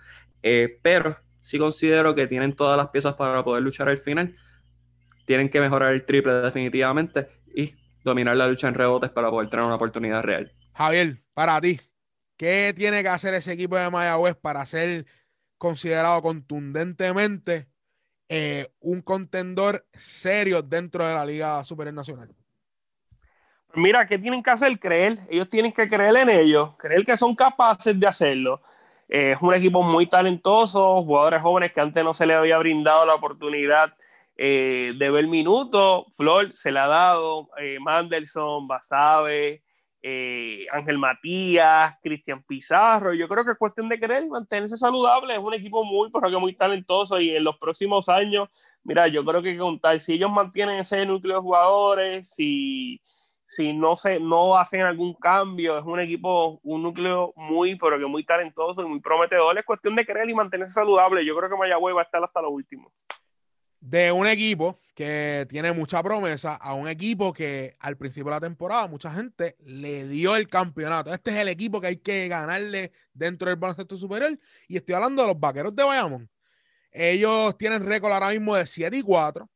pero 0.83 1.17
sí 1.47 1.59
considero 1.59 2.13
que 2.17 2.27
tienen 2.27 2.57
todas 2.57 2.77
las 2.77 2.89
piezas 2.89 3.15
para 3.15 3.45
poder 3.45 3.63
luchar 3.63 3.89
al 3.89 3.99
final. 3.99 4.37
Tienen 5.27 5.49
que 5.49 5.61
mejorar 5.61 5.93
el 5.93 6.05
triple 6.05 6.33
definitivamente 6.35 7.29
y 7.55 7.73
dominar 8.03 8.37
la 8.37 8.49
lucha 8.49 8.67
en 8.67 8.75
rebotes 8.75 9.11
para 9.11 9.31
poder 9.31 9.49
tener 9.49 9.65
una 9.65 9.77
oportunidad 9.77 10.25
real. 10.25 10.53
Javier, 10.75 11.23
para 11.35 11.61
ti, 11.61 11.81
¿qué 12.37 12.75
tiene 12.77 13.01
que 13.01 13.09
hacer 13.11 13.33
ese 13.35 13.53
equipo 13.53 13.77
de 13.77 13.89
Mayagüez 13.89 14.35
para 14.35 14.67
ser 14.67 15.07
considerado 15.57 16.21
contundentemente 16.21 17.69
eh, 18.29 18.67
un 18.81 19.01
contendor 19.01 19.87
serio 19.93 20.63
dentro 20.63 21.07
de 21.07 21.15
la 21.15 21.25
Liga 21.25 21.65
Superior 21.65 21.95
Nacional? 21.95 22.35
Mira, 23.75 24.05
¿qué 24.05 24.19
tienen 24.19 24.43
que 24.43 24.51
hacer? 24.51 24.77
Creer. 24.81 25.21
Ellos 25.31 25.49
tienen 25.49 25.71
que 25.71 25.89
creer 25.89 26.17
en 26.17 26.29
ellos, 26.29 26.71
creer 26.77 27.05
que 27.05 27.17
son 27.17 27.37
capaces 27.37 27.99
de 27.99 28.07
hacerlo. 28.09 28.61
Eh, 29.09 29.33
es 29.33 29.39
un 29.41 29.55
equipo 29.55 29.83
muy 29.83 30.07
talentoso, 30.07 31.03
jugadores 31.03 31.43
jóvenes 31.43 31.73
que 31.73 31.81
antes 31.81 32.03
no 32.03 32.13
se 32.15 32.27
les 32.27 32.37
había 32.37 32.59
brindado 32.59 33.07
la 33.07 33.15
oportunidad 33.15 33.95
eh, 34.37 34.95
de 34.97 35.11
ver 35.11 35.27
minutos. 35.29 36.07
Flor 36.17 36.53
se 36.57 36.73
le 36.73 36.81
ha 36.81 36.87
dado, 36.89 37.49
eh, 37.59 37.79
Mandelson, 37.81 38.67
Basabe, 38.67 39.63
Ángel 40.73 40.99
Matías, 40.99 41.97
Cristian 42.01 42.43
Pizarro. 42.45 43.13
Yo 43.13 43.27
creo 43.29 43.45
que 43.45 43.53
es 43.53 43.59
cuestión 43.59 43.89
de 43.89 43.99
querer 43.99 44.25
mantenerse 44.29 44.77
saludable. 44.77 45.35
Es 45.35 45.41
un 45.41 45.55
equipo 45.55 45.85
muy, 45.85 46.11
pero 46.13 46.31
que 46.31 46.37
muy 46.37 46.55
talentoso 46.55 47.21
y 47.21 47.35
en 47.35 47.43
los 47.43 47.57
próximos 47.59 48.09
años, 48.09 48.49
mira, 48.85 49.09
yo 49.09 49.25
creo 49.25 49.43
que 49.43 49.59
contar, 49.59 49.99
si 49.99 50.15
ellos 50.15 50.31
mantienen 50.31 50.77
ese 50.79 51.05
núcleo 51.07 51.37
de 51.37 51.43
jugadores, 51.43 52.29
si 52.35 53.01
si 53.47 53.73
no 53.73 53.95
se 53.95 54.19
no 54.19 54.59
hacen 54.59 54.81
algún 54.81 55.15
cambio, 55.15 55.79
es 55.79 55.85
un 55.85 56.01
equipo, 56.01 56.61
un 56.65 56.83
núcleo 56.83 57.33
muy, 57.37 57.77
pero 57.77 57.97
que 57.97 58.07
muy 58.07 58.25
talentoso 58.25 58.83
y 58.83 58.87
muy 58.87 59.01
prometedor. 59.01 59.57
Es 59.57 59.65
cuestión 59.65 59.95
de 59.95 60.05
querer 60.05 60.29
y 60.29 60.35
mantenerse 60.35 60.75
saludable. 60.75 61.25
Yo 61.25 61.37
creo 61.37 61.49
que 61.49 61.57
Mayagüez 61.57 61.95
va 61.95 62.01
a 62.01 62.05
estar 62.05 62.23
hasta 62.23 62.43
lo 62.43 62.51
último. 62.51 62.93
De 63.79 64.11
un 64.11 64.27
equipo 64.27 64.81
que 64.97 65.47
tiene 65.49 65.71
mucha 65.71 66.03
promesa 66.03 66.57
a 66.57 66.75
un 66.75 66.89
equipo 66.89 67.33
que 67.33 67.77
al 67.79 67.97
principio 67.97 68.31
de 68.31 68.37
la 68.37 68.41
temporada 68.41 68.89
mucha 68.89 69.13
gente 69.13 69.57
le 69.61 70.09
dio 70.09 70.35
el 70.35 70.49
campeonato. 70.49 71.15
Este 71.15 71.31
es 71.31 71.37
el 71.37 71.49
equipo 71.49 71.81
que 71.81 71.87
hay 71.87 71.97
que 71.99 72.27
ganarle 72.27 72.91
dentro 73.13 73.49
del 73.49 73.59
baloncesto 73.59 73.97
superior. 73.97 74.37
Y 74.67 74.77
estoy 74.77 74.97
hablando 74.97 75.23
de 75.23 75.29
los 75.29 75.39
vaqueros 75.39 75.77
de 75.77 75.85
Bayamón. 75.85 76.29
Ellos 76.91 77.57
tienen 77.57 77.87
récord 77.87 78.11
ahora 78.11 78.31
mismo 78.31 78.57
de 78.57 78.67
7 78.67 78.97
y 78.97 79.03
4, 79.03 79.49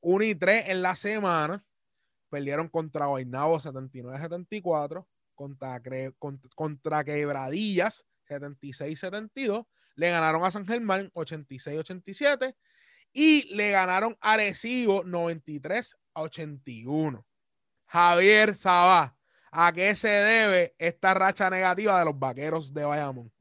1 0.00 0.24
y 0.24 0.34
3 0.34 0.68
en 0.68 0.80
la 0.80 0.96
semana 0.96 1.65
perdieron 2.36 2.68
contra 2.68 3.06
Guaynabo 3.06 3.58
79-74, 3.58 5.06
contra, 5.34 5.80
contra 6.54 7.02
Quebradillas 7.02 8.06
76-72, 8.28 9.66
le 9.94 10.10
ganaron 10.10 10.44
a 10.44 10.50
San 10.50 10.66
Germán 10.66 11.10
86-87 11.14 12.54
y 13.14 13.54
le 13.54 13.70
ganaron 13.70 14.18
a 14.20 14.34
Arecibo 14.34 15.02
93-81. 15.04 17.24
Javier 17.86 18.54
Sabá, 18.54 19.16
¿a 19.50 19.72
qué 19.72 19.96
se 19.96 20.08
debe 20.08 20.74
esta 20.76 21.14
racha 21.14 21.48
negativa 21.48 21.98
de 21.98 22.04
los 22.04 22.18
vaqueros 22.18 22.74
de 22.74 22.84
Bayamón? 22.84 23.32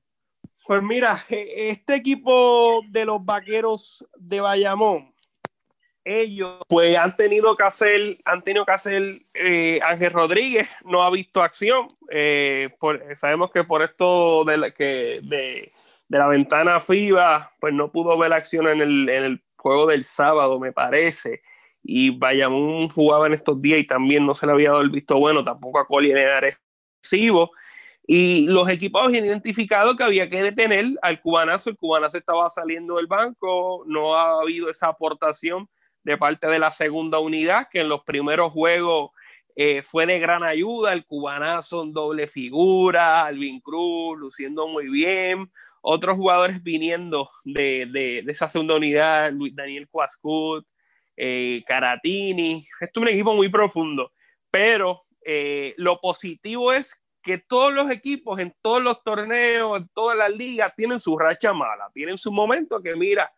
Pues 0.66 0.82
mira, 0.82 1.26
e, 1.28 1.72
este 1.72 1.96
equipo 1.96 2.80
de 2.88 3.04
los 3.04 3.26
vaqueros 3.26 4.08
de 4.18 4.40
Bayamón 4.40 5.14
ellos 6.06 6.62
pues 6.68 6.96
han 6.96 7.16
tenido 7.18 7.56
que 7.58 7.64
hacer, 7.64 8.20
han 8.24 8.44
tenido 8.44 8.64
que 8.64 8.72
hacer, 8.72 9.22
eh, 9.34 9.80
Ángel 9.84 10.14
Rodríguez 10.14 10.70
no 10.86 11.02
ha 11.02 11.10
visto 11.10 11.42
acción, 11.42 11.88
eh, 12.12 12.70
sabemos 13.16 13.52
que 13.52 13.64
por 13.64 13.82
esto 13.82 14.46
de 14.46 14.58
la, 14.58 14.70
que, 14.70 15.20
de, 15.24 15.74
la 16.08 16.28
ventana 16.28 16.80
FIBA, 16.80 17.54
pues 17.60 17.74
no 17.74 17.92
pudo 17.92 18.18
ver 18.20 18.32
acción 18.32 18.68
en 18.68 18.82
el, 18.82 19.42
juego 19.58 19.88
del 19.88 20.04
sábado, 20.04 20.60
me 20.60 20.72
parece, 20.72 21.42
y 21.82 22.12
Bayamón 22.12 22.88
jugaba 22.90 23.26
en 23.26 23.34
estos 23.34 23.60
días 23.60 23.80
y 23.80 23.88
también 23.88 24.24
no 24.24 24.36
se 24.36 24.46
le 24.46 24.52
había 24.52 24.70
dado 24.70 24.82
el 24.82 24.92
visto 24.92 25.18
bueno, 25.18 25.44
tampoco 25.44 25.80
a 25.80 25.88
Coli 25.88 26.12
en 26.12 26.18
el 26.18 26.30
Arecibo, 26.30 27.50
y 28.06 28.48
los 28.48 28.70
equipos 28.70 29.02
habían 29.04 29.26
identificado 29.26 29.98
que 29.98 30.04
había 30.04 30.30
que 30.30 30.44
detener 30.44 30.86
al 31.02 31.20
cubanazo, 31.20 31.72
el 31.72 31.78
cubanazo 31.78 32.20
estaba 32.20 32.48
saliendo 32.52 32.98
del 32.98 33.08
banco, 33.08 33.84
no 33.88 34.14
ha 34.14 34.42
habido 34.42 34.70
esa 34.70 34.90
aportación 34.90 35.68
de 36.06 36.18
parte 36.18 36.48
de 36.48 36.60
la 36.60 36.72
segunda 36.72 37.20
unidad, 37.20 37.68
que 37.70 37.82
en 37.82 37.90
los 37.90 38.04
primeros 38.04 38.54
juegos 38.54 39.10
eh, 39.56 39.82
fue 39.82 40.06
de 40.06 40.20
gran 40.20 40.44
ayuda. 40.44 40.94
El 40.94 41.06
cubanazo 41.06 41.84
en 41.84 41.92
doble 41.92 42.28
figura, 42.28 43.26
Alvin 43.26 43.60
Cruz 43.60 44.18
luciendo 44.18 44.68
muy 44.68 44.88
bien. 44.88 45.52
Otros 45.82 46.16
jugadores 46.16 46.64
viniendo 46.64 47.30
de, 47.44 47.88
de, 47.92 48.20
esa 48.28 48.50
segunda 48.50 48.76
unidad, 48.76 49.32
Luis 49.32 49.56
Daniel 49.56 49.88
Cuascut, 49.90 50.66
eh, 51.18 51.64
Caratini. 51.68 52.68
Es 52.80 52.90
un 52.96 53.08
equipo 53.08 53.34
muy 53.36 53.50
profundo, 53.50 54.12
pero 54.52 55.06
eh, 55.24 55.74
lo 55.78 56.00
positivo 56.00 56.72
es 56.72 57.02
que 57.24 57.40
todos 57.40 57.74
los 57.74 57.90
equipos 57.90 58.40
en 58.40 58.56
todos 58.62 58.84
los 58.84 59.04
torneos, 59.04 59.80
en 59.80 59.90
todas 59.90 60.16
las 60.16 60.30
ligas, 60.30 60.72
tienen 60.76 61.00
su 61.00 61.18
racha 61.18 61.52
mala, 61.54 61.90
tienen 61.94 62.20
su 62.20 62.32
momento 62.32 62.82
que 62.84 62.96
mira, 62.96 63.32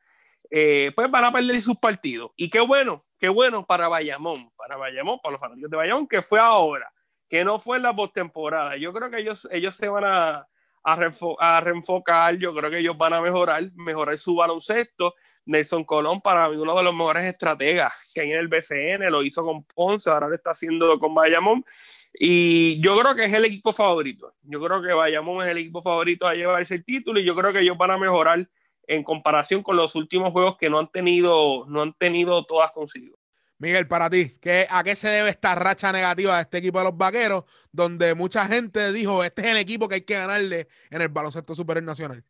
eh, 0.50 0.92
pues 0.96 1.10
van 1.10 1.26
a 1.26 1.32
perder 1.32 1.62
sus 1.62 1.78
partidos. 1.78 2.32
Y 2.36 2.50
qué 2.50 2.60
bueno, 2.60 3.06
qué 3.20 3.30
bueno 3.30 3.66
para 3.66 3.88
Bayamón, 3.88 4.52
para 4.56 4.78
Bayamón, 4.78 5.20
para 5.22 5.34
los 5.34 5.40
fanáticos 5.42 5.72
de 5.72 5.78
Bayamón, 5.78 6.08
que 6.08 6.22
fue 6.22 6.40
ahora, 6.40 6.92
que 7.30 7.44
no 7.44 7.60
fue 7.60 7.78
en 7.78 7.84
la 7.84 7.96
postemporada. 7.96 8.78
Yo 8.78 8.94
creo 8.94 9.10
que 9.10 9.20
ellos, 9.20 9.48
ellos 9.52 9.76
se 9.76 9.90
van 9.90 10.06
a, 10.06 10.48
a, 10.84 11.62
reenfocar, 11.62 12.38
yo 12.38 12.54
creo 12.54 12.70
que 12.70 12.80
ellos 12.80 12.98
van 12.98 13.14
a 13.14 13.22
mejorar, 13.22 13.70
mejorar 13.76 14.18
su 14.18 14.36
baloncesto. 14.36 15.16
Nelson 15.46 15.86
Colón, 15.86 16.20
para 16.20 16.50
mí, 16.50 16.58
uno 16.58 16.76
de 16.76 16.84
los 16.84 16.94
mejores 16.94 17.24
estrategas 17.24 17.94
que 18.14 18.20
hay 18.20 18.32
en 18.32 18.40
el 18.40 18.50
BCN, 18.50 19.10
lo 19.10 19.24
hizo 19.24 19.44
con 19.46 19.64
Ponce, 19.64 20.10
ahora 20.10 20.28
lo 20.28 20.36
está 20.36 20.52
haciendo 20.52 21.00
con 21.00 21.16
Bayamón. 21.16 21.64
Y 22.14 22.82
yo 22.82 22.98
creo 23.00 23.16
que 23.16 23.26
es 23.26 23.34
el 23.34 23.46
equipo 23.46 23.72
favorito. 23.72 24.34
Yo 24.42 24.62
creo 24.62 24.82
que 24.82 24.92
Bayamón 24.92 25.46
es 25.46 25.52
el 25.52 25.60
equipo 25.60 25.82
favorito 25.82 26.28
a 26.28 26.36
llevarse 26.36 26.76
el 26.76 26.84
título 26.84 27.20
y 27.20 27.24
yo 27.24 27.34
creo 27.34 27.54
que 27.54 27.60
ellos 27.60 27.78
van 27.78 27.92
a 27.92 27.98
mejorar 27.98 28.48
en 28.88 29.04
comparación 29.04 29.62
con 29.62 29.76
los 29.76 29.96
últimos 29.96 30.32
juegos 30.32 30.58
que 30.58 30.70
no 30.70 30.80
han 30.80 30.88
tenido, 30.88 31.66
no 31.68 31.82
han 31.82 31.94
tenido 31.94 32.46
todas 32.46 32.72
consigo. 32.72 33.18
Miguel, 33.60 33.88
para 33.88 34.10
ti, 34.10 34.38
¿qué, 34.40 34.68
¿a 34.70 34.84
qué 34.84 34.96
se 34.96 35.10
debe 35.10 35.30
esta 35.30 35.56
racha 35.56 35.92
negativa 35.92 36.36
de 36.36 36.42
este 36.44 36.60
equipo 36.60 36.78
de 36.78 36.86
los 36.86 36.98
vaqueros? 36.98 37.44
Donde 37.72 38.14
mucha 38.14 38.46
gente 38.46 38.94
dijo, 38.94 39.24
este 39.24 39.42
es 39.42 39.48
el 39.48 39.58
equipo 39.58 39.88
que 39.88 39.96
hay 39.96 40.02
que 40.02 40.14
ganarle 40.14 40.68
en 40.92 41.02
el 41.02 41.10
baloncesto 41.10 41.56
superior 41.56 41.84
nacional. 41.84 42.24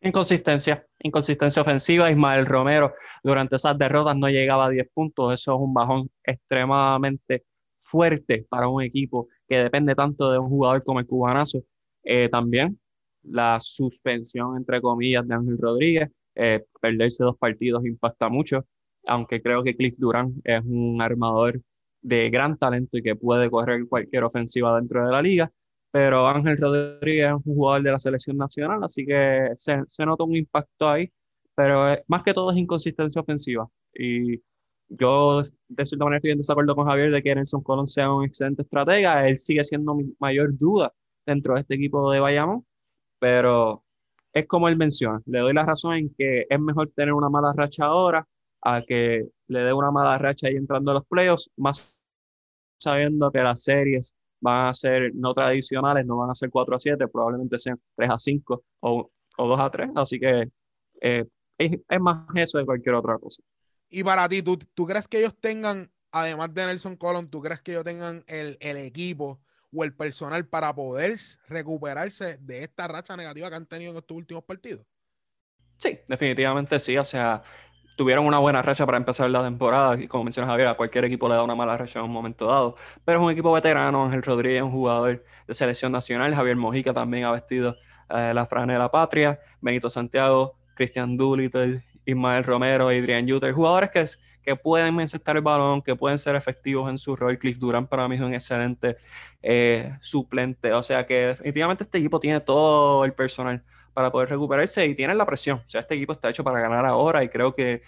Inconsistencia, 0.00 0.86
inconsistencia 1.00 1.60
ofensiva. 1.60 2.08
Ismael 2.08 2.46
Romero 2.46 2.94
durante 3.24 3.56
esas 3.56 3.76
derrotas 3.76 4.16
no 4.16 4.28
llegaba 4.28 4.66
a 4.66 4.70
10 4.70 4.88
puntos. 4.94 5.34
Eso 5.34 5.54
es 5.54 5.60
un 5.60 5.74
bajón 5.74 6.08
extremadamente 6.22 7.44
fuerte 7.80 8.46
para 8.48 8.68
un 8.68 8.82
equipo 8.82 9.28
que 9.48 9.56
depende 9.56 9.96
tanto 9.96 10.30
de 10.30 10.38
un 10.38 10.48
jugador 10.48 10.84
como 10.84 11.00
el 11.00 11.06
cubanazo. 11.06 11.64
Eh, 12.04 12.28
también 12.28 12.78
la 13.22 13.58
suspensión, 13.60 14.56
entre 14.56 14.80
comillas, 14.80 15.26
de 15.26 15.34
Ángel 15.34 15.58
Rodríguez. 15.58 16.10
Eh, 16.34 16.64
perderse 16.80 17.24
dos 17.24 17.36
partidos 17.36 17.84
impacta 17.84 18.28
mucho, 18.28 18.64
aunque 19.06 19.42
creo 19.42 19.62
que 19.64 19.76
Cliff 19.76 19.96
Durán 19.98 20.34
es 20.44 20.62
un 20.64 21.02
armador 21.02 21.60
de 22.00 22.30
gran 22.30 22.56
talento 22.58 22.96
y 22.98 23.02
que 23.02 23.16
puede 23.16 23.50
correr 23.50 23.86
cualquier 23.88 24.24
ofensiva 24.24 24.76
dentro 24.78 25.04
de 25.04 25.10
la 25.12 25.22
liga, 25.22 25.50
pero 25.90 26.28
Ángel 26.28 26.56
Rodríguez 26.58 27.28
es 27.28 27.34
un 27.44 27.54
jugador 27.54 27.82
de 27.82 27.92
la 27.92 27.98
selección 27.98 28.36
nacional, 28.36 28.82
así 28.84 29.04
que 29.06 29.50
se, 29.56 29.82
se 29.88 30.06
nota 30.06 30.24
un 30.24 30.36
impacto 30.36 30.88
ahí, 30.88 31.10
pero 31.54 31.90
eh, 31.92 32.04
más 32.08 32.22
que 32.22 32.34
todo 32.34 32.50
es 32.50 32.56
inconsistencia 32.56 33.20
ofensiva. 33.20 33.68
Y 33.94 34.40
yo 34.88 35.42
de 35.68 35.86
cierta 35.86 36.04
manera 36.04 36.18
estoy 36.18 36.32
en 36.32 36.38
desacuerdo 36.38 36.74
con 36.74 36.86
Javier 36.86 37.12
de 37.12 37.22
que 37.22 37.34
Nelson 37.34 37.62
Colón 37.62 37.86
sea 37.86 38.12
un 38.12 38.24
excelente 38.24 38.62
estratega, 38.62 39.28
él 39.28 39.36
sigue 39.38 39.64
siendo 39.64 39.94
mi 39.94 40.14
mayor 40.18 40.56
duda 40.56 40.92
dentro 41.26 41.54
de 41.54 41.60
este 41.60 41.74
equipo 41.74 42.10
de 42.12 42.20
Bayamón, 42.20 42.64
pero 43.18 43.84
es 44.32 44.46
como 44.46 44.68
él 44.68 44.76
menciona, 44.76 45.20
le 45.26 45.40
doy 45.40 45.54
la 45.54 45.64
razón 45.64 45.94
en 45.94 46.14
que 46.16 46.46
es 46.48 46.60
mejor 46.60 46.90
tener 46.92 47.12
una 47.12 47.28
mala 47.28 47.52
racha 47.52 47.86
ahora 47.86 48.26
a 48.62 48.82
que 48.82 49.28
le 49.48 49.60
dé 49.60 49.72
una 49.72 49.90
mala 49.90 50.18
racha 50.18 50.48
ahí 50.48 50.56
entrando 50.56 50.90
a 50.90 50.94
los 50.94 51.06
playoffs, 51.06 51.50
más 51.56 52.06
sabiendo 52.76 53.30
que 53.30 53.40
las 53.40 53.62
series 53.62 54.14
van 54.40 54.68
a 54.68 54.74
ser 54.74 55.12
no 55.14 55.34
tradicionales, 55.34 56.06
no 56.06 56.16
van 56.16 56.30
a 56.30 56.34
ser 56.34 56.50
4 56.50 56.76
a 56.76 56.78
7, 56.78 57.08
probablemente 57.08 57.58
sean 57.58 57.80
3 57.96 58.10
a 58.10 58.18
5 58.18 58.62
o, 58.80 59.10
o 59.36 59.48
2 59.48 59.60
a 59.60 59.70
3, 59.70 59.90
así 59.96 60.20
que 60.20 60.48
eh, 61.00 61.24
es, 61.58 61.78
es, 61.88 62.00
más 62.00 62.26
eso 62.34 62.58
de 62.58 62.64
cualquier 62.64 62.94
otra 62.94 63.18
cosa. 63.18 63.42
Y 63.90 64.04
para 64.04 64.28
ti, 64.28 64.42
¿tú, 64.42 64.58
¿tú 64.74 64.86
crees 64.86 65.08
que 65.08 65.18
ellos 65.18 65.34
tengan, 65.40 65.90
además 66.12 66.54
de 66.54 66.66
Nelson 66.66 66.96
Colon, 66.96 67.28
¿tú 67.28 67.40
crees 67.40 67.60
que 67.60 67.72
ellos 67.72 67.84
tengan 67.84 68.22
el, 68.26 68.56
el 68.60 68.76
equipo 68.76 69.40
o 69.74 69.84
el 69.84 69.94
personal 69.94 70.46
para 70.46 70.74
poder 70.74 71.16
recuperarse 71.48 72.38
de 72.38 72.64
esta 72.64 72.88
racha 72.88 73.16
negativa 73.16 73.48
que 73.50 73.56
han 73.56 73.66
tenido 73.66 73.92
en 73.92 73.98
estos 73.98 74.16
últimos 74.16 74.44
partidos? 74.44 74.86
Sí, 75.76 75.98
definitivamente 76.08 76.78
sí. 76.80 76.96
O 76.98 77.04
sea, 77.04 77.42
tuvieron 77.96 78.26
una 78.26 78.38
buena 78.38 78.62
racha 78.62 78.86
para 78.86 78.98
empezar 78.98 79.30
la 79.30 79.42
temporada. 79.42 80.00
Y 80.00 80.08
como 80.08 80.24
mencionas, 80.24 80.50
Javier, 80.50 80.68
a 80.68 80.76
cualquier 80.76 81.04
equipo 81.04 81.28
le 81.28 81.34
da 81.34 81.42
una 81.42 81.54
mala 81.54 81.76
racha 81.76 81.98
en 81.98 82.06
un 82.06 82.12
momento 82.12 82.46
dado. 82.46 82.76
Pero 83.04 83.20
es 83.20 83.24
un 83.24 83.32
equipo 83.32 83.52
veterano. 83.52 84.04
Ángel 84.04 84.22
Rodríguez, 84.22 84.62
un 84.62 84.70
jugador 84.70 85.24
de 85.46 85.54
selección 85.54 85.92
nacional. 85.92 86.34
Javier 86.34 86.56
Mojica 86.56 86.92
también 86.92 87.24
ha 87.24 87.32
vestido 87.32 87.76
eh, 88.10 88.32
la 88.34 88.90
patria. 88.90 89.40
Benito 89.60 89.90
Santiago, 89.90 90.56
Cristian 90.74 91.16
Doolittle, 91.16 91.84
Ismael 92.08 92.42
Romero, 92.42 92.88
Adrian 92.88 93.26
Yuter. 93.26 93.52
Jugadores 93.52 93.90
que, 93.90 94.04
que 94.42 94.56
pueden 94.56 94.98
encestar 94.98 95.36
el 95.36 95.42
balón, 95.42 95.82
que 95.82 95.94
pueden 95.94 96.18
ser 96.18 96.34
efectivos 96.36 96.88
en 96.88 96.96
su 96.96 97.14
rol. 97.14 97.38
Cliff 97.38 97.58
Durán 97.58 97.86
para 97.86 98.08
mí 98.08 98.16
es 98.16 98.22
un 98.22 98.32
excelente 98.32 98.96
eh, 99.42 99.94
suplente. 100.00 100.72
O 100.72 100.82
sea 100.82 101.04
que 101.04 101.26
definitivamente 101.28 101.84
este 101.84 101.98
equipo 101.98 102.18
tiene 102.18 102.40
todo 102.40 103.04
el 103.04 103.12
personal 103.12 103.62
para 103.92 104.10
poder 104.10 104.30
recuperarse 104.30 104.86
y 104.86 104.94
tienen 104.94 105.18
la 105.18 105.26
presión. 105.26 105.58
O 105.58 105.68
sea, 105.68 105.82
este 105.82 105.96
equipo 105.96 106.12
está 106.12 106.30
hecho 106.30 106.42
para 106.42 106.60
ganar 106.60 106.86
ahora 106.86 107.22
y 107.22 107.28
creo 107.28 107.52
que 107.52 107.82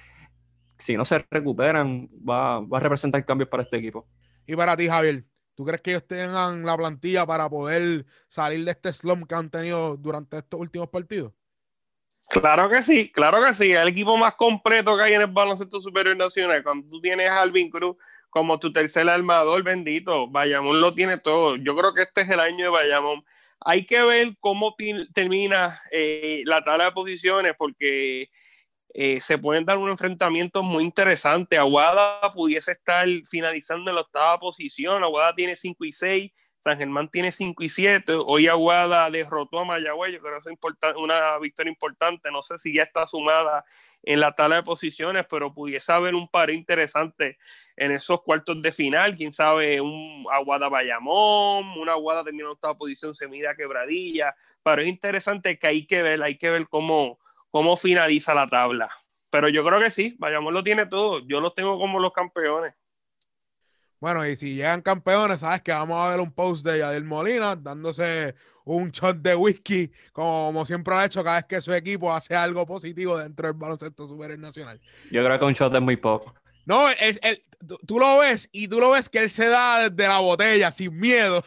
si 0.76 0.96
no 0.96 1.04
se 1.04 1.24
recuperan 1.30 2.08
va, 2.28 2.60
va 2.60 2.78
a 2.78 2.80
representar 2.80 3.24
cambios 3.24 3.48
para 3.48 3.62
este 3.62 3.78
equipo. 3.78 4.06
Y 4.46 4.54
para 4.54 4.76
ti, 4.76 4.86
Javier, 4.86 5.24
¿tú 5.54 5.64
crees 5.64 5.80
que 5.80 5.92
ellos 5.92 6.06
tengan 6.06 6.62
la 6.64 6.76
plantilla 6.76 7.24
para 7.24 7.48
poder 7.48 8.04
salir 8.28 8.64
de 8.66 8.72
este 8.72 8.92
slump 8.92 9.26
que 9.26 9.34
han 9.34 9.48
tenido 9.48 9.96
durante 9.96 10.38
estos 10.38 10.60
últimos 10.60 10.88
partidos? 10.88 11.32
Claro 12.30 12.68
que 12.70 12.82
sí, 12.82 13.10
claro 13.10 13.42
que 13.44 13.54
sí. 13.54 13.72
El 13.72 13.88
equipo 13.88 14.16
más 14.16 14.34
completo 14.34 14.96
que 14.96 15.02
hay 15.02 15.14
en 15.14 15.22
el 15.22 15.26
baloncesto 15.26 15.80
superior 15.80 16.16
nacional. 16.16 16.62
Cuando 16.62 16.88
tú 16.88 17.00
tienes 17.00 17.28
a 17.28 17.40
Alvin 17.40 17.70
Cruz 17.70 17.96
como 18.30 18.58
tu 18.58 18.72
tercer 18.72 19.08
armador, 19.08 19.62
bendito, 19.62 20.28
Bayamón 20.28 20.80
lo 20.80 20.94
tiene 20.94 21.18
todo. 21.18 21.56
Yo 21.56 21.76
creo 21.76 21.92
que 21.92 22.02
este 22.02 22.20
es 22.20 22.30
el 22.30 22.40
año 22.40 22.64
de 22.64 22.70
Bayamón 22.70 23.24
hay 23.60 23.84
que 23.84 24.02
ver 24.02 24.36
cómo 24.40 24.74
termina 25.12 25.80
eh, 25.92 26.42
la 26.46 26.64
tabla 26.64 26.86
de 26.86 26.92
posiciones 26.92 27.54
porque 27.58 28.30
eh, 28.94 29.20
se 29.20 29.38
pueden 29.38 29.64
dar 29.66 29.78
un 29.78 29.90
enfrentamiento 29.90 30.62
muy 30.62 30.84
interesante. 30.84 31.58
Aguada 31.58 32.32
pudiese 32.32 32.72
estar 32.72 33.06
finalizando 33.28 33.90
en 33.90 33.96
la 33.96 34.02
octava 34.02 34.40
posición. 34.40 35.04
Aguada 35.04 35.34
tiene 35.34 35.56
5 35.56 35.84
y 35.84 35.92
6. 35.92 36.32
San 36.62 36.76
Germán 36.76 37.08
tiene 37.08 37.32
5 37.32 37.62
y 37.62 37.68
7. 37.70 38.12
Hoy 38.26 38.46
Aguada 38.46 39.08
derrotó 39.10 39.60
a 39.60 39.64
Mayagüez. 39.64 40.12
Yo 40.12 40.20
creo 40.20 40.40
que 40.40 40.50
es 40.50 40.94
una 40.96 41.38
victoria 41.38 41.70
importante. 41.70 42.30
No 42.30 42.42
sé 42.42 42.58
si 42.58 42.74
ya 42.74 42.82
está 42.82 43.06
sumada 43.06 43.64
en 44.02 44.20
la 44.20 44.32
tabla 44.32 44.56
de 44.56 44.62
posiciones, 44.62 45.26
pero 45.28 45.54
pudiese 45.54 45.90
haber 45.92 46.14
un 46.14 46.28
par 46.28 46.50
interesante 46.50 47.38
en 47.76 47.92
esos 47.92 48.22
cuartos 48.22 48.60
de 48.60 48.72
final. 48.72 49.16
Quién 49.16 49.32
sabe, 49.32 49.80
un 49.80 50.26
Aguada 50.30 50.68
Bayamón, 50.68 51.78
una 51.78 51.92
Aguada 51.92 52.24
termina 52.24 52.44
en 52.44 52.50
octava 52.50 52.76
posición, 52.76 53.14
se 53.14 53.26
mira 53.26 53.54
quebradilla. 53.56 54.34
Pero 54.62 54.82
es 54.82 54.88
interesante 54.88 55.58
que 55.58 55.66
hay 55.66 55.86
que 55.86 56.02
ver, 56.02 56.22
hay 56.22 56.36
que 56.36 56.50
ver 56.50 56.68
cómo, 56.68 57.18
cómo 57.50 57.78
finaliza 57.78 58.34
la 58.34 58.48
tabla. 58.48 58.90
Pero 59.30 59.48
yo 59.48 59.64
creo 59.64 59.80
que 59.80 59.90
sí, 59.90 60.16
Bayamón 60.18 60.52
lo 60.52 60.62
tiene 60.62 60.86
todo. 60.86 61.20
Yo 61.26 61.40
los 61.40 61.54
tengo 61.54 61.78
como 61.78 62.00
los 62.00 62.12
campeones. 62.12 62.74
Bueno, 64.00 64.26
y 64.26 64.34
si 64.34 64.54
llegan 64.54 64.80
campeones, 64.80 65.40
sabes 65.40 65.60
que 65.60 65.72
vamos 65.72 66.02
a 66.02 66.08
ver 66.08 66.20
un 66.20 66.32
post 66.32 66.64
de 66.64 66.78
Yadel 66.78 67.04
Molina 67.04 67.54
dándose 67.54 68.34
un 68.64 68.90
shot 68.90 69.18
de 69.18 69.34
whisky, 69.34 69.90
como, 70.12 70.64
siempre 70.64 70.94
ha 70.94 71.04
hecho 71.04 71.22
cada 71.22 71.36
vez 71.36 71.44
que 71.44 71.60
su 71.60 71.74
equipo 71.74 72.12
hace 72.12 72.34
algo 72.34 72.64
positivo 72.64 73.18
dentro 73.18 73.48
del 73.48 73.56
baloncesto 73.58 74.06
superior 74.06 74.38
nacional. 74.38 74.80
Yo 75.10 75.22
creo 75.22 75.38
que 75.38 75.44
un 75.44 75.52
shot 75.52 75.74
es 75.74 75.82
muy 75.82 75.96
poco. 75.96 76.34
No, 76.64 76.86
tú 77.86 77.98
lo 77.98 78.18
ves 78.18 78.48
y 78.52 78.68
tú 78.68 78.80
lo 78.80 78.90
ves 78.90 79.10
que 79.10 79.18
él 79.18 79.28
se 79.28 79.48
da 79.48 79.90
de 79.90 80.08
la 80.08 80.18
botella 80.18 80.72
sin 80.72 80.98
miedo. 80.98 81.42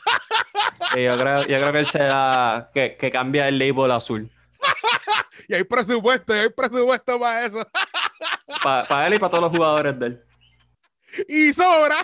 yo, 0.96 1.18
creo, 1.18 1.72
que 1.72 1.80
él 1.80 1.88
se 1.88 2.04
da, 2.04 2.70
que, 2.72 2.98
que 2.98 3.10
cambia 3.10 3.48
el 3.48 3.58
label 3.58 3.92
azul. 3.92 4.30
y 5.48 5.56
hay 5.56 5.64
presupuesto, 5.64 6.36
y 6.36 6.40
hay 6.40 6.50
presupuesto 6.50 7.20
para 7.20 7.46
eso. 7.46 7.68
para 8.64 9.08
él 9.08 9.16
y 9.16 9.20
para 9.20 9.32
todos 9.32 9.44
los 9.44 9.52
jugadores 9.52 10.00
de 10.00 10.06
él 10.06 10.24
y 11.28 11.54
sobra. 11.54 11.98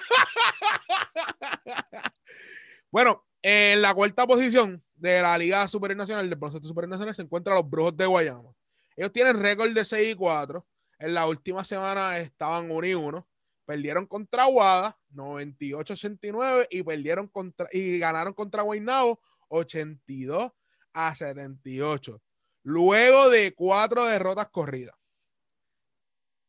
bueno, 2.91 3.26
en 3.41 3.82
la 3.82 3.93
cuarta 3.93 4.28
posición 4.28 4.84
de 4.95 5.22
la 5.22 5.38
Liga 5.38 5.68
Superior 5.68 5.97
Nacional, 5.97 6.30
del 6.30 6.38
Baloncesto 6.38 6.68
Superior 6.68 6.89
Nacional, 6.89 7.16
se 7.16 7.22
encuentran 7.22 7.55
los 7.55 7.70
Brujos 7.70 7.95
de 7.95 8.05
Guayama. 8.05 8.53
Ellos 8.95 9.14
tienen 9.14 9.41
récord 9.41 9.72
de 9.72 9.86
6 9.86 10.14
y 10.14 10.16
4. 10.16 10.66
En 10.99 11.14
la 11.14 11.26
última 11.26 11.64
semana 11.64 12.18
estaban 12.18 12.70
1 12.70 12.88
y 12.88 12.93
1. 12.93 13.28
Perdieron 13.66 14.07
contra 14.07 14.43
Aguada 14.43 14.99
98-89 15.14 16.68
y 16.70 16.84
perdieron 16.84 17.28
contra 17.28 17.70
y 17.72 17.99
ganaron 17.99 18.34
contra 18.34 18.64
Guaynabo 18.64 19.22
82 19.49 20.51
a 20.93 21.16
78. 21.16 22.22
Luego 22.64 23.30
de 23.30 23.53
cuatro 23.53 24.05
derrotas 24.05 24.49
corridas. 24.49 24.95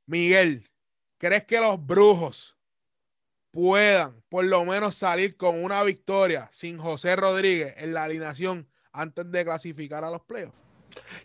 Miguel, 0.07 0.70
¿Crees 1.21 1.45
que 1.45 1.61
los 1.61 1.87
brujos 1.87 2.57
puedan 3.51 4.23
por 4.31 4.43
lo 4.43 4.65
menos 4.65 4.97
salir 4.97 5.37
con 5.37 5.63
una 5.63 5.83
victoria 5.83 6.49
sin 6.51 6.79
José 6.79 7.15
Rodríguez 7.15 7.75
en 7.77 7.93
la 7.93 8.05
alineación 8.05 8.67
antes 8.91 9.31
de 9.31 9.45
clasificar 9.45 10.03
a 10.03 10.11
los 10.11 10.23
playoffs? 10.23 10.57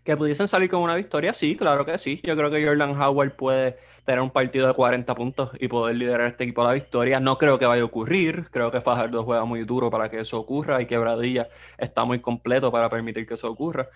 Que 0.04 0.18
pudiesen 0.18 0.50
salir 0.50 0.70
con 0.70 0.82
una 0.82 0.98
victoria, 0.98 1.32
sí, 1.32 1.56
claro 1.56 1.86
que 1.86 1.98
sí. 1.98 2.20
Yo 2.26 2.36
creo 2.36 2.52
que 2.52 2.62
Jordan 2.66 3.02
Howard 3.02 3.38
puede 3.38 3.80
tener 4.04 4.20
un 4.20 4.32
partido 4.32 4.68
de 4.68 4.74
40 4.74 5.16
puntos 5.16 5.52
y 5.62 5.70
poder 5.70 5.96
liderar 5.96 6.28
este 6.28 6.44
equipo 6.44 6.64
a 6.64 6.66
la 6.66 6.74
victoria. 6.74 7.22
No 7.22 7.38
creo 7.38 7.58
que 7.58 7.66
vaya 7.66 7.82
a 7.82 7.86
ocurrir. 7.86 8.50
Creo 8.52 8.72
que 8.72 8.82
Fajardo 8.82 9.24
juega 9.24 9.46
muy 9.46 9.64
duro 9.64 9.90
para 9.90 10.10
que 10.10 10.20
eso 10.20 10.38
ocurra 10.38 10.82
y 10.82 10.88
Quebradilla 10.88 11.48
está 11.78 12.04
muy 12.04 12.20
completo 12.20 12.70
para 12.70 12.90
permitir 12.90 13.26
que 13.26 13.36
eso 13.36 13.50
ocurra 13.50 13.90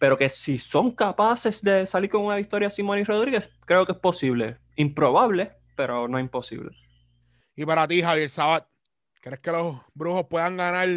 pero 0.00 0.16
que 0.16 0.30
si 0.30 0.56
son 0.56 0.92
capaces 0.92 1.62
de 1.62 1.84
salir 1.84 2.08
con 2.08 2.24
una 2.24 2.36
victoria 2.36 2.70
Simón 2.70 2.98
y 2.98 3.04
Rodríguez, 3.04 3.50
creo 3.66 3.84
que 3.84 3.92
es 3.92 3.98
posible. 3.98 4.56
Improbable, 4.74 5.52
pero 5.76 6.08
no 6.08 6.18
imposible. 6.18 6.74
Y 7.54 7.66
para 7.66 7.86
ti, 7.86 8.00
Javier 8.00 8.30
Sabat, 8.30 8.66
¿crees 9.20 9.40
que 9.40 9.52
los 9.52 9.76
brujos 9.92 10.24
puedan 10.24 10.56
ganar 10.56 10.88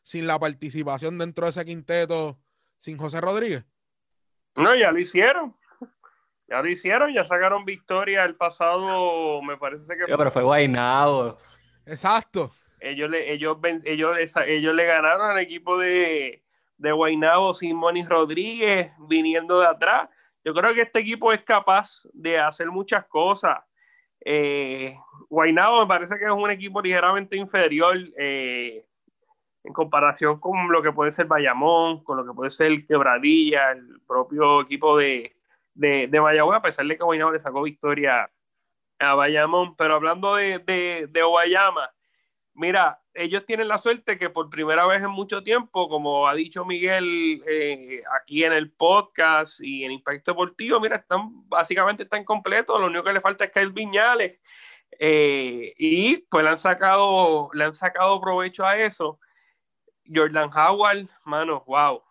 sin 0.00 0.26
la 0.26 0.38
participación 0.38 1.18
dentro 1.18 1.44
de 1.44 1.50
ese 1.50 1.66
quinteto 1.66 2.40
sin 2.78 2.96
José 2.96 3.20
Rodríguez? 3.20 3.62
No, 4.54 4.74
ya 4.74 4.90
lo 4.90 4.98
hicieron. 5.00 5.52
Ya 6.48 6.62
lo 6.62 6.70
hicieron, 6.70 7.12
ya 7.12 7.26
sacaron 7.26 7.66
victoria 7.66 8.24
el 8.24 8.36
pasado, 8.36 9.42
me 9.42 9.58
parece 9.58 9.84
que... 9.84 10.16
pero 10.16 10.30
fue 10.30 10.44
Guainado. 10.44 11.36
Exacto. 11.84 12.54
Ellos 12.80 13.10
le, 13.10 13.32
ellos, 13.32 13.58
ellos, 13.84 14.16
ellos 14.46 14.74
le 14.74 14.86
ganaron 14.86 15.30
al 15.30 15.40
equipo 15.40 15.76
de, 15.76 16.45
de 16.78 16.92
Guaynabo, 16.92 17.54
Simón 17.54 17.96
y 17.96 18.04
Rodríguez 18.04 18.92
viniendo 19.08 19.60
de 19.60 19.66
atrás. 19.66 20.08
Yo 20.44 20.54
creo 20.54 20.74
que 20.74 20.82
este 20.82 21.00
equipo 21.00 21.32
es 21.32 21.42
capaz 21.42 22.02
de 22.12 22.38
hacer 22.38 22.70
muchas 22.70 23.04
cosas. 23.06 23.58
Eh, 24.24 24.96
Guaynabo 25.28 25.80
me 25.80 25.86
parece 25.86 26.18
que 26.18 26.24
es 26.24 26.30
un 26.30 26.50
equipo 26.50 26.80
ligeramente 26.80 27.36
inferior 27.36 27.96
eh, 28.18 28.86
en 29.64 29.72
comparación 29.72 30.38
con 30.38 30.70
lo 30.70 30.82
que 30.82 30.92
puede 30.92 31.12
ser 31.12 31.26
Bayamón, 31.26 32.02
con 32.04 32.16
lo 32.16 32.26
que 32.26 32.32
puede 32.32 32.50
ser 32.50 32.86
Quebradilla, 32.86 33.72
el 33.72 34.00
propio 34.06 34.62
equipo 34.62 34.96
de, 34.96 35.36
de, 35.74 36.06
de 36.08 36.20
Mayagüez, 36.20 36.58
a 36.58 36.62
pesar 36.62 36.86
de 36.86 36.96
que 36.96 37.04
Guaynabo 37.04 37.32
le 37.32 37.40
sacó 37.40 37.62
victoria 37.62 38.30
a 38.98 39.14
Bayamón. 39.14 39.76
Pero 39.76 39.94
hablando 39.94 40.36
de, 40.36 40.58
de, 40.60 41.06
de 41.08 41.22
Guayama, 41.22 41.90
mira, 42.56 43.00
ellos 43.14 43.44
tienen 43.46 43.68
la 43.68 43.78
suerte 43.78 44.18
que 44.18 44.30
por 44.30 44.50
primera 44.50 44.86
vez 44.86 45.02
en 45.02 45.10
mucho 45.10 45.42
tiempo, 45.42 45.88
como 45.88 46.26
ha 46.26 46.34
dicho 46.34 46.64
Miguel 46.64 47.42
eh, 47.46 48.02
aquí 48.20 48.44
en 48.44 48.52
el 48.52 48.72
podcast 48.72 49.60
y 49.60 49.84
en 49.84 49.92
Impacto 49.92 50.32
Deportivo, 50.32 50.80
mira, 50.80 50.96
están 50.96 51.48
básicamente 51.48 52.02
están 52.02 52.24
completos, 52.24 52.80
lo 52.80 52.86
único 52.86 53.04
que 53.04 53.12
le 53.12 53.20
falta 53.20 53.44
es 53.44 53.52
Kyle 53.52 53.70
Viñales. 53.70 54.38
Eh, 54.98 55.74
y 55.78 56.18
pues 56.30 56.44
le 56.44 56.50
han 56.50 56.58
sacado, 56.58 57.50
han 57.52 57.74
sacado 57.74 58.20
provecho 58.20 58.64
a 58.66 58.76
eso. 58.78 59.18
Jordan 60.12 60.50
Howard, 60.54 61.08
mano, 61.24 61.64
wow, 61.66 62.02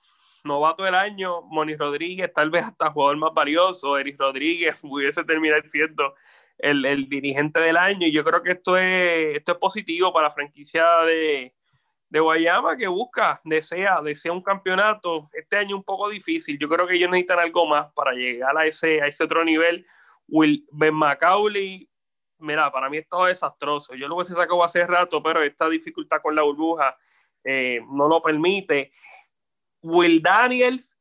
novato 0.44 0.84
del 0.84 0.96
año, 0.96 1.42
Moni 1.44 1.76
Rodríguez, 1.76 2.32
tal 2.34 2.50
vez 2.50 2.64
hasta 2.64 2.92
jugador 2.92 3.18
más 3.18 3.34
valioso, 3.34 3.98
Eric 3.98 4.20
Rodríguez 4.20 4.78
pudiese 4.82 5.24
terminar 5.24 5.68
siendo 5.70 6.14
el, 6.58 6.86
el, 6.86 7.10
dirigente 7.10 7.60
del 7.60 7.78
año. 7.78 8.08
Y 8.08 8.12
yo 8.12 8.24
creo 8.24 8.42
que 8.42 8.52
esto 8.52 8.78
es, 8.78 9.36
esto 9.38 9.54
es 9.54 9.58
positivo 9.58 10.14
para 10.14 10.30
la 10.30 10.34
franquicia 10.34 10.86
de, 11.06 11.54
de 12.10 12.20
Guayama 12.20 12.78
que 12.78 12.88
busca, 12.88 13.42
desea, 13.44 14.02
desea 14.02 14.32
un 14.32 14.42
campeonato. 14.42 15.30
Este 15.34 15.58
año 15.58 15.76
un 15.76 15.84
poco 15.84 16.10
difícil. 16.10 16.58
Yo 16.60 16.70
creo 16.70 16.88
que 16.88 16.96
ellos 16.96 17.10
necesitan 17.10 17.40
algo 17.40 17.68
más 17.68 17.88
para 17.94 18.14
llegar 18.14 18.58
a 18.58 18.66
ese, 18.66 19.02
a 19.02 19.08
ese 19.08 19.24
otro 19.24 19.44
nivel. 19.44 19.86
Will, 20.28 20.66
Ben 20.72 20.94
Macaulay, 20.94 21.90
mira, 22.40 22.72
para 22.72 22.90
mí 22.90 22.98
esto 22.98 23.28
es 23.28 23.34
desastroso. 23.34 23.96
Yo 23.96 24.08
lo 24.08 24.18
que 24.18 24.26
se 24.26 24.34
sacó 24.34 24.64
hace 24.64 24.86
rato, 24.86 25.22
pero 25.22 25.42
esta 25.42 25.70
dificultad 25.70 26.22
con 26.22 26.36
la 26.36 26.44
burbuja 26.44 26.98
eh, 27.44 27.82
no 27.90 28.08
lo 28.08 28.22
permite. 28.22 28.92
Will 29.82 30.22
Daniels, 30.22 30.98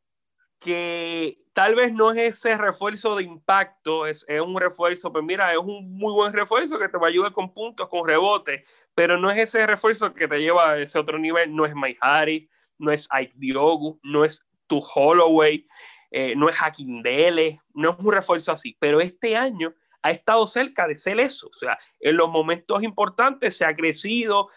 que 0.58 1.38
tal 1.54 1.76
vez 1.76 1.92
no 1.92 2.10
es 2.10 2.18
ese 2.18 2.58
refuerzo 2.58 3.16
de 3.16 3.22
impacto, 3.22 4.06
es, 4.06 4.26
es, 4.28 4.40
un 4.40 4.60
refuerzo, 4.60 5.12
pues 5.12 5.24
mira, 5.24 5.52
es 5.52 5.58
un 5.58 5.96
muy 5.96 6.12
buen 6.12 6.32
refuerzo 6.32 6.78
que 6.78 6.88
te 6.88 6.98
va 6.98 7.06
a 7.06 7.10
ayudar 7.10 7.32
con 7.32 7.54
puntos, 7.54 7.88
con 7.88 8.06
rebote, 8.06 8.64
pero 8.94 9.16
no 9.16 9.30
es 9.30 9.38
ese 9.38 9.66
refuerzo 9.66 10.12
que 10.12 10.26
te 10.28 10.40
lleva 10.40 10.72
a 10.72 10.78
ese 10.78 10.98
otro 10.98 11.16
nivel, 11.16 11.54
no 11.54 11.64
es 11.64 11.74
Mike 11.74 11.98
Harris, 12.00 12.48
no 12.76 12.90
es 12.90 13.08
Ike 13.12 13.34
Diogu, 13.36 14.00
no 14.02 14.24
es 14.24 14.44
tu 14.66 14.80
Holloway, 14.80 15.66
eh, 16.10 16.34
no 16.36 16.48
es 16.48 16.56
Dele, 17.02 17.60
no 17.72 17.92
es 17.92 17.98
un 18.00 18.12
refuerzo 18.12 18.50
así, 18.50 18.76
pero 18.80 19.00
este 19.00 19.36
año 19.36 19.72
ha 20.02 20.10
estado 20.10 20.46
cerca 20.48 20.88
de 20.88 20.96
ser 20.96 21.20
eso, 21.20 21.46
o 21.48 21.52
sea, 21.52 21.78
en 22.00 22.16
los 22.16 22.28
momentos 22.28 22.82
importantes 22.82 23.56
se 23.56 23.64
ha 23.64 23.76
crecido, 23.76 24.48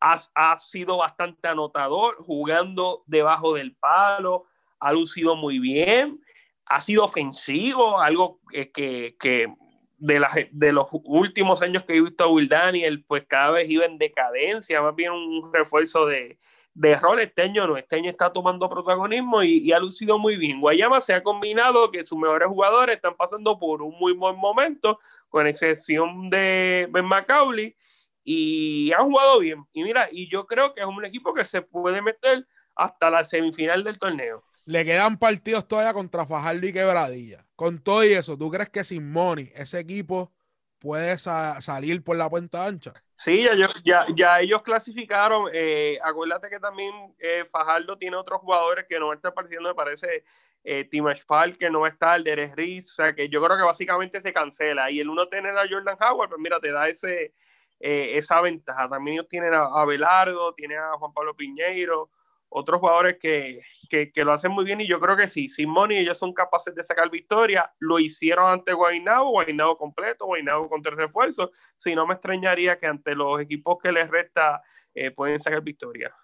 ha, 0.00 0.16
ha 0.36 0.58
sido 0.58 0.98
bastante 0.98 1.48
anotador, 1.48 2.16
jugando 2.20 3.02
debajo 3.06 3.52
del 3.54 3.74
palo, 3.74 4.44
ha 4.78 4.92
lucido 4.92 5.34
muy 5.34 5.58
bien, 5.58 6.20
ha 6.66 6.80
sido 6.80 7.04
ofensivo, 7.04 8.00
algo 8.00 8.40
que, 8.50 8.70
que, 8.72 9.54
de, 9.98 10.20
la, 10.20 10.30
de, 10.50 10.72
los 10.72 10.88
últimos 11.04 11.62
años 11.62 11.84
que 11.84 11.96
he 11.96 12.00
visto 12.00 12.24
a 12.24 12.28
Will 12.28 12.48
Daniel, 12.48 13.04
pues 13.06 13.24
cada 13.26 13.52
vez 13.52 13.70
iba 13.70 13.84
en 13.84 13.98
decadencia, 13.98 14.82
más 14.82 14.94
bien 14.94 15.12
un 15.12 15.52
refuerzo 15.52 16.06
de, 16.06 16.38
de 16.74 16.96
rol. 16.96 17.20
Este 17.20 17.42
año 17.42 17.66
no, 17.66 17.76
este 17.76 17.96
año 17.96 18.10
está 18.10 18.32
tomando 18.32 18.68
protagonismo 18.68 19.42
y, 19.42 19.72
ha 19.72 19.78
lucido 19.78 20.18
muy 20.18 20.36
bien. 20.36 20.60
Guayama 20.60 21.00
se 21.00 21.14
ha 21.14 21.22
combinado 21.22 21.90
que 21.90 22.02
sus 22.02 22.18
mejores 22.18 22.48
jugadores 22.48 22.96
están 22.96 23.16
pasando 23.16 23.58
por 23.58 23.80
un 23.82 23.96
muy 23.98 24.12
buen 24.12 24.36
momento, 24.36 24.98
con 25.28 25.46
excepción 25.46 26.28
de 26.28 26.88
Ben 26.90 27.04
Macaulay, 27.04 27.76
y 28.24 28.92
han 28.92 29.04
jugado 29.04 29.38
bien. 29.38 29.64
Y 29.72 29.84
mira, 29.84 30.08
y 30.10 30.28
yo 30.28 30.46
creo 30.46 30.74
que 30.74 30.80
es 30.80 30.86
un 30.86 31.04
equipo 31.04 31.32
que 31.32 31.44
se 31.44 31.62
puede 31.62 32.02
meter 32.02 32.46
hasta 32.74 33.10
la 33.10 33.24
semifinal 33.24 33.84
del 33.84 33.98
torneo 33.98 34.42
le 34.66 34.84
quedan 34.84 35.18
partidos 35.18 35.66
todavía 35.66 35.94
contra 35.94 36.26
Fajardo 36.26 36.66
y 36.66 36.72
Quebradilla. 36.72 37.46
Con 37.54 37.78
todo 37.78 38.04
y 38.04 38.12
eso, 38.12 38.36
¿tú 38.36 38.50
crees 38.50 38.68
que 38.68 38.84
sin 38.84 39.10
Money 39.10 39.52
ese 39.54 39.78
equipo 39.78 40.32
puede 40.78 41.18
salir 41.18 42.02
por 42.04 42.16
la 42.16 42.28
puerta 42.28 42.66
ancha? 42.66 42.92
Sí, 43.14 43.44
ya, 43.44 43.54
ya, 43.84 44.06
ya 44.14 44.40
ellos 44.40 44.62
clasificaron. 44.62 45.48
Eh, 45.52 45.98
acuérdate 46.02 46.50
que 46.50 46.60
también 46.60 46.92
eh, 47.18 47.44
Fajardo 47.50 47.96
tiene 47.96 48.16
otros 48.16 48.40
jugadores 48.40 48.86
que 48.88 48.98
no 48.98 49.12
están 49.12 49.32
apareciendo, 49.32 49.68
me 49.68 49.74
parece. 49.74 50.24
Eh, 50.68 50.84
Timash 50.84 51.22
que 51.56 51.70
no 51.70 51.80
va 51.82 51.86
a 51.86 51.90
estar, 51.90 52.20
Derek 52.20 52.56
Reese, 52.56 52.88
o 52.90 53.04
sea 53.04 53.14
que 53.14 53.28
yo 53.28 53.40
creo 53.40 53.56
que 53.56 53.62
básicamente 53.62 54.20
se 54.20 54.32
cancela. 54.32 54.90
Y 54.90 54.98
el 54.98 55.08
uno 55.08 55.28
tener 55.28 55.56
a 55.56 55.68
Jordan 55.68 55.96
Howard, 56.00 56.28
pues 56.28 56.40
mira, 56.40 56.58
te 56.58 56.72
da 56.72 56.88
ese, 56.88 57.34
eh, 57.78 58.18
esa 58.18 58.40
ventaja. 58.40 58.88
También 58.88 59.14
ellos 59.14 59.28
tienen 59.28 59.54
a, 59.54 59.66
a 59.66 59.84
Belardo, 59.84 60.52
tienen 60.54 60.78
a 60.78 60.98
Juan 60.98 61.12
Pablo 61.12 61.36
Piñeiro, 61.36 62.10
otros 62.48 62.80
jugadores 62.80 63.18
que, 63.20 63.62
que, 63.88 64.24
lo 64.24 64.32
hacen 64.32 64.52
muy 64.52 64.64
bien 64.64 64.80
y 64.80 64.88
yo 64.88 65.00
creo 65.00 65.16
que 65.16 65.28
sí, 65.28 65.48
Simón 65.48 65.92
y 65.92 65.98
ellos 65.98 66.18
son 66.18 66.32
capaces 66.32 66.74
de 66.74 66.84
sacar 66.84 67.10
victoria, 67.10 67.72
lo 67.78 67.98
hicieron 67.98 68.48
ante 68.48 68.72
Guaynabo, 68.72 69.30
Guaynabo 69.30 69.76
completo, 69.76 70.26
Guaynabo 70.26 70.68
con 70.68 70.82
tres 70.82 70.96
refuerzos, 70.96 71.50
si 71.76 71.94
no 71.94 72.06
me 72.06 72.14
extrañaría 72.14 72.78
que 72.78 72.86
ante 72.86 73.14
los 73.14 73.40
equipos 73.40 73.78
que 73.82 73.92
les 73.92 74.08
resta 74.08 74.62
eh, 74.94 75.10
pueden 75.10 75.40
sacar 75.40 75.62
victoria. 75.62 76.14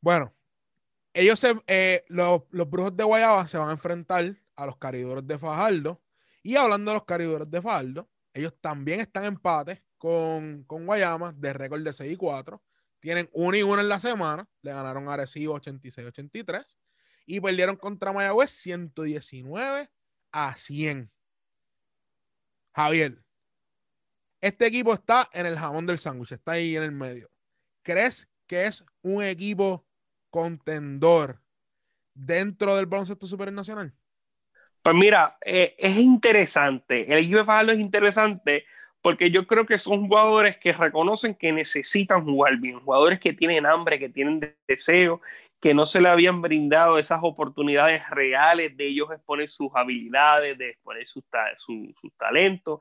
Bueno, 0.00 0.32
ellos 1.12 1.38
se, 1.38 1.60
eh, 1.66 2.04
los, 2.08 2.42
los, 2.50 2.70
brujos 2.70 2.96
de 2.96 3.04
Guayaba 3.04 3.46
se 3.48 3.58
van 3.58 3.68
a 3.68 3.72
enfrentar 3.72 4.36
a 4.56 4.66
los 4.66 4.76
caridores 4.76 5.26
de 5.26 5.38
Fajardo. 5.38 6.00
Y 6.42 6.56
hablando 6.56 6.92
de 6.92 6.96
los 6.96 7.04
caridores 7.04 7.50
de 7.50 7.60
Fajardo, 7.60 8.08
ellos 8.32 8.54
también 8.60 9.00
están 9.00 9.24
en 9.24 9.34
empate 9.34 9.82
con, 9.98 10.64
con 10.64 10.86
Guayama 10.86 11.32
de 11.32 11.52
récord 11.52 11.82
de 11.82 11.92
6 11.92 12.12
y 12.12 12.16
4 12.16 12.62
tienen 13.00 13.28
1 13.32 13.56
y 13.56 13.62
1 13.62 13.80
en 13.80 13.88
la 13.88 13.98
semana. 13.98 14.46
Le 14.62 14.72
ganaron 14.72 15.08
a 15.08 15.14
Arecibo 15.14 15.58
86-83. 15.58 16.76
Y 17.26 17.40
perdieron 17.40 17.76
contra 17.76 18.12
Mayagüez 18.12 18.50
119 18.50 19.90
a 20.32 20.54
100. 20.56 21.10
Javier, 22.72 23.18
este 24.40 24.66
equipo 24.66 24.94
está 24.94 25.28
en 25.32 25.46
el 25.46 25.58
jamón 25.58 25.86
del 25.86 25.98
sándwich, 25.98 26.32
está 26.32 26.52
ahí 26.52 26.76
en 26.76 26.82
el 26.82 26.92
medio. 26.92 27.30
¿Crees 27.82 28.28
que 28.46 28.64
es 28.64 28.84
un 29.02 29.22
equipo 29.22 29.86
contendor 30.30 31.42
dentro 32.14 32.76
del 32.76 32.86
baloncesto 32.86 33.26
supernacional? 33.26 33.92
Pues 34.82 34.96
mira, 34.96 35.36
eh, 35.44 35.74
es 35.78 35.96
interesante. 35.98 37.12
El 37.12 37.18
equipo 37.18 37.38
de 37.38 37.44
Fajardo 37.44 37.72
es 37.72 37.80
interesante 37.80 38.64
porque 39.02 39.30
yo 39.30 39.46
creo 39.46 39.66
que 39.66 39.78
son 39.78 40.06
jugadores 40.06 40.56
que 40.58 40.72
reconocen 40.72 41.34
que 41.34 41.52
necesitan 41.52 42.24
jugar 42.24 42.58
bien, 42.58 42.80
jugadores 42.80 43.18
que 43.18 43.32
tienen 43.32 43.66
hambre, 43.66 43.98
que 43.98 44.08
tienen 44.08 44.54
deseo, 44.68 45.20
que 45.60 45.74
no 45.74 45.84
se 45.84 46.00
le 46.00 46.08
habían 46.08 46.40
brindado 46.40 46.98
esas 46.98 47.20
oportunidades 47.22 48.02
reales 48.10 48.76
de 48.76 48.86
ellos 48.86 49.10
exponer 49.10 49.48
sus 49.48 49.70
habilidades, 49.74 50.56
de 50.56 50.70
exponer 50.70 51.06
sus, 51.06 51.24
su, 51.56 51.94
sus 52.00 52.12
talentos. 52.16 52.80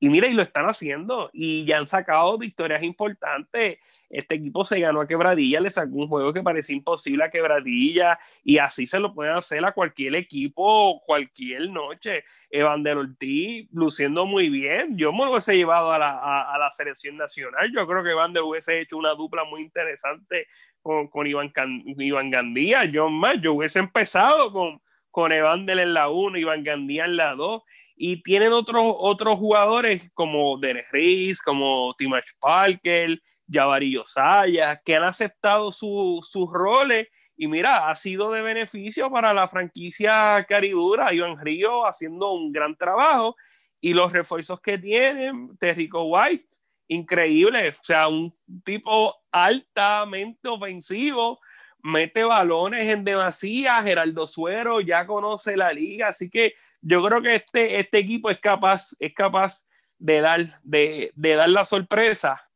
Y 0.00 0.08
mira, 0.08 0.28
y 0.28 0.32
lo 0.32 0.42
están 0.42 0.66
haciendo 0.66 1.28
y 1.32 1.64
ya 1.64 1.78
han 1.78 1.88
sacado 1.88 2.38
victorias 2.38 2.82
importantes. 2.84 3.78
Este 4.08 4.36
equipo 4.36 4.64
se 4.64 4.78
ganó 4.78 5.00
a 5.00 5.08
Quebradilla, 5.08 5.60
le 5.60 5.70
sacó 5.70 5.96
un 5.96 6.08
juego 6.08 6.32
que 6.32 6.42
parecía 6.42 6.76
imposible 6.76 7.24
a 7.24 7.30
Quebradilla 7.30 8.18
y 8.44 8.58
así 8.58 8.86
se 8.86 9.00
lo 9.00 9.12
pueden 9.12 9.34
hacer 9.34 9.64
a 9.64 9.72
cualquier 9.72 10.14
equipo, 10.14 11.02
cualquier 11.04 11.68
noche. 11.68 12.24
Evander 12.48 12.96
Ortiz 12.96 13.68
luciendo 13.72 14.24
muy 14.24 14.48
bien. 14.48 14.96
Yo 14.96 15.12
me 15.12 15.24
lo 15.24 15.32
hubiese 15.32 15.56
llevado 15.56 15.92
a 15.92 15.98
la, 15.98 16.44
a, 16.44 16.58
la 16.58 16.70
selección 16.70 17.16
nacional. 17.16 17.70
Yo 17.74 17.86
creo 17.86 18.04
que 18.04 18.12
Evander 18.12 18.44
hubiese 18.44 18.80
hecho 18.80 18.96
una 18.96 19.14
dupla 19.14 19.44
muy 19.44 19.62
interesante 19.62 20.46
con, 20.80 21.08
con 21.08 21.26
Iván, 21.26 21.52
Iván 21.98 22.30
Gandía. 22.30 22.84
Yo 22.84 23.10
más, 23.10 23.36
yo 23.42 23.54
hubiese 23.54 23.80
empezado 23.80 24.52
con, 24.52 24.80
con 25.10 25.32
Evander 25.32 25.80
en 25.80 25.92
la 25.92 26.08
1, 26.08 26.38
Iván 26.38 26.62
Gandía 26.62 27.04
en 27.04 27.16
la 27.16 27.34
2 27.34 27.62
y 28.00 28.22
tienen 28.22 28.52
otros, 28.52 28.84
otros 28.86 29.36
jugadores 29.38 30.08
como 30.14 30.56
Derek 30.56 30.86
Reese, 30.92 31.42
como 31.44 31.92
Timash 31.98 32.30
Parker, 32.40 33.20
Javarillo 33.50 34.04
Saya, 34.04 34.80
que 34.84 34.94
han 34.94 35.02
aceptado 35.02 35.72
sus 35.72 36.48
roles. 36.52 37.08
Y 37.36 37.48
mira, 37.48 37.90
ha 37.90 37.96
sido 37.96 38.30
de 38.30 38.40
beneficio 38.40 39.10
para 39.10 39.34
la 39.34 39.48
franquicia 39.48 40.46
Caridura, 40.48 41.12
Iván 41.12 41.38
Río 41.44 41.86
haciendo 41.86 42.32
un 42.32 42.52
gran 42.52 42.76
trabajo. 42.76 43.34
Y 43.80 43.94
los 43.94 44.12
refuerzos 44.12 44.60
que 44.60 44.78
tienen, 44.78 45.56
Terrico 45.58 46.04
White, 46.04 46.46
increíble, 46.86 47.70
o 47.70 47.82
sea, 47.84 48.06
un 48.06 48.32
tipo 48.64 49.14
altamente 49.32 50.48
ofensivo, 50.48 51.40
mete 51.82 52.22
balones 52.22 52.86
en 52.88 53.04
demasía, 53.04 53.82
Geraldo 53.82 54.26
Suero 54.26 54.80
ya 54.80 55.06
conoce 55.06 55.56
la 55.56 55.72
liga, 55.72 56.08
así 56.08 56.30
que 56.30 56.54
yo 56.80 57.04
creo 57.04 57.22
que 57.22 57.34
este, 57.34 57.78
este 57.78 57.98
equipo 57.98 58.30
es 58.30 58.38
capaz, 58.38 58.94
es 58.98 59.14
capaz 59.14 59.66
de 59.98 60.20
dar, 60.20 60.60
de, 60.62 61.12
de 61.14 61.34
dar 61.34 61.48
la 61.48 61.64
sorpresa. 61.64 62.48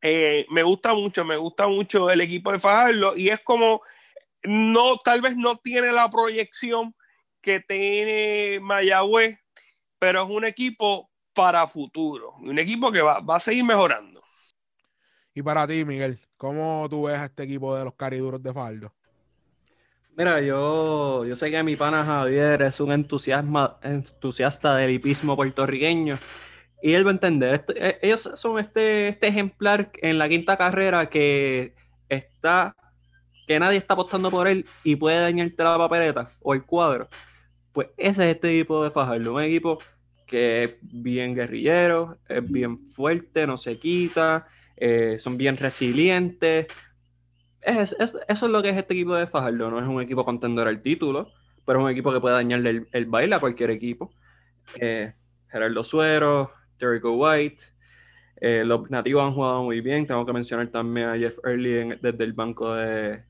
Eh, 0.00 0.46
me 0.50 0.62
gusta 0.62 0.92
mucho, 0.94 1.24
me 1.24 1.36
gusta 1.36 1.66
mucho 1.66 2.10
el 2.10 2.20
equipo 2.20 2.52
de 2.52 2.60
Fajardo 2.60 3.16
y 3.16 3.30
es 3.30 3.40
como, 3.40 3.82
no, 4.42 4.98
tal 4.98 5.22
vez 5.22 5.36
no 5.36 5.56
tiene 5.56 5.90
la 5.92 6.10
proyección 6.10 6.94
que 7.40 7.60
tiene 7.60 8.60
Mayagüez, 8.60 9.38
pero 9.98 10.22
es 10.22 10.28
un 10.30 10.44
equipo 10.44 11.10
para 11.32 11.66
futuro, 11.66 12.34
un 12.40 12.58
equipo 12.58 12.92
que 12.92 13.02
va, 13.02 13.20
va 13.20 13.36
a 13.36 13.40
seguir 13.40 13.64
mejorando. 13.64 14.22
Y 15.34 15.42
para 15.42 15.66
ti, 15.66 15.84
Miguel, 15.84 16.20
¿cómo 16.36 16.86
tú 16.88 17.04
ves 17.04 17.16
a 17.16 17.24
este 17.24 17.42
equipo 17.42 17.76
de 17.76 17.84
los 17.84 17.94
cariduros 17.94 18.42
de 18.42 18.52
Fajardo? 18.52 18.94
Mira, 20.16 20.40
yo, 20.40 21.24
yo 21.24 21.34
sé 21.34 21.50
que 21.50 21.62
mi 21.64 21.74
pana 21.74 22.04
Javier 22.04 22.62
es 22.62 22.78
un 22.78 22.92
entusiasma, 22.92 23.78
entusiasta 23.82 24.76
del 24.76 24.92
hipismo 24.92 25.34
puertorriqueño 25.34 26.18
y 26.82 26.92
él 26.94 27.04
va 27.04 27.10
a 27.10 27.14
entender. 27.14 27.64
Eh, 27.74 27.98
ellos 28.02 28.30
son 28.36 28.60
este, 28.60 29.08
este 29.08 29.26
ejemplar 29.28 29.90
en 30.02 30.18
la 30.18 30.28
quinta 30.28 30.56
carrera 30.56 31.10
que 31.10 31.74
está, 32.08 32.76
que 33.46 33.58
nadie 33.58 33.78
está 33.78 33.94
apostando 33.94 34.30
por 34.30 34.46
él 34.48 34.66
y 34.84 34.96
puede 34.96 35.20
dañarte 35.20 35.64
la 35.64 35.78
papeleta 35.78 36.30
o 36.40 36.54
el 36.54 36.64
cuadro. 36.64 37.08
Pues 37.72 37.88
ese 37.96 38.30
es 38.30 38.36
este 38.36 38.50
equipo 38.56 38.84
de 38.84 38.90
Fajardo, 38.92 39.34
un 39.34 39.42
equipo 39.42 39.80
que 40.26 40.64
es 40.64 40.74
bien 40.82 41.34
guerrillero, 41.34 42.18
es 42.28 42.50
bien 42.50 42.88
fuerte, 42.90 43.46
no 43.46 43.56
se 43.56 43.78
quita, 43.78 44.46
eh, 44.76 45.16
son 45.18 45.36
bien 45.36 45.56
resilientes, 45.56 46.66
es, 47.64 47.96
eso 47.98 48.18
es 48.28 48.42
lo 48.42 48.62
que 48.62 48.70
es 48.70 48.76
este 48.76 48.94
equipo 48.94 49.14
de 49.14 49.26
Fajardo. 49.26 49.70
No 49.70 49.78
es 49.78 49.86
un 49.86 50.00
equipo 50.02 50.24
contendor 50.24 50.68
al 50.68 50.82
título, 50.82 51.32
pero 51.64 51.78
es 51.78 51.84
un 51.84 51.90
equipo 51.90 52.12
que 52.12 52.20
puede 52.20 52.34
dañarle 52.34 52.86
el, 52.92 53.06
baile 53.06 53.34
a 53.34 53.40
cualquier 53.40 53.70
equipo. 53.70 54.10
Eh, 54.80 55.14
Gerardo 55.48 55.84
Suero, 55.84 56.52
Jericho 56.78 57.12
White. 57.12 57.64
Eh, 58.40 58.62
los 58.64 58.90
nativos 58.90 59.22
han 59.22 59.34
jugado 59.34 59.62
muy 59.62 59.80
bien. 59.80 60.06
Tengo 60.06 60.26
que 60.26 60.32
mencionar 60.32 60.68
también 60.68 61.08
a 61.08 61.16
Jeff 61.16 61.38
Early 61.44 61.98
desde 62.00 62.24
el 62.24 62.32
banco 62.32 62.74
de, 62.74 63.24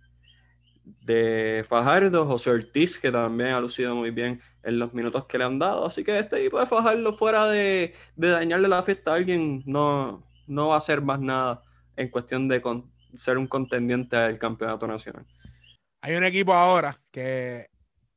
de 0.85 1.65
Fajardo, 1.69 2.27
José 2.27 2.51
Ortiz, 2.51 2.99
que 2.99 3.11
también 3.11 3.51
ha 3.51 3.61
lucido 3.61 3.95
muy 3.95 4.11
bien 4.11 4.41
en 4.63 4.79
los 4.79 4.93
minutos 4.95 5.27
que 5.27 5.39
le 5.39 5.45
han 5.45 5.59
dado. 5.59 5.87
Así 5.87 6.05
que 6.05 6.19
este 6.19 6.41
equipo 6.41 6.59
de 6.59 6.67
Fajardo, 6.67 7.17
fuera 7.17 7.47
de, 7.47 7.95
dañarle 8.17 8.69
la 8.69 8.83
fiesta 8.83 9.13
a 9.13 9.17
alguien, 9.17 9.63
no, 9.67 10.27
no 10.47 10.69
va 10.69 10.75
a 10.75 10.79
hacer 10.79 11.03
más 11.03 11.21
nada 11.21 11.63
en 11.97 12.09
cuestión 12.09 12.49
de 12.49 12.61
ser 13.15 13.39
un 13.39 13.47
contendiente 13.47 14.17
del 14.17 14.39
campeonato 14.39 14.87
nacional. 14.87 15.27
Hay 16.01 16.15
un 16.15 16.25
equipo 16.25 16.53
ahora 16.53 17.01
que, 17.11 17.71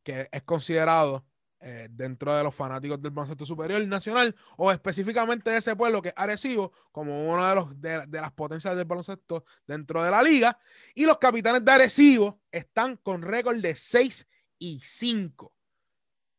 que 0.03 0.27
es 0.31 0.43
considerado 0.43 1.25
eh, 1.59 1.87
dentro 1.89 2.35
de 2.35 2.43
los 2.43 2.53
fanáticos 2.53 3.01
del 3.01 3.11
baloncesto 3.11 3.45
superior 3.45 3.85
nacional 3.87 4.35
o 4.57 4.71
específicamente 4.71 5.49
de 5.49 5.57
ese 5.57 5.75
pueblo 5.75 6.03
que 6.03 6.09
es 6.09 6.13
Arecibo 6.15 6.71
como 6.91 7.27
uno 7.27 7.47
de, 7.47 7.55
los, 7.55 7.81
de, 7.81 8.21
las 8.21 8.31
potencias 8.31 8.75
del 8.75 8.85
baloncesto 8.85 9.43
dentro 9.65 10.03
de 10.03 10.11
la 10.11 10.21
liga. 10.21 10.59
Y 10.93 11.05
los 11.05 11.17
capitanes 11.17 11.65
de 11.65 11.71
Arecibo 11.71 12.41
están 12.51 12.97
con 12.97 13.23
récord 13.23 13.57
de 13.59 13.75
6 13.75 14.27
y 14.59 14.79
5 14.83 15.53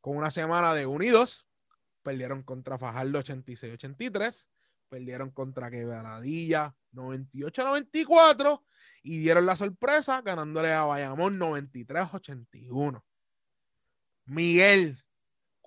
con 0.01 0.17
una 0.17 0.31
semana 0.31 0.73
de 0.75 0.87
unidos 0.87 1.47
perdieron 2.03 2.43
contra 2.43 2.79
Fajardo 2.79 3.19
86-83 3.19 4.47
perdieron 4.89 5.30
contra 5.30 5.70
Quebradilla 5.70 6.74
98-94 6.93 8.62
y 9.03 9.18
dieron 9.18 9.47
la 9.47 9.57
sorpresa 9.57 10.22
ganándole 10.22 10.72
a 10.72 10.84
Bayamón 10.84 11.39
93-81 11.39 13.03
Miguel, 14.26 15.03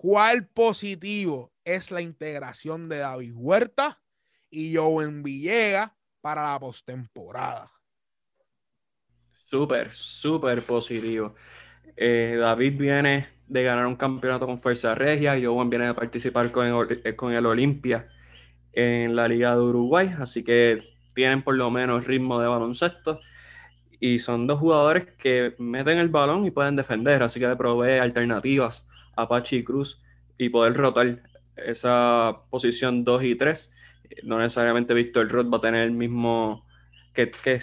¿Cuál 0.02 0.48
positivo 0.48 1.52
es 1.64 1.92
la 1.92 2.00
integración 2.00 2.88
de 2.88 2.98
David 2.98 3.34
Huerta 3.36 4.00
y 4.50 4.74
Joven 4.74 5.22
Villegas 5.22 5.92
para 6.20 6.42
la 6.42 6.58
postemporada? 6.58 7.70
Súper, 9.44 9.92
súper 9.92 10.66
positivo. 10.66 11.36
Eh, 11.96 12.36
David 12.36 12.78
viene 12.78 13.28
de 13.46 13.62
ganar 13.62 13.86
un 13.86 13.94
campeonato 13.94 14.44
con 14.44 14.58
Fuerza 14.58 14.96
Regia 14.96 15.38
y 15.38 15.44
Joven 15.44 15.70
viene 15.70 15.86
de 15.86 15.94
participar 15.94 16.50
con 16.50 17.32
el 17.32 17.46
Olimpia 17.46 18.08
en 18.72 19.16
la 19.16 19.28
Liga 19.28 19.54
de 19.54 19.60
Uruguay, 19.60 20.14
así 20.18 20.44
que 20.44 20.82
tienen 21.14 21.42
por 21.42 21.56
lo 21.56 21.70
menos 21.70 22.06
ritmo 22.06 22.40
de 22.40 22.48
baloncesto 22.48 23.20
y 24.00 24.18
son 24.18 24.46
dos 24.46 24.58
jugadores 24.58 25.06
que 25.18 25.54
meten 25.58 25.98
el 25.98 26.08
balón 26.08 26.44
y 26.44 26.50
pueden 26.50 26.74
defender, 26.74 27.22
así 27.22 27.38
que 27.38 27.54
provee 27.54 27.98
alternativas 27.98 28.88
Apache 29.14 29.56
y 29.56 29.64
Cruz 29.64 30.02
y 30.38 30.48
poder 30.48 30.74
rotar 30.74 31.22
esa 31.56 32.38
posición 32.50 33.04
2 33.04 33.22
y 33.24 33.34
3. 33.36 33.74
No 34.24 34.38
necesariamente 34.38 34.94
Víctor 34.94 35.30
Roth 35.30 35.52
va 35.52 35.58
a 35.58 35.60
tener 35.60 35.82
el 35.82 35.92
mismo 35.92 36.66
que, 37.12 37.30
que 37.30 37.60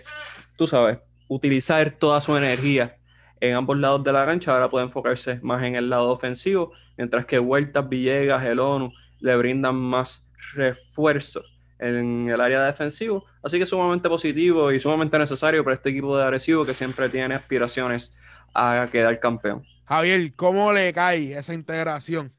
tú 0.56 0.68
sabes, 0.68 1.00
utilizar 1.28 1.92
toda 1.92 2.22
su 2.22 2.36
energía 2.38 2.98
en 3.42 3.56
ambos 3.56 3.78
lados 3.78 4.04
de 4.04 4.14
la 4.14 4.26
cancha. 4.26 4.54
Ahora 4.54 4.70
puede 4.70 4.86
enfocarse 4.86 5.40
más 5.42 5.64
en 5.64 5.76
el 5.76 5.90
lado 5.90 6.10
ofensivo, 6.10 6.72
mientras 6.98 7.26
que 7.26 7.40
Huertas, 7.40 7.90
Villegas, 7.90 8.46
el 8.46 8.60
ONU 8.60 8.94
le 9.20 9.36
brindan 9.36 9.76
más 9.76 10.29
refuerzo 10.54 11.44
en 11.80 12.30
el 12.30 12.42
área 12.42 12.64
defensivo. 12.66 13.26
Así 13.42 13.58
que 13.58 13.66
sumamente 13.66 14.10
positivo 14.10 14.72
y 14.72 14.80
sumamente 14.80 15.18
necesario 15.18 15.64
para 15.64 15.76
este 15.76 15.90
equipo 15.90 16.18
de 16.18 16.26
Arecibo 16.26 16.66
que 16.66 16.74
siempre 16.74 17.10
tiene 17.10 17.36
aspiraciones 17.36 18.18
a 18.54 18.88
quedar 18.92 19.20
campeón. 19.20 19.66
Javier, 19.86 20.36
¿cómo 20.36 20.72
le 20.74 20.94
cae 20.94 21.38
esa 21.38 21.54
integración 21.54 22.34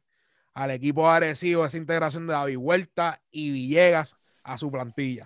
al 0.55 0.71
equipo 0.71 1.11
agresivo, 1.11 1.65
esa 1.65 1.77
integración 1.77 2.27
de 2.27 2.33
David 2.35 2.57
Huerta 2.59 3.21
y 3.31 3.51
Villegas 3.51 4.17
a 4.45 4.59
su 4.59 4.71
plantilla? 4.71 5.23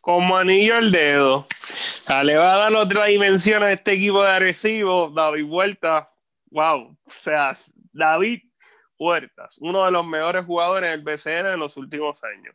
Como 0.00 0.36
anillo 0.36 0.76
al 0.76 0.90
dedo. 0.90 1.46
le 2.24 2.36
va 2.36 2.54
a 2.54 2.56
dar 2.56 2.74
otra 2.74 3.04
dimensión 3.06 3.62
a 3.62 3.72
este 3.72 3.92
equipo 3.92 4.22
de 4.22 4.30
agresivo, 4.30 5.12
David 5.14 5.44
Huerta. 5.44 6.08
Wow, 6.50 6.96
o 7.04 7.10
sea, 7.10 7.56
David 7.92 8.40
Huertas, 8.98 9.56
uno 9.58 9.84
de 9.84 9.90
los 9.90 10.06
mejores 10.06 10.44
jugadores 10.44 10.90
del 10.90 11.02
BCN 11.02 11.54
en 11.54 11.58
los 11.58 11.76
últimos 11.76 12.22
años. 12.24 12.54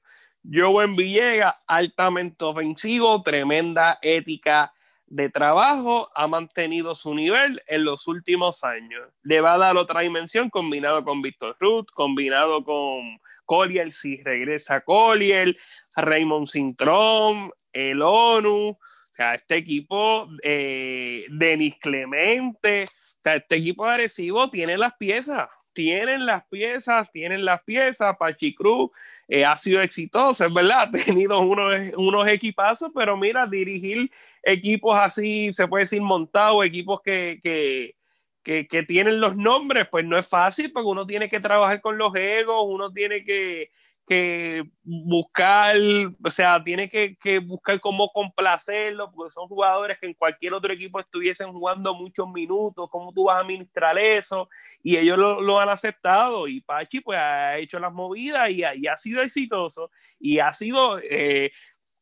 Joven 0.52 0.96
Villegas, 0.96 1.66
altamente 1.68 2.46
ofensivo, 2.46 3.22
tremenda 3.22 4.00
ética 4.02 4.74
de 5.10 5.30
trabajo 5.30 6.08
ha 6.16 6.28
mantenido 6.28 6.96
su 6.96 7.14
nivel 7.16 7.62
en 7.68 7.84
los 7.84 8.08
últimos 8.08 8.64
años. 8.64 9.10
Le 9.24 9.42
va 9.42 9.54
a 9.54 9.58
dar 9.58 9.78
otra 9.78 10.02
dimensión 10.02 10.50
combinado 10.50 11.04
con 11.04 11.22
Víctor 11.22 11.58
Ruth, 11.60 11.88
combinado 11.94 12.64
con 12.64 13.20
Collier, 13.46 13.92
si 13.92 14.22
regresa 14.22 14.82
Collier, 14.82 15.58
Raymond 15.96 16.48
Sintrón, 16.48 17.52
el 17.74 18.02
ONU, 18.02 18.70
o 18.70 18.80
sea, 19.14 19.34
este 19.34 19.58
equipo, 19.58 20.30
eh, 20.44 21.26
Denis 21.30 21.76
Clemente, 21.82 22.86
o 22.86 23.22
sea, 23.24 23.36
este 23.36 23.56
equipo 23.56 23.86
de 23.88 23.94
Arecibo 23.94 24.50
tiene 24.50 24.78
las 24.78 24.96
piezas, 24.96 25.50
tienen 25.80 26.26
las 26.26 26.46
piezas, 26.48 27.10
tienen 27.10 27.46
las 27.46 27.64
piezas, 27.64 28.18
Pachi 28.18 28.54
Cruz 28.54 28.92
eh, 29.30 29.46
ha 29.46 29.56
sido 29.56 29.82
exitoso, 29.82 30.46
es 30.46 30.54
verdad, 30.54 30.90
ha 30.90 30.92
tenido 30.92 31.40
unos, 31.40 31.94
unos 31.96 32.28
equipazos, 32.28 32.92
pero 32.94 33.16
mira, 33.16 33.48
dirigir 33.48 34.12
equipos 34.44 35.00
así, 35.00 35.54
se 35.54 35.70
puede 35.70 35.86
decir 35.86 36.02
montados, 36.02 36.66
equipos 36.66 37.00
que, 37.02 37.40
que, 37.42 38.68
que, 38.68 38.84
tienen 38.84 39.22
los 39.22 39.38
nombres, 39.38 39.88
pues 39.90 40.04
no 40.04 40.18
es 40.18 40.28
fácil 40.28 40.70
porque 40.74 40.90
uno 40.90 41.08
tiene 41.08 41.30
que 41.30 41.40
trabajar 41.40 41.80
con 41.80 41.98
los 41.98 42.14
egos, 42.14 42.66
uno 42.68 42.92
tiene 42.92 43.24
que, 43.24 43.72
que 44.10 44.64
buscar, 44.82 45.76
o 46.26 46.32
sea, 46.32 46.64
tiene 46.64 46.90
que, 46.90 47.16
que, 47.16 47.38
buscar 47.38 47.80
cómo 47.80 48.10
complacerlo, 48.10 49.12
porque 49.12 49.32
son 49.32 49.48
jugadores 49.48 50.00
que 50.00 50.08
en 50.08 50.16
cualquier 50.16 50.56
otro 50.56 50.74
equipo 50.74 51.00
estuviesen 51.00 51.54
jugando 51.54 51.94
muchos 51.94 52.28
minutos, 52.28 52.90
cómo 52.90 53.14
tú 53.14 53.26
vas 53.26 53.38
a 53.38 53.42
administrar 53.42 54.00
eso, 54.00 54.50
y 54.82 54.98
ellos 54.98 55.16
lo, 55.16 55.40
lo 55.42 55.60
han 55.60 55.70
aceptado, 55.70 56.48
y 56.48 56.60
Pachi 56.60 57.02
pues 57.02 57.20
ha 57.20 57.60
hecho 57.60 57.78
las 57.78 57.94
movidas 57.94 58.50
y, 58.50 58.64
y 58.78 58.88
ha 58.88 58.98
sido 58.98 59.22
exitoso, 59.22 59.92
y 60.20 60.40
ha 60.40 60.54
sido 60.54 60.98
eh, 61.04 61.52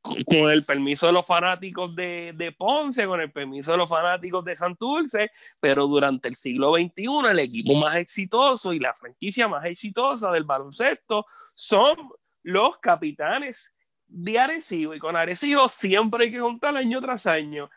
con 0.01 0.49
el 0.49 0.63
permiso 0.63 1.07
de 1.07 1.11
los 1.11 1.27
fanáticos 1.27 1.93
de, 1.93 2.31
de, 2.37 2.53
Ponce, 2.53 3.05
con 3.05 3.19
el 3.19 3.33
permiso 3.33 3.73
de 3.73 3.79
los 3.79 3.89
fanáticos 3.89 4.45
de 4.45 4.55
Santurce, 4.55 5.29
pero 5.59 5.87
durante 5.87 6.29
el 6.29 6.35
siglo 6.35 6.73
XXI 6.75 7.29
el 7.29 7.39
equipo 7.39 7.75
más 7.75 7.97
exitoso 7.97 8.71
y 8.71 8.79
la 8.79 8.93
franquicia 8.93 9.49
más 9.49 9.65
exitosa 9.65 10.31
del 10.31 10.45
baloncesto 10.45 11.25
son 11.57 11.97
los 12.43 12.77
capitanes 12.77 13.73
de 14.05 14.37
Arecibo. 14.37 14.93
Y 14.93 14.99
con 14.99 15.15
Arecibo 15.15 15.67
siempre 15.67 16.25
hay 16.25 16.31
que 16.31 16.39
juntar 16.39 16.77
año 16.77 17.01
tras 17.01 17.25
año. 17.25 17.69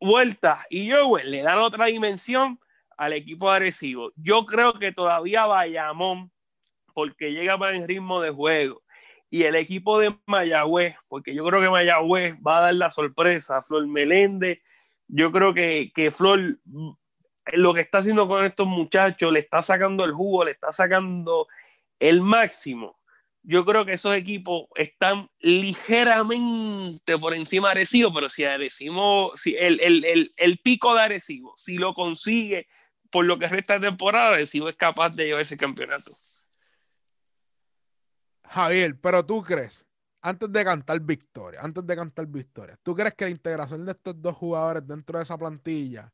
Vuelta 0.00 0.66
y 0.68 0.90
Joel 0.90 1.30
le 1.30 1.42
dan 1.42 1.58
otra 1.58 1.86
dimensión 1.86 2.58
al 2.96 3.12
equipo 3.12 3.48
de 3.48 3.56
Arecibo. 3.56 4.10
Yo 4.16 4.44
creo 4.44 4.72
que 4.74 4.90
todavía 4.90 5.46
Bayamón, 5.46 6.32
porque 6.94 7.30
llega 7.32 7.56
más 7.56 7.74
en 7.74 7.86
ritmo 7.86 8.20
de 8.20 8.30
juego 8.30 8.82
y 9.30 9.44
el 9.44 9.54
equipo 9.54 10.00
de 10.00 10.18
Mayagüez, 10.26 10.96
porque 11.06 11.32
yo 11.32 11.46
creo 11.46 11.60
que 11.60 11.70
Mayagüez 11.70 12.34
va 12.44 12.58
a 12.58 12.62
dar 12.62 12.74
la 12.74 12.90
sorpresa 12.90 13.62
Flor 13.62 13.86
Meléndez. 13.86 14.60
Yo 15.06 15.30
creo 15.30 15.54
que, 15.54 15.92
que 15.94 16.10
Flor 16.10 16.58
lo 17.52 17.72
que 17.72 17.80
está 17.82 17.98
haciendo 17.98 18.26
con 18.26 18.44
estos 18.44 18.66
muchachos, 18.66 19.32
le 19.32 19.38
está 19.38 19.62
sacando 19.62 20.04
el 20.04 20.12
jugo, 20.12 20.44
le 20.44 20.50
está 20.50 20.72
sacando 20.72 21.46
el 22.00 22.20
máximo. 22.20 22.98
Yo 23.44 23.64
creo 23.64 23.84
que 23.84 23.94
esos 23.94 24.14
equipos 24.14 24.66
están 24.76 25.28
ligeramente 25.40 27.18
por 27.18 27.34
encima 27.34 27.68
de 27.68 27.72
Arecibo, 27.72 28.14
pero 28.14 28.28
si 28.28 28.44
Arecibo, 28.44 29.36
si 29.36 29.56
el, 29.56 29.80
el, 29.80 30.04
el, 30.04 30.32
el 30.36 30.58
pico 30.58 30.94
de 30.94 31.02
Arecibo, 31.02 31.54
si 31.56 31.74
lo 31.74 31.92
consigue 31.92 32.68
por 33.10 33.24
lo 33.24 33.38
que 33.38 33.48
resta 33.48 33.78
de 33.78 33.88
temporada, 33.88 34.34
Arecibo 34.34 34.68
es 34.68 34.76
capaz 34.76 35.10
de 35.10 35.26
llevar 35.26 35.42
ese 35.42 35.56
campeonato. 35.56 36.16
Javier, 38.44 38.98
pero 39.00 39.24
tú 39.24 39.42
crees, 39.42 39.86
antes 40.20 40.52
de 40.52 40.64
cantar 40.64 41.00
victoria, 41.00 41.60
antes 41.62 41.84
de 41.86 41.96
cantar 41.96 42.26
victoria, 42.26 42.78
¿tú 42.82 42.94
crees 42.94 43.14
que 43.14 43.24
la 43.24 43.30
integración 43.30 43.84
de 43.84 43.92
estos 43.92 44.20
dos 44.22 44.36
jugadores 44.36 44.86
dentro 44.86 45.18
de 45.18 45.24
esa 45.24 45.36
plantilla 45.36 46.12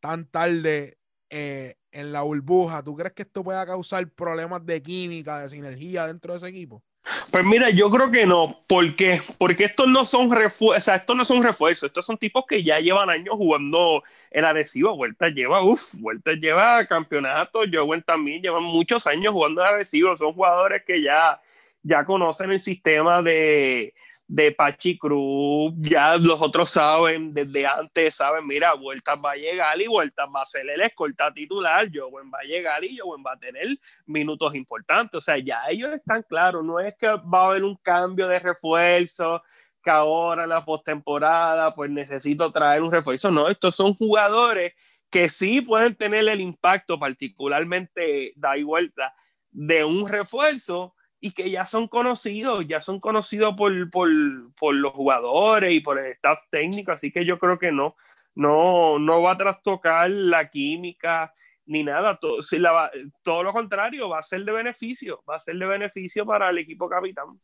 tan 0.00 0.26
tarde 0.26 0.98
eh, 1.30 1.76
en 1.90 2.12
la 2.12 2.22
burbuja, 2.22 2.82
¿tú 2.82 2.96
crees 2.96 3.12
que 3.12 3.22
esto 3.22 3.42
pueda 3.42 3.64
causar 3.66 4.08
problemas 4.10 4.64
de 4.64 4.82
química, 4.82 5.40
de 5.40 5.48
sinergia 5.48 6.06
dentro 6.06 6.32
de 6.32 6.38
ese 6.38 6.48
equipo? 6.48 6.82
Pues 7.30 7.44
mira, 7.44 7.70
yo 7.70 7.90
creo 7.90 8.10
que 8.10 8.26
no. 8.26 8.64
¿Por 8.66 8.96
qué? 8.96 9.20
Porque 9.38 9.64
estos 9.64 9.88
no 9.88 10.04
son 10.04 10.30
refuerzos, 10.30 10.82
o 10.82 10.84
sea, 10.84 10.96
estos 10.96 11.16
no 11.16 11.24
son 11.24 11.42
refuerzos, 11.42 11.88
estos 11.88 12.04
son 12.04 12.18
tipos 12.18 12.44
que 12.46 12.62
ya 12.62 12.80
llevan 12.80 13.10
años 13.10 13.34
jugando 13.36 14.02
el 14.30 14.44
adhesivo. 14.44 14.96
Vuelta 14.96 15.28
lleva, 15.28 15.62
uff, 15.62 15.94
Vuelta 15.94 16.32
lleva 16.32 16.84
campeonato, 16.86 17.60
Joven 17.72 18.02
también 18.02 18.42
llevan 18.42 18.64
muchos 18.64 19.06
años 19.06 19.32
jugando 19.32 19.62
el 19.62 19.74
adhesivo. 19.74 20.16
Son 20.16 20.32
jugadores 20.32 20.82
que 20.84 21.02
ya 21.02 21.40
ya 21.86 22.04
conocen 22.04 22.50
el 22.50 22.60
sistema 22.60 23.22
de, 23.22 23.94
de 24.28 24.50
Pachi 24.50 24.98
Cruz, 24.98 25.72
ya 25.78 26.16
los 26.16 26.40
otros 26.42 26.70
saben, 26.70 27.32
desde 27.32 27.64
antes 27.66 28.16
saben, 28.16 28.44
mira, 28.44 28.74
Vueltas 28.74 29.16
va 29.24 29.32
a 29.32 29.36
llegar 29.36 29.80
y 29.80 29.86
Vueltas 29.86 30.28
va 30.34 30.42
a 30.42 30.44
ser 30.44 30.68
el 30.68 30.80
escolta 30.80 31.32
titular, 31.32 31.88
Joven 31.94 32.30
va 32.34 32.40
a 32.40 32.44
llegar 32.44 32.82
y 32.84 32.98
Joven 32.98 33.22
va 33.24 33.34
a 33.34 33.38
tener 33.38 33.78
minutos 34.04 34.54
importantes, 34.56 35.18
o 35.18 35.20
sea, 35.20 35.38
ya 35.38 35.62
ellos 35.68 35.92
están 35.94 36.24
claros, 36.24 36.64
no 36.64 36.80
es 36.80 36.94
que 36.96 37.06
va 37.06 37.42
a 37.42 37.46
haber 37.46 37.62
un 37.62 37.76
cambio 37.76 38.26
de 38.26 38.40
refuerzo, 38.40 39.42
que 39.80 39.90
ahora 39.90 40.42
en 40.42 40.48
la 40.48 40.64
postemporada 40.64 41.72
pues 41.72 41.88
necesito 41.88 42.50
traer 42.50 42.82
un 42.82 42.90
refuerzo, 42.90 43.30
no, 43.30 43.48
estos 43.48 43.76
son 43.76 43.94
jugadores 43.94 44.72
que 45.08 45.28
sí 45.28 45.60
pueden 45.60 45.94
tener 45.94 46.28
el 46.28 46.40
impacto, 46.40 46.98
particularmente 46.98 48.32
da 48.34 48.54
vuelta, 48.64 49.14
de 49.52 49.84
un 49.84 50.08
refuerzo 50.08 50.95
y 51.20 51.32
que 51.32 51.50
ya 51.50 51.64
son 51.64 51.88
conocidos, 51.88 52.66
ya 52.68 52.80
son 52.80 53.00
conocidos 53.00 53.54
por, 53.56 53.90
por, 53.90 54.08
por, 54.54 54.74
los 54.74 54.92
jugadores 54.92 55.72
y 55.72 55.80
por 55.80 55.98
el 55.98 56.12
staff 56.12 56.40
técnico, 56.50 56.92
así 56.92 57.10
que 57.10 57.24
yo 57.24 57.38
creo 57.38 57.58
que 57.58 57.72
no, 57.72 57.96
no, 58.34 58.98
no 58.98 59.22
va 59.22 59.32
a 59.32 59.38
trastocar 59.38 60.10
la 60.10 60.48
química 60.50 61.32
ni 61.66 61.82
nada, 61.82 62.16
todo, 62.16 62.42
si 62.42 62.58
la, 62.58 62.90
todo 63.22 63.42
lo 63.42 63.52
contrario, 63.52 64.08
va 64.08 64.20
a 64.20 64.22
ser 64.22 64.44
de 64.44 64.52
beneficio, 64.52 65.22
va 65.28 65.36
a 65.36 65.40
ser 65.40 65.56
de 65.56 65.66
beneficio 65.66 66.24
para 66.24 66.50
el 66.50 66.58
equipo 66.58 66.88
capitán. 66.88 67.40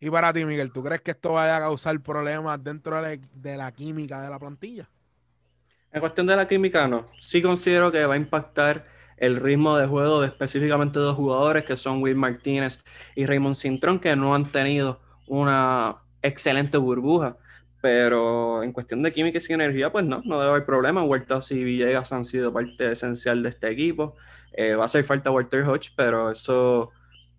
Y 0.00 0.10
para 0.10 0.32
ti, 0.32 0.44
Miguel, 0.44 0.72
¿tú 0.72 0.82
crees 0.82 1.02
que 1.02 1.10
esto 1.10 1.32
vaya 1.32 1.58
a 1.58 1.60
causar 1.60 2.00
problemas 2.00 2.62
dentro 2.62 3.02
de, 3.02 3.20
de 3.34 3.56
la 3.56 3.70
química 3.72 4.22
de 4.22 4.30
la 4.30 4.38
plantilla? 4.38 4.88
En 5.92 6.00
cuestión 6.00 6.26
de 6.26 6.36
la 6.36 6.48
química, 6.48 6.88
no. 6.88 7.10
Sí 7.18 7.40
considero 7.40 7.92
que 7.92 8.04
va 8.04 8.14
a 8.14 8.16
impactar 8.16 8.93
el 9.16 9.36
ritmo 9.36 9.76
de 9.76 9.86
juego 9.86 10.20
de 10.20 10.28
específicamente 10.28 10.98
dos 10.98 11.16
jugadores 11.16 11.64
que 11.64 11.76
son 11.76 12.02
Will 12.02 12.16
Martínez 12.16 12.82
y 13.14 13.26
Raymond 13.26 13.56
Cintrón, 13.56 13.98
que 13.98 14.16
no 14.16 14.34
han 14.34 14.50
tenido 14.50 15.00
una 15.26 15.96
excelente 16.22 16.78
burbuja. 16.78 17.36
Pero 17.80 18.62
en 18.62 18.72
cuestión 18.72 19.02
de 19.02 19.12
química 19.12 19.38
y 19.38 19.40
sinergia, 19.42 19.92
pues 19.92 20.04
no, 20.06 20.22
no 20.24 20.38
debe 20.38 20.50
haber 20.52 20.64
problema. 20.64 21.02
Huertas 21.04 21.50
y 21.52 21.62
Villegas 21.62 22.12
han 22.12 22.24
sido 22.24 22.52
parte 22.52 22.90
esencial 22.90 23.42
de 23.42 23.50
este 23.50 23.68
equipo. 23.70 24.16
Eh, 24.52 24.74
va 24.74 24.84
a 24.84 24.86
hacer 24.86 25.04
falta 25.04 25.30
Walter 25.30 25.64
Hodge, 25.64 25.90
pero 25.94 26.30
eso, 26.30 26.92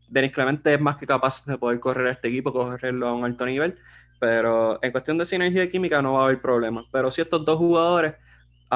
Denis 0.08 0.32
Clemente 0.32 0.74
es 0.76 0.82
más 0.82 0.98
que 0.98 1.08
capaz 1.08 1.46
de 1.46 1.58
poder 1.58 1.80
correr 1.80 2.08
a 2.08 2.12
este 2.12 2.28
equipo, 2.28 2.54
correrlo 2.54 3.08
a 3.08 3.14
un 3.14 3.26
alto 3.26 3.46
nivel. 3.46 3.76
Pero 4.20 4.78
en 4.84 4.92
cuestión 4.92 5.18
de 5.18 5.26
sinergia 5.26 5.64
y 5.64 5.72
química 5.72 6.02
no 6.02 6.14
va 6.14 6.22
a 6.22 6.24
haber 6.26 6.42
problema. 6.42 6.86
Pero 6.92 7.10
si 7.10 7.22
estos 7.22 7.44
dos 7.44 7.58
jugadores 7.58 8.14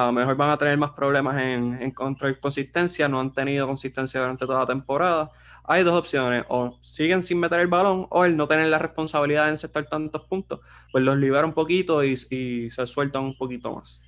a 0.04 0.06
lo 0.08 0.12
mejor 0.14 0.36
van 0.36 0.50
a 0.52 0.58
tener 0.58 0.78
más 0.78 0.91
problemas 0.91 1.41
en, 1.41 1.82
encontrar 1.82 2.39
consistencia, 2.39 3.08
no 3.08 3.20
han 3.20 3.34
tenido 3.34 3.68
consistencia 3.68 4.20
durante 4.20 4.45
toda 4.45 4.62
la 4.62 4.68
temporada. 4.68 5.32
Hay 5.64 5.84
dos 5.84 5.97
opciones, 5.97 6.45
o 6.50 6.78
siguen 6.82 7.22
sin 7.22 7.39
meter 7.39 7.60
el 7.60 7.68
balón 7.68 8.08
o 8.10 8.26
el 8.26 8.36
no 8.36 8.47
tener 8.47 8.68
la 8.68 8.80
responsabilidad 8.80 9.45
de 9.45 9.52
encestar 9.52 9.86
tantos 9.86 10.24
puntos, 10.24 10.62
pues 10.91 11.04
los 11.04 11.18
libera 11.18 11.45
un 11.45 11.54
poquito 11.54 12.04
y, 12.04 12.18
se 12.18 12.86
sueltan 12.88 13.24
un 13.24 13.38
poquito 13.38 13.76
más. 13.76 14.02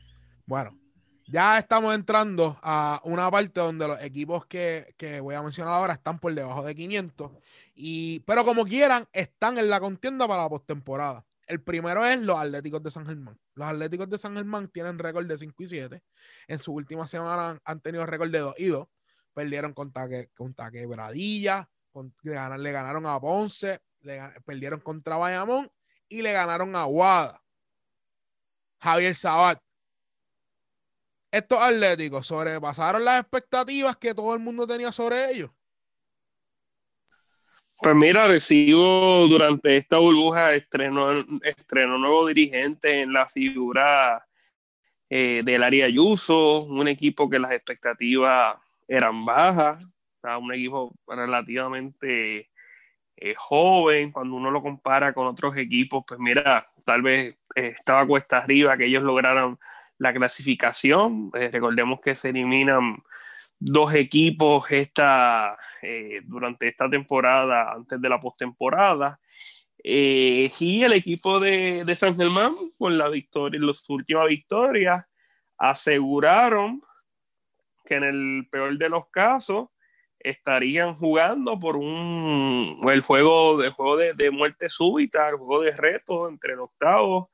Bueno, 0.46 0.78
ya 1.28 1.58
estamos 1.60 1.94
entrando 1.94 2.58
a 2.62 3.00
una 3.04 3.30
parte 3.30 3.60
donde 3.60 3.88
los 3.88 4.02
equipos 4.02 4.46
que, 4.48 4.96
que, 4.98 5.20
voy 5.20 5.36
a 5.36 5.44
mencionar 5.44 5.74
ahora 5.74 5.94
están 5.94 6.20
por 6.20 6.34
debajo 6.34 6.64
de 6.64 6.74
500, 6.74 7.32
y, 7.76 8.20
pero 8.22 8.44
como 8.44 8.66
quieran, 8.66 9.08
están 9.14 9.58
en 9.58 9.70
la 9.70 9.80
contienda 9.80 10.28
para 10.28 10.44
la 10.44 10.50
postemporada. 10.50 11.26
El 11.52 11.62
primero 11.62 12.06
es 12.06 12.18
los 12.18 12.40
Atléticos 12.40 12.82
de 12.82 12.90
San 12.92 13.06
Germán. 13.06 13.38
Los 13.56 13.68
Atléticos 13.68 14.10
de 14.10 14.18
San 14.18 14.38
Germán 14.38 14.70
tienen 14.70 14.98
récord 14.98 15.26
de 15.26 15.38
5 15.38 15.64
y 15.64 15.68
7. 15.68 16.02
En 16.48 16.60
su 16.60 16.72
última 16.72 17.06
semana 17.06 17.60
han 17.66 17.82
tenido 17.82 18.06
récord 18.06 18.32
de 18.32 18.40
2 18.40 18.56
y 18.58 18.68
2. 18.68 18.88
Perdieron 19.34 19.74
contra, 19.74 20.08
contra 20.34 20.72
Quebradilla, 20.72 21.70
le, 22.24 22.72
ganaron 22.72 23.06
a 23.06 23.20
Ponce, 23.20 23.82
perdieron 24.46 24.80
contra 24.80 25.18
Bayamón 25.18 25.70
y 26.08 26.22
le 26.22 26.32
ganaron 26.32 26.74
a 26.74 26.86
Guada. 26.86 27.44
Javier 28.80 29.14
Sabat. 29.14 29.60
Estos 31.32 31.60
Atléticos 31.60 32.28
sobrepasaron 32.28 33.04
las 33.04 33.20
expectativas 33.20 33.98
que 33.98 34.16
todo 34.16 34.34
el 34.34 34.40
mundo 34.40 34.66
tenía 34.66 34.94
sobre 34.94 35.30
ellos. 35.32 35.52
Pues 37.82 37.96
mira, 37.96 38.28
recibo 38.28 39.26
durante 39.28 39.76
esta 39.76 39.98
burbuja 39.98 40.54
estreno, 40.54 41.26
estreno 41.42 41.98
nuevo 41.98 42.28
dirigente 42.28 43.02
en 43.02 43.12
la 43.12 43.28
figura 43.28 44.24
eh, 45.10 45.42
del 45.44 45.64
área 45.64 45.88
Ayuso, 45.88 46.60
un 46.60 46.88
equipo 46.88 47.28
que 47.28 47.40
las 47.40 47.50
expectativas 47.52 48.58
eran 48.88 49.26
bajas, 49.26 49.84
un 50.40 50.54
equipo 50.54 50.94
relativamente 51.08 52.52
eh, 53.18 53.34
joven, 53.36 54.12
cuando 54.12 54.36
uno 54.36 54.52
lo 54.52 54.62
compara 54.62 55.14
con 55.14 55.26
otros 55.26 55.58
equipos, 55.58 56.04
pues 56.08 56.20
mira, 56.20 56.72
tal 56.86 57.02
vez 57.02 57.36
eh, 57.56 57.74
estaba 57.76 58.06
cuesta 58.06 58.38
arriba 58.44 58.78
que 58.78 58.86
ellos 58.86 59.02
lograran 59.02 59.58
la 59.98 60.14
clasificación, 60.14 61.32
recordemos 61.34 62.00
que 62.00 62.14
se 62.14 62.30
eliminan 62.30 63.02
dos 63.62 63.94
equipos 63.94 64.70
esta, 64.72 65.52
eh, 65.84 66.22
durante 66.26 66.68
esta 66.68 66.90
temporada, 66.90 67.72
antes 67.74 68.02
de 68.02 68.10
la 68.10 68.20
postemporada. 68.20 69.20
Eh, 69.84 70.50
y 70.60 70.84
el 70.84 70.94
equipo 70.94 71.40
de, 71.40 71.86
de, 71.86 71.96
San 71.96 72.18
Germán, 72.18 72.56
con 72.78 72.98
la 72.98 73.08
victoria, 73.10 73.60
las 73.62 73.88
últimas 73.88 74.28
victorias, 74.28 75.06
aseguraron 75.58 76.82
que 77.86 77.96
en 77.96 78.04
el 78.04 78.48
peor 78.52 78.78
de 78.78 78.90
los 78.90 79.08
casos 79.10 79.70
estarían 80.20 80.96
jugando 80.96 81.60
por 81.60 81.78
un 81.78 82.80
el 82.92 83.02
juego 83.02 83.58
de 83.58 83.70
juego 83.70 83.98
de, 83.98 84.14
de 84.14 84.32
muerte 84.32 84.70
súbita, 84.70 85.30
el 85.30 85.36
juego 85.36 85.62
de 85.62 85.72
reto 85.72 86.30
entre 86.30 86.54
el 86.54 86.60
octavo 86.60 87.30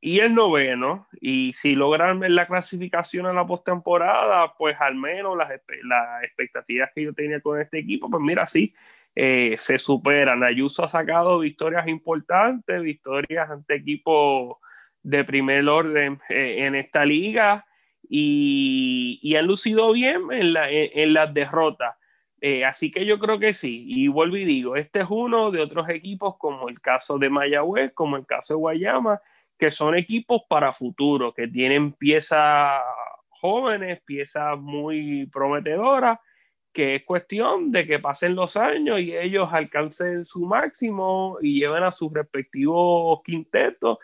y 0.00 0.20
el 0.20 0.34
noveno, 0.34 1.08
y 1.20 1.52
si 1.52 1.74
logran 1.74 2.22
la 2.34 2.46
clasificación 2.46 3.26
en 3.26 3.36
la 3.36 3.46
postemporada, 3.46 4.54
pues 4.56 4.76
al 4.80 4.94
menos 4.94 5.36
las, 5.36 5.50
las, 5.84 6.24
expectativas 6.24 6.90
que 6.94 7.02
yo 7.02 7.12
tenía 7.12 7.40
con 7.40 7.60
este 7.60 7.80
equipo, 7.80 8.08
pues 8.08 8.22
mira, 8.22 8.46
sí, 8.46 8.74
eh, 9.14 9.56
se 9.58 9.78
superan. 9.78 10.42
Ayuso 10.42 10.84
ha 10.84 10.88
sacado 10.88 11.40
victorias 11.40 11.86
importantes, 11.86 12.80
victorias 12.80 13.50
ante 13.50 13.74
equipos 13.74 14.56
de 15.02 15.24
primer 15.24 15.68
orden 15.68 16.18
eh, 16.30 16.64
en 16.66 16.74
esta 16.74 17.04
liga 17.04 17.66
y, 18.08 19.18
y, 19.22 19.36
han 19.36 19.46
lucido 19.46 19.92
bien 19.92 20.22
en, 20.32 20.54
la, 20.54 20.70
en, 20.70 21.12
las 21.12 21.32
derrotas. 21.34 21.94
Eh, 22.40 22.64
así 22.64 22.90
que 22.90 23.04
yo 23.04 23.18
creo 23.18 23.38
que 23.38 23.52
sí, 23.52 23.84
y 23.86 24.08
vuelvo 24.08 24.36
y 24.38 24.46
digo, 24.46 24.76
este 24.76 25.00
es 25.00 25.06
uno 25.10 25.50
de 25.50 25.60
otros 25.60 25.90
equipos 25.90 26.36
como 26.38 26.70
el 26.70 26.80
caso 26.80 27.18
de 27.18 27.28
Mayagüez, 27.28 27.92
como 27.92 28.16
el 28.16 28.24
caso 28.24 28.54
de 28.54 28.58
Guayama, 28.58 29.20
que 29.60 29.70
son 29.70 29.94
equipos 29.94 30.42
para 30.48 30.72
futuro, 30.72 31.34
que 31.34 31.46
tienen 31.46 31.92
piezas 31.92 32.80
jóvenes, 33.28 34.00
piezas 34.06 34.58
muy 34.58 35.26
prometedoras, 35.26 36.18
que 36.72 36.94
es 36.96 37.04
cuestión 37.04 37.70
de 37.70 37.86
que 37.86 37.98
pasen 37.98 38.34
los 38.34 38.56
años 38.56 39.00
y 39.00 39.14
ellos 39.14 39.50
alcancen 39.52 40.24
su 40.24 40.46
máximo 40.46 41.36
y 41.42 41.60
lleven 41.60 41.82
a 41.82 41.92
sus 41.92 42.10
respectivos 42.10 43.20
quintetos 43.22 43.98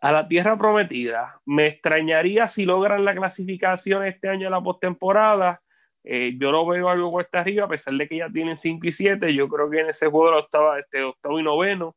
a 0.00 0.10
la 0.10 0.26
tierra 0.26 0.56
prometida. 0.56 1.38
Me 1.44 1.66
extrañaría 1.66 2.48
si 2.48 2.64
logran 2.64 3.04
la 3.04 3.14
clasificación 3.14 4.06
este 4.06 4.30
año 4.30 4.48
a 4.48 4.50
la 4.50 4.62
postemporada. 4.62 5.60
Eh, 6.02 6.34
yo 6.38 6.50
lo 6.50 6.66
veo 6.66 6.88
algo 6.88 7.10
cuesta 7.10 7.40
arriba, 7.40 7.66
a 7.66 7.68
pesar 7.68 7.92
de 7.94 8.08
que 8.08 8.16
ya 8.18 8.30
tienen 8.30 8.56
5 8.56 8.86
y 8.86 8.92
7. 8.92 9.34
Yo 9.34 9.48
creo 9.48 9.68
que 9.68 9.80
en 9.80 9.90
ese 9.90 10.08
juego 10.08 10.34
octavo, 10.34 10.74
este 10.76 11.02
octavo 11.02 11.38
y 11.38 11.42
noveno 11.42 11.94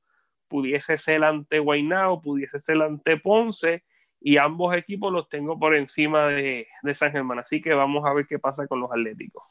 pudiese 0.48 0.98
ser 0.98 1.24
ante 1.24 1.60
Guaynao, 1.60 2.22
pudiese 2.22 2.60
ser 2.60 2.82
ante 2.82 3.18
Ponce, 3.18 3.84
y 4.20 4.38
ambos 4.38 4.76
equipos 4.76 5.12
los 5.14 5.30
tengo 5.30 5.60
por 5.60 5.76
encima 5.76 6.28
de, 6.28 6.68
San 6.93 7.12
Germán. 7.12 7.39
Así 7.39 7.62
que 7.62 7.74
vamos 7.74 8.04
a 8.06 8.14
ver 8.14 8.26
qué 8.28 8.39
pasa 8.39 8.68
con 8.68 8.80
los 8.80 8.91
Atléticos. 8.91 9.48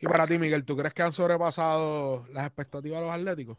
Y 0.00 0.06
para 0.06 0.26
ti, 0.26 0.38
Miguel, 0.38 0.64
¿tú 0.64 0.76
crees 0.76 0.92
que 0.92 1.02
han 1.02 1.12
sobrepasado 1.12 2.26
las 2.32 2.46
expectativas 2.46 3.00
de 3.00 3.06
los 3.06 3.14
Atléticos? 3.14 3.58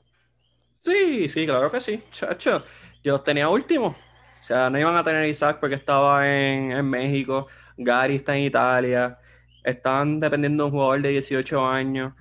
Sí, 0.77 1.29
sí, 1.29 1.45
claro 1.45 1.71
que 1.71 1.79
sí, 1.79 2.03
chacho. 2.11 2.63
Yo 3.03 3.13
los 3.13 3.23
tenía 3.23 3.49
último. 3.49 3.87
O 3.87 4.43
sea, 4.43 4.69
no 4.69 4.79
iban 4.79 4.95
a 4.95 5.03
tener 5.03 5.25
Isaac 5.25 5.59
porque 5.59 5.75
estaba 5.75 6.27
en, 6.27 6.71
en 6.71 6.89
México, 6.89 7.47
Gary 7.77 8.15
está 8.15 8.35
en 8.35 8.43
Italia, 8.43 9.19
estaban 9.63 10.19
dependiendo 10.19 10.63
de 10.63 10.65
un 10.69 10.71
jugador 10.71 11.01
de 11.01 11.09
18 11.09 11.67
años. 11.67 12.13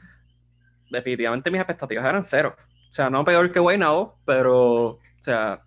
Definitivamente 0.90 1.50
mis 1.50 1.60
expectativas 1.60 2.04
eran 2.04 2.22
cero. 2.22 2.54
O 2.90 2.92
sea, 2.92 3.08
no 3.08 3.24
peor 3.24 3.52
que 3.52 3.60
Guaynabo, 3.60 4.18
pero, 4.24 4.84
o 4.84 5.00
sea, 5.20 5.62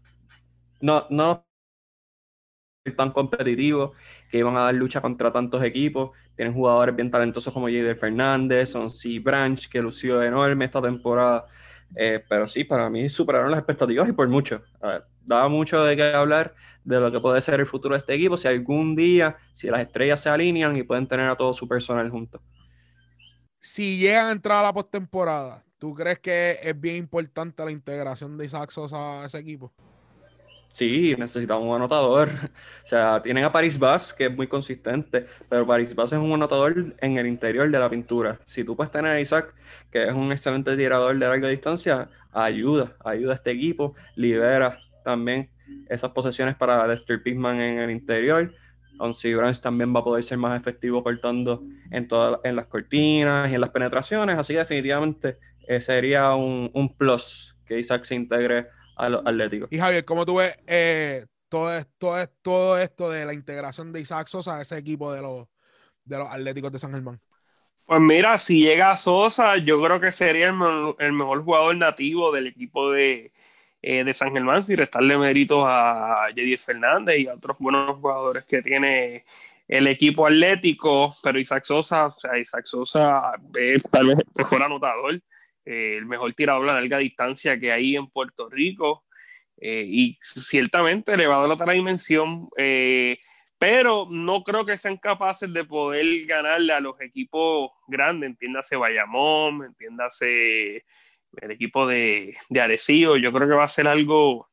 no, 0.81 1.07
no 1.09 1.45
tan 2.97 3.11
competitivos 3.11 3.91
que 4.29 4.39
iban 4.39 4.57
a 4.57 4.63
dar 4.63 4.73
lucha 4.73 4.99
contra 4.99 5.31
tantos 5.31 5.63
equipos. 5.63 6.11
Tienen 6.35 6.53
jugadores 6.53 6.95
bien 6.95 7.09
talentosos 7.09 7.53
como 7.53 7.67
Jader 7.67 7.95
Fernández, 7.95 8.69
Son 8.69 8.89
C. 8.89 9.19
Branch, 9.19 9.69
que 9.69 9.81
lució 9.81 10.21
enorme 10.21 10.65
esta 10.65 10.81
temporada. 10.81 11.45
Eh, 11.95 12.21
pero 12.27 12.45
sí, 12.45 12.65
para 12.65 12.89
mí 12.89 13.07
superaron 13.07 13.51
las 13.51 13.59
expectativas 13.59 14.09
y 14.09 14.11
por 14.11 14.27
mucho. 14.27 14.61
Daba 15.21 15.47
mucho 15.47 15.83
de 15.85 15.95
qué 15.95 16.03
hablar 16.13 16.55
de 16.83 16.99
lo 16.99 17.09
que 17.11 17.21
puede 17.21 17.39
ser 17.39 17.59
el 17.59 17.65
futuro 17.65 17.95
de 17.95 17.99
este 17.99 18.15
equipo 18.15 18.35
si 18.35 18.49
algún 18.49 18.95
día, 18.95 19.37
si 19.53 19.69
las 19.69 19.79
estrellas 19.79 20.19
se 20.19 20.29
alinean 20.29 20.75
y 20.75 20.83
pueden 20.83 21.07
tener 21.07 21.29
a 21.29 21.37
todo 21.37 21.53
su 21.53 21.67
personal 21.67 22.09
juntos. 22.09 22.41
Si 23.61 23.97
llegan 23.97 24.25
a 24.25 24.31
entrar 24.31 24.59
a 24.59 24.63
la 24.63 24.73
postemporada, 24.73 25.63
¿Tú 25.83 25.93
crees 25.93 26.19
que 26.19 26.59
es 26.63 26.79
bien 26.79 26.95
importante 26.95 27.65
la 27.65 27.69
integración 27.69 28.37
de 28.37 28.45
Isaac 28.45 28.71
Sosa 28.71 29.21
a 29.21 29.25
ese 29.25 29.37
equipo? 29.37 29.69
Sí, 30.69 31.13
necesitamos 31.19 31.67
un 31.67 31.75
anotador. 31.75 32.29
O 32.31 32.87
sea, 32.87 33.21
tienen 33.21 33.43
a 33.43 33.51
Paris 33.51 33.77
Bass, 33.77 34.13
que 34.13 34.27
es 34.27 34.33
muy 34.33 34.47
consistente, 34.47 35.27
pero 35.49 35.67
Paris 35.67 35.93
Bass 35.93 36.13
es 36.13 36.19
un 36.19 36.31
anotador 36.31 36.95
en 37.01 37.17
el 37.17 37.27
interior 37.27 37.69
de 37.69 37.77
la 37.77 37.89
pintura. 37.89 38.39
Si 38.45 38.63
tú 38.63 38.77
puedes 38.77 38.93
tener 38.93 39.11
a 39.11 39.19
Isaac, 39.19 39.53
que 39.91 40.05
es 40.05 40.13
un 40.13 40.31
excelente 40.31 40.77
tirador 40.77 41.19
de 41.19 41.27
larga 41.27 41.49
distancia, 41.49 42.09
ayuda, 42.31 42.95
ayuda 43.03 43.33
a 43.33 43.35
este 43.35 43.51
equipo, 43.51 43.93
libera 44.15 44.79
también 45.03 45.49
esas 45.89 46.11
posesiones 46.11 46.55
para 46.55 46.87
Lester 46.87 47.21
Pittman 47.21 47.59
en 47.59 47.79
el 47.79 47.91
interior. 47.91 48.53
Onsi 48.99 49.33
Branch 49.33 49.59
también 49.59 49.93
va 49.93 49.99
a 49.99 50.03
poder 50.05 50.23
ser 50.23 50.37
más 50.37 50.57
efectivo 50.57 51.03
cortando 51.03 51.61
en, 51.91 52.07
todas 52.07 52.39
en 52.45 52.55
las 52.55 52.67
cortinas 52.67 53.51
y 53.51 53.55
en 53.55 53.59
las 53.59 53.71
penetraciones, 53.71 54.37
así 54.37 54.53
que 54.53 54.59
definitivamente 54.59 55.39
eh, 55.67 55.79
sería 55.79 56.33
un, 56.35 56.69
un, 56.73 56.95
plus 56.95 57.57
que 57.65 57.79
Isaac 57.79 58.03
se 58.03 58.15
integre 58.15 58.67
a 58.95 59.09
los 59.09 59.25
Atléticos. 59.25 59.69
Y 59.71 59.77
Javier, 59.77 60.05
¿cómo 60.05 60.25
tú 60.25 60.35
ves 60.35 60.57
eh, 60.67 61.25
todo, 61.49 61.75
esto, 61.75 62.15
todo 62.41 62.77
esto 62.77 63.09
de 63.09 63.25
la 63.25 63.33
integración 63.33 63.91
de 63.91 64.01
Isaac 64.01 64.27
Sosa 64.27 64.57
a 64.57 64.61
ese 64.61 64.77
equipo 64.77 65.11
de 65.11 65.21
los, 65.21 65.47
de 66.03 66.17
los 66.17 66.29
Atléticos 66.29 66.71
de 66.71 66.79
San 66.79 66.91
Germán? 66.91 67.19
Pues 67.85 67.99
mira, 67.99 68.37
si 68.39 68.63
llega 68.63 68.95
Sosa, 68.97 69.57
yo 69.57 69.81
creo 69.83 69.99
que 69.99 70.11
sería 70.11 70.47
el, 70.47 71.13
mejor 71.13 71.43
jugador 71.43 71.75
nativo 71.75 72.31
del 72.31 72.47
equipo 72.47 72.91
de, 72.91 73.33
eh, 73.81 74.03
de 74.03 74.13
San 74.13 74.31
Germán, 74.31 74.65
sin 74.65 74.77
restarle 74.77 75.17
méritos 75.17 75.63
a 75.67 76.27
Jedier 76.33 76.59
Fernández 76.59 77.19
y 77.19 77.27
a 77.27 77.33
otros 77.33 77.57
buenos 77.59 77.97
jugadores 77.97 78.45
que 78.45 78.61
tiene 78.61 79.25
el 79.67 79.87
equipo 79.87 80.27
atlético, 80.27 81.13
pero 81.23 81.39
Isaac 81.39 81.63
Sosa, 81.65 82.07
o 82.07 82.19
sea, 82.19 82.37
Isaac 82.37 82.65
Sosa 82.65 83.33
es 83.55 83.83
tal 83.89 84.07
vez 84.07 84.19
el 84.19 84.25
mejor 84.35 84.63
anotador, 84.63 85.21
eh, 85.65 85.97
el 85.97 86.05
mejor 86.05 86.33
tirador 86.33 86.69
a 86.69 86.73
larga 86.73 86.97
distancia 86.97 87.59
que 87.59 87.71
hay 87.71 87.95
en 87.95 88.07
Puerto 88.07 88.49
Rico, 88.49 89.03
eh, 89.57 89.85
y 89.87 90.17
ciertamente 90.21 91.15
le 91.15 91.27
va 91.27 91.37
a 91.37 91.41
dar 91.41 91.51
otra 91.51 91.73
dimensión 91.73 92.49
pero 93.63 94.07
no 94.09 94.43
creo 94.43 94.65
que 94.65 94.75
sean 94.75 94.97
capaces 94.97 95.53
de 95.53 95.63
poder 95.63 96.05
ganarle 96.25 96.73
a 96.73 96.81
los 96.81 96.99
equipos 96.99 97.71
grandes, 97.87 98.31
entiéndase 98.31 98.75
Bayamón, 98.75 99.63
entiéndase 99.63 100.83
el 101.41 101.51
equipo 101.51 101.87
de, 101.87 102.35
de 102.49 102.59
Arecibo, 102.59 103.15
yo 103.15 103.31
creo 103.31 103.47
que 103.47 103.55
va 103.55 103.63
a 103.63 103.69
ser 103.69 103.87
algo, 103.87 104.49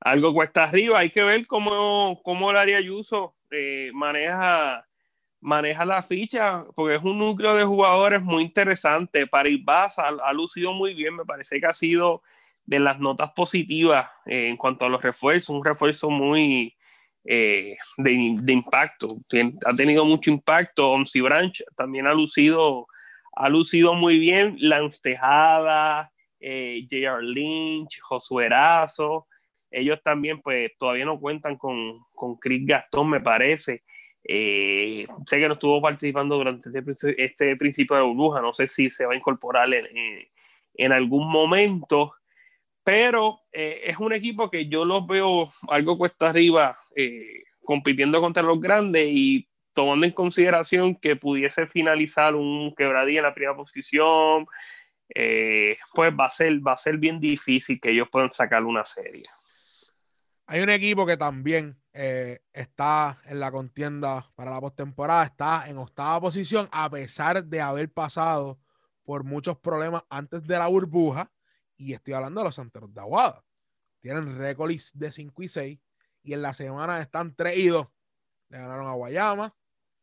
algo 0.00 0.34
cuesta 0.34 0.64
arriba, 0.64 0.98
hay 0.98 1.10
que 1.10 1.22
ver 1.22 1.46
cómo, 1.46 2.20
cómo 2.24 2.50
el 2.50 2.56
área 2.56 2.78
Ayuso 2.78 3.36
eh, 3.52 3.92
maneja, 3.94 4.88
maneja 5.40 5.84
la 5.84 6.02
ficha, 6.02 6.64
porque 6.74 6.96
es 6.96 7.02
un 7.02 7.18
núcleo 7.18 7.54
de 7.54 7.64
jugadores 7.64 8.22
muy 8.22 8.42
interesante, 8.42 9.26
París 9.26 9.64
Baza 9.64 10.08
ha, 10.08 10.32
lucido 10.32 10.72
muy 10.72 10.94
bien, 10.94 11.16
me 11.16 11.24
parece 11.24 11.60
que 11.60 11.66
ha 11.66 11.74
sido 11.74 12.22
de 12.64 12.78
las 12.78 12.98
notas 13.00 13.32
positivas 13.32 14.08
eh, 14.26 14.48
en 14.48 14.56
cuanto 14.56 14.84
a 14.84 14.88
los 14.88 15.02
refuerzos, 15.02 15.50
un 15.50 15.64
refuerzo 15.64 16.10
muy 16.10 16.76
eh, 17.24 17.76
de, 17.98 18.52
impacto. 18.52 19.08
ha 19.66 19.74
tenido 19.74 20.04
mucho 20.04 20.30
impacto. 20.30 20.90
Onsi 20.90 21.20
Branch 21.20 21.62
también 21.76 22.06
ha 22.06 22.14
lucido, 22.14 22.86
ha 23.34 23.48
lucido 23.48 23.94
muy 23.94 24.18
bien. 24.18 24.56
Lance 24.58 25.00
Tejada, 25.02 26.12
eh, 26.40 26.86
J.R. 26.90 27.22
Lynch, 27.22 28.00
Josué. 28.00 28.48
Ellos 29.70 30.00
también, 30.02 30.40
pues, 30.40 30.72
todavía 30.78 31.04
no 31.04 31.20
cuentan 31.20 31.56
con, 31.56 32.00
con 32.14 32.36
Chris 32.36 32.66
Gastón, 32.66 33.10
me 33.10 33.20
parece. 33.20 33.84
Eh, 34.24 35.06
sé 35.26 35.38
que 35.38 35.48
no 35.48 35.54
estuvo 35.54 35.80
participando 35.80 36.36
durante 36.36 36.68
este, 36.78 37.24
este, 37.24 37.56
principio 37.56 37.96
de 37.96 38.02
burbuja. 38.02 38.40
No 38.40 38.52
sé 38.52 38.68
si 38.68 38.90
se 38.90 39.06
va 39.06 39.14
a 39.14 39.16
incorporar 39.16 39.72
en, 39.72 39.86
en 40.74 40.92
algún 40.92 41.30
momento 41.30 42.14
pero 42.84 43.42
eh, 43.52 43.82
es 43.84 43.98
un 43.98 44.12
equipo 44.12 44.50
que 44.50 44.66
yo 44.68 44.84
los 44.84 45.06
veo 45.06 45.50
algo 45.68 45.98
cuesta 45.98 46.30
arriba 46.30 46.78
eh, 46.96 47.44
compitiendo 47.64 48.20
contra 48.20 48.42
los 48.42 48.60
grandes 48.60 49.06
y 49.08 49.48
tomando 49.72 50.06
en 50.06 50.12
consideración 50.12 50.96
que 50.96 51.16
pudiese 51.16 51.66
finalizar 51.66 52.34
un 52.34 52.74
quebradilla 52.74 53.20
en 53.20 53.26
la 53.26 53.34
primera 53.34 53.54
posición, 53.54 54.46
eh, 55.14 55.76
pues 55.94 56.12
va 56.18 56.26
a, 56.26 56.30
ser, 56.30 56.66
va 56.66 56.72
a 56.72 56.78
ser 56.78 56.96
bien 56.96 57.20
difícil 57.20 57.80
que 57.80 57.90
ellos 57.90 58.08
puedan 58.10 58.32
sacar 58.32 58.64
una 58.64 58.84
serie. 58.84 59.24
Hay 60.52 60.62
un 60.62 60.68
equipo 60.68 61.06
que 61.06 61.16
también 61.16 61.80
está 61.92 63.22
en 63.26 63.38
la 63.38 63.52
contienda 63.52 64.32
para 64.34 64.50
la 64.50 64.60
postemporada, 64.60 65.22
está 65.22 65.70
en 65.70 65.78
octava 65.78 66.20
posición, 66.22 66.68
a 66.72 66.90
pesar 66.90 67.44
de 67.44 67.60
haber 67.60 67.92
pasado 67.92 68.58
por 69.04 69.22
muchos 69.22 69.56
problemas 69.58 70.02
antes 70.10 70.42
de 70.42 70.58
la 70.58 70.66
burbuja 70.66 71.30
y 71.76 71.92
estoy 71.92 72.14
hablando 72.14 72.40
de 72.40 72.46
los 72.46 72.56
Santeros 72.56 72.92
de 72.92 73.00
Aguada. 73.00 73.44
Tienen 74.00 74.36
récords 74.38 74.90
de 74.98 75.12
5 75.12 75.40
y 75.40 75.46
6. 75.46 75.78
Y 76.24 76.32
en 76.32 76.42
la 76.42 76.52
semana 76.52 76.98
están 76.98 77.32
3 77.36 77.56
y 77.56 77.68
2. 77.68 77.86
Le 78.48 78.58
ganaron 78.58 78.88
a 78.88 78.94
Guayama, 78.94 79.54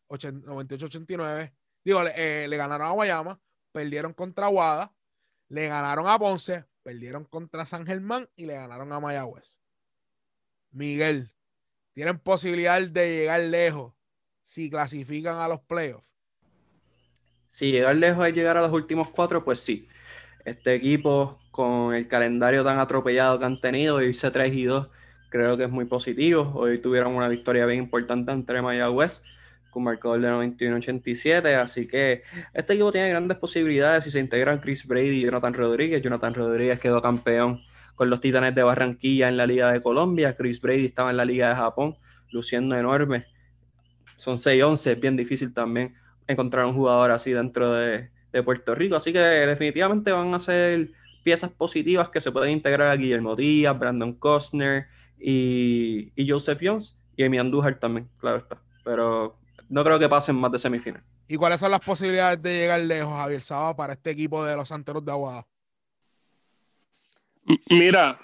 98-89. 0.07 1.53
Digo, 1.83 2.03
eh, 2.15 2.47
le, 2.47 2.55
ganaron 2.55 2.87
a 2.87 2.91
Guayama, 2.91 3.41
perdieron 3.73 4.13
contra 4.13 4.45
Aguada, 4.45 4.95
le 5.49 5.67
ganaron 5.67 6.07
a 6.07 6.17
Ponce, 6.17 6.63
perdieron 6.83 7.25
contra 7.25 7.65
San 7.65 7.85
Germán 7.85 8.29
y 8.37 8.45
le 8.45 8.53
ganaron 8.53 8.93
a 8.93 9.01
Mayagüez. 9.01 9.59
Miguel, 10.71 11.31
tienen 11.93 12.19
posibilidad 12.19 12.81
de 12.81 13.09
llegar 13.09 13.41
lejos 13.41 13.93
si 14.43 14.69
clasifican 14.69 15.37
a 15.37 15.47
los 15.47 15.59
playoffs. 15.61 16.07
Si 17.47 17.71
llegar 17.71 17.95
lejos 17.95 18.27
es 18.27 18.33
llegar 18.33 18.57
a 18.57 18.61
los 18.61 18.71
últimos 18.71 19.09
cuatro, 19.09 19.43
pues 19.43 19.59
sí. 19.59 19.87
Este 20.45 20.75
equipo 20.75 21.39
con 21.51 21.93
el 21.93 22.07
calendario 22.07 22.63
tan 22.63 22.79
atropellado 22.79 23.39
que 23.39 23.45
han 23.45 23.59
tenido, 23.59 24.01
irse 24.01 24.29
3 24.29 24.53
y 24.53 24.63
2, 24.65 24.87
creo 25.29 25.57
que 25.57 25.63
es 25.63 25.69
muy 25.69 25.85
positivo. 25.85 26.51
Hoy 26.55 26.79
tuvieron 26.79 27.15
una 27.15 27.27
victoria 27.27 27.65
bien 27.65 27.79
importante 27.79 28.31
entre 28.31 28.61
Mayagüez 28.61 29.23
con 29.69 29.83
marcador 29.83 30.21
de 30.21 30.29
91-87, 30.29 31.55
así 31.55 31.87
que 31.87 32.23
este 32.53 32.73
equipo 32.73 32.91
tiene 32.91 33.09
grandes 33.09 33.37
posibilidades 33.37 34.03
si 34.03 34.11
se 34.11 34.19
integran 34.19 34.59
Chris 34.59 34.87
Brady 34.87 35.19
y 35.19 35.21
Jonathan 35.23 35.53
Rodríguez. 35.53 36.01
Jonathan 36.01 36.33
Rodríguez 36.33 36.79
quedó 36.79 37.01
campeón 37.01 37.61
con 37.97 38.11
los 38.11 38.21
Titanes 38.21 38.53
de 38.53 38.61
Barranquilla 38.61 39.27
en 39.27 39.37
la 39.37 39.47
Liga 39.47 39.73
de 39.73 39.81
Colombia, 39.81 40.35
Chris 40.35 40.61
Brady 40.61 40.85
estaba 40.85 41.09
en 41.09 41.17
la 41.17 41.25
Liga 41.25 41.49
de 41.49 41.55
Japón, 41.55 41.97
luciendo 42.29 42.77
enorme. 42.77 43.25
Son 44.17 44.35
6-11, 44.35 44.91
es 44.91 44.99
bien 44.99 45.17
difícil 45.17 45.51
también 45.51 45.95
encontrar 46.27 46.65
un 46.65 46.75
jugador 46.75 47.09
así 47.09 47.33
dentro 47.33 47.73
de, 47.73 48.11
Puerto 48.45 48.75
Rico, 48.75 48.95
así 48.95 49.11
que 49.11 49.17
definitivamente 49.17 50.11
van 50.11 50.31
a 50.35 50.39
ser 50.39 50.91
piezas 51.23 51.49
positivas 51.49 52.09
que 52.09 52.21
se 52.21 52.31
pueden 52.31 52.51
integrar 52.51 52.91
a 52.91 52.95
Guillermo 52.95 53.35
Díaz, 53.35 53.79
Brandon 53.79 54.13
Costner 54.13 54.85
y, 55.19 56.13
Joseph 56.27 56.59
Jones 56.61 57.01
y 57.15 57.23
Amy 57.23 57.39
Andújar 57.39 57.79
también, 57.79 58.07
claro 58.19 58.37
está. 58.37 58.61
Pero 58.83 59.39
no 59.69 59.83
creo 59.83 59.97
que 59.97 60.07
pasen 60.07 60.35
más 60.35 60.51
de 60.51 60.59
semifinal. 60.59 61.01
¿Y 61.27 61.35
cuáles 61.35 61.59
son 61.59 61.71
las 61.71 61.79
posibilidades 61.79 62.39
de 62.43 62.53
llegar 62.57 62.79
lejos, 62.81 63.11
Javier 63.11 63.41
Saba, 63.41 63.75
para 63.75 63.93
este 63.93 64.11
equipo 64.11 64.45
de 64.45 64.55
los 64.55 64.69
Santeros 64.69 65.03
de 65.03 65.11
Aguada? 65.11 65.47
Mira, 67.69 68.19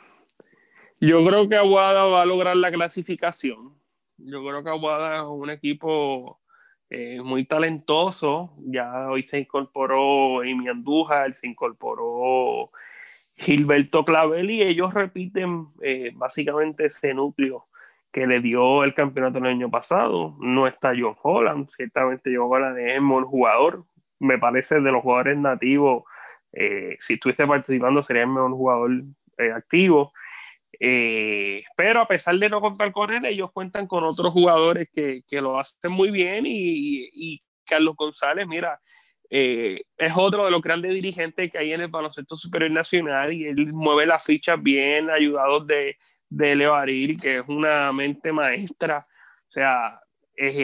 yo 0.99 1.25
creo 1.25 1.47
que 1.47 1.55
Aguada 1.55 2.05
va 2.07 2.21
a 2.21 2.25
lograr 2.25 2.55
la 2.57 2.71
clasificación. 2.71 3.73
Yo 4.17 4.45
creo 4.45 4.63
que 4.63 4.69
Aguada 4.69 5.15
es 5.15 5.23
un 5.23 5.49
equipo 5.49 6.41
eh, 6.89 7.21
muy 7.21 7.45
talentoso. 7.45 8.53
Ya 8.57 9.09
hoy 9.09 9.23
se 9.23 9.39
incorporó 9.39 10.41
Amy 10.41 10.67
Andújar, 10.67 11.33
se 11.33 11.47
incorporó 11.47 12.71
Gilberto 13.35 14.05
Clavel 14.05 14.51
y 14.51 14.61
ellos 14.61 14.93
repiten 14.93 15.67
eh, 15.81 16.11
básicamente 16.13 16.85
ese 16.85 17.13
núcleo 17.13 17.67
que 18.11 18.27
le 18.27 18.41
dio 18.41 18.83
el 18.83 18.93
campeonato 18.93 19.39
el 19.39 19.47
año 19.47 19.71
pasado. 19.71 20.35
No 20.39 20.67
está 20.67 20.93
John 20.97 21.15
Holland, 21.21 21.67
ciertamente 21.75 22.31
John 22.35 22.47
Holland 22.51 22.77
es 22.77 22.99
un 22.99 23.25
jugador, 23.25 23.85
me 24.19 24.37
parece 24.37 24.79
de 24.79 24.91
los 24.91 25.01
jugadores 25.01 25.37
nativos, 25.37 26.03
eh, 26.53 26.97
si 26.99 27.15
estuviste 27.15 27.47
participando 27.47 28.03
sería 28.03 28.23
el 28.23 28.29
mejor 28.29 28.51
jugador 28.51 28.91
eh, 29.37 29.51
activo. 29.51 30.13
pero 31.75 32.01
a 32.01 32.07
pesar 32.07 32.35
de 32.37 32.49
no 32.49 32.61
contar 32.61 32.91
con 32.91 33.11
él, 33.11 33.25
ellos 33.25 33.51
cuentan 33.51 33.87
con 33.87 34.03
otros 34.03 34.31
jugadores 34.31 34.89
que, 34.93 35.23
que 35.27 35.41
lo 35.41 35.59
hacen 35.59 35.91
muy 35.91 36.11
bien 36.11 36.45
y, 36.45 37.09
y 37.13 37.43
Carlos 37.65 37.95
González, 37.95 38.47
mira, 38.47 38.79
eh, 39.35 39.81
es 39.97 40.13
otro 40.15 40.45
de 40.45 40.51
los 40.51 40.61
grandes 40.61 40.93
dirigentes 40.93 41.51
que 41.51 41.57
hay 41.57 41.73
en 41.73 41.81
el 41.81 41.87
baloncesto 41.87 42.35
superior 42.35 42.69
nacional 42.69 43.33
y 43.33 43.47
él 43.47 43.73
mueve 43.73 44.05
las 44.05 44.23
fichas 44.23 44.61
bien, 44.61 45.09
ayudado 45.09 45.59
de, 45.61 45.97
de 46.29 46.55
Leo 46.55 46.75
Ariri, 46.75 47.17
que 47.17 47.37
es 47.37 47.43
una 47.47 47.91
mente 47.93 48.31
maestra. 48.31 48.99
O 48.99 49.51
sea, 49.51 49.99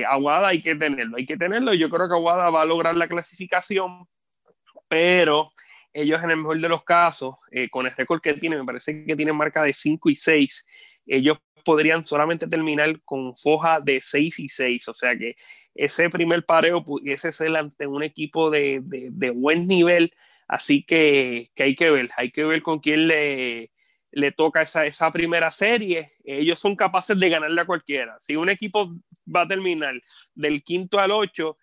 Aguada 0.07 0.49
hay 0.49 0.61
que 0.61 0.75
tenerlo, 0.75 1.17
hay 1.17 1.25
que 1.25 1.35
tenerlo. 1.35 1.73
Yo 1.73 1.89
creo 1.89 2.07
que 2.07 2.13
Aguada 2.13 2.51
va 2.51 2.61
a 2.61 2.65
lograr 2.65 2.95
la 2.95 3.07
clasificación, 3.07 4.07
pero 4.87 5.49
ellos 5.93 6.21
en 6.23 6.31
el 6.31 6.37
mejor 6.37 6.59
de 6.59 6.69
los 6.69 6.83
casos, 6.83 7.35
eh, 7.51 7.69
con 7.69 7.85
el 7.85 7.95
récord 7.95 8.21
que 8.21 8.33
tienen, 8.33 8.59
me 8.59 8.65
parece 8.65 9.05
que 9.05 9.15
tienen 9.15 9.35
marca 9.35 9.63
de 9.63 9.73
5 9.73 10.09
y 10.09 10.15
6, 10.15 10.65
ellos 11.07 11.37
podrían 11.65 12.05
solamente 12.05 12.47
terminar 12.47 13.01
con 13.03 13.35
foja 13.35 13.79
de 13.79 14.01
6 14.03 14.39
y 14.39 14.49
6, 14.49 14.87
o 14.87 14.93
sea 14.93 15.17
que 15.17 15.35
ese 15.75 16.09
primer 16.09 16.45
pareo 16.45 16.83
pudiese 16.83 17.31
ser 17.31 17.55
ante 17.55 17.87
un 17.87 18.03
equipo 18.03 18.49
de, 18.49 18.81
de, 18.83 19.29
buen 19.31 19.67
nivel, 19.67 20.13
así 20.47 20.83
que, 20.83 21.51
que, 21.55 21.63
hay 21.63 21.75
que 21.75 21.91
ver, 21.91 22.09
hay 22.17 22.31
que 22.31 22.43
ver 22.43 22.61
con 22.61 22.79
quién 22.79 23.07
le, 23.07 23.71
le 24.11 24.31
toca 24.31 24.61
esa, 24.61 24.85
esa 24.85 25.11
primera 25.11 25.51
serie, 25.51 26.11
ellos 26.23 26.59
son 26.59 26.75
capaces 26.75 27.19
de 27.19 27.29
ganarle 27.29 27.61
a 27.61 27.65
cualquiera. 27.65 28.17
Si 28.19 28.35
un 28.35 28.49
equipo 28.49 28.95
va 29.33 29.41
a 29.41 29.47
terminar 29.47 29.95
del 30.33 30.63
quinto 30.63 30.99
al 30.99 31.11
8, 31.11 31.57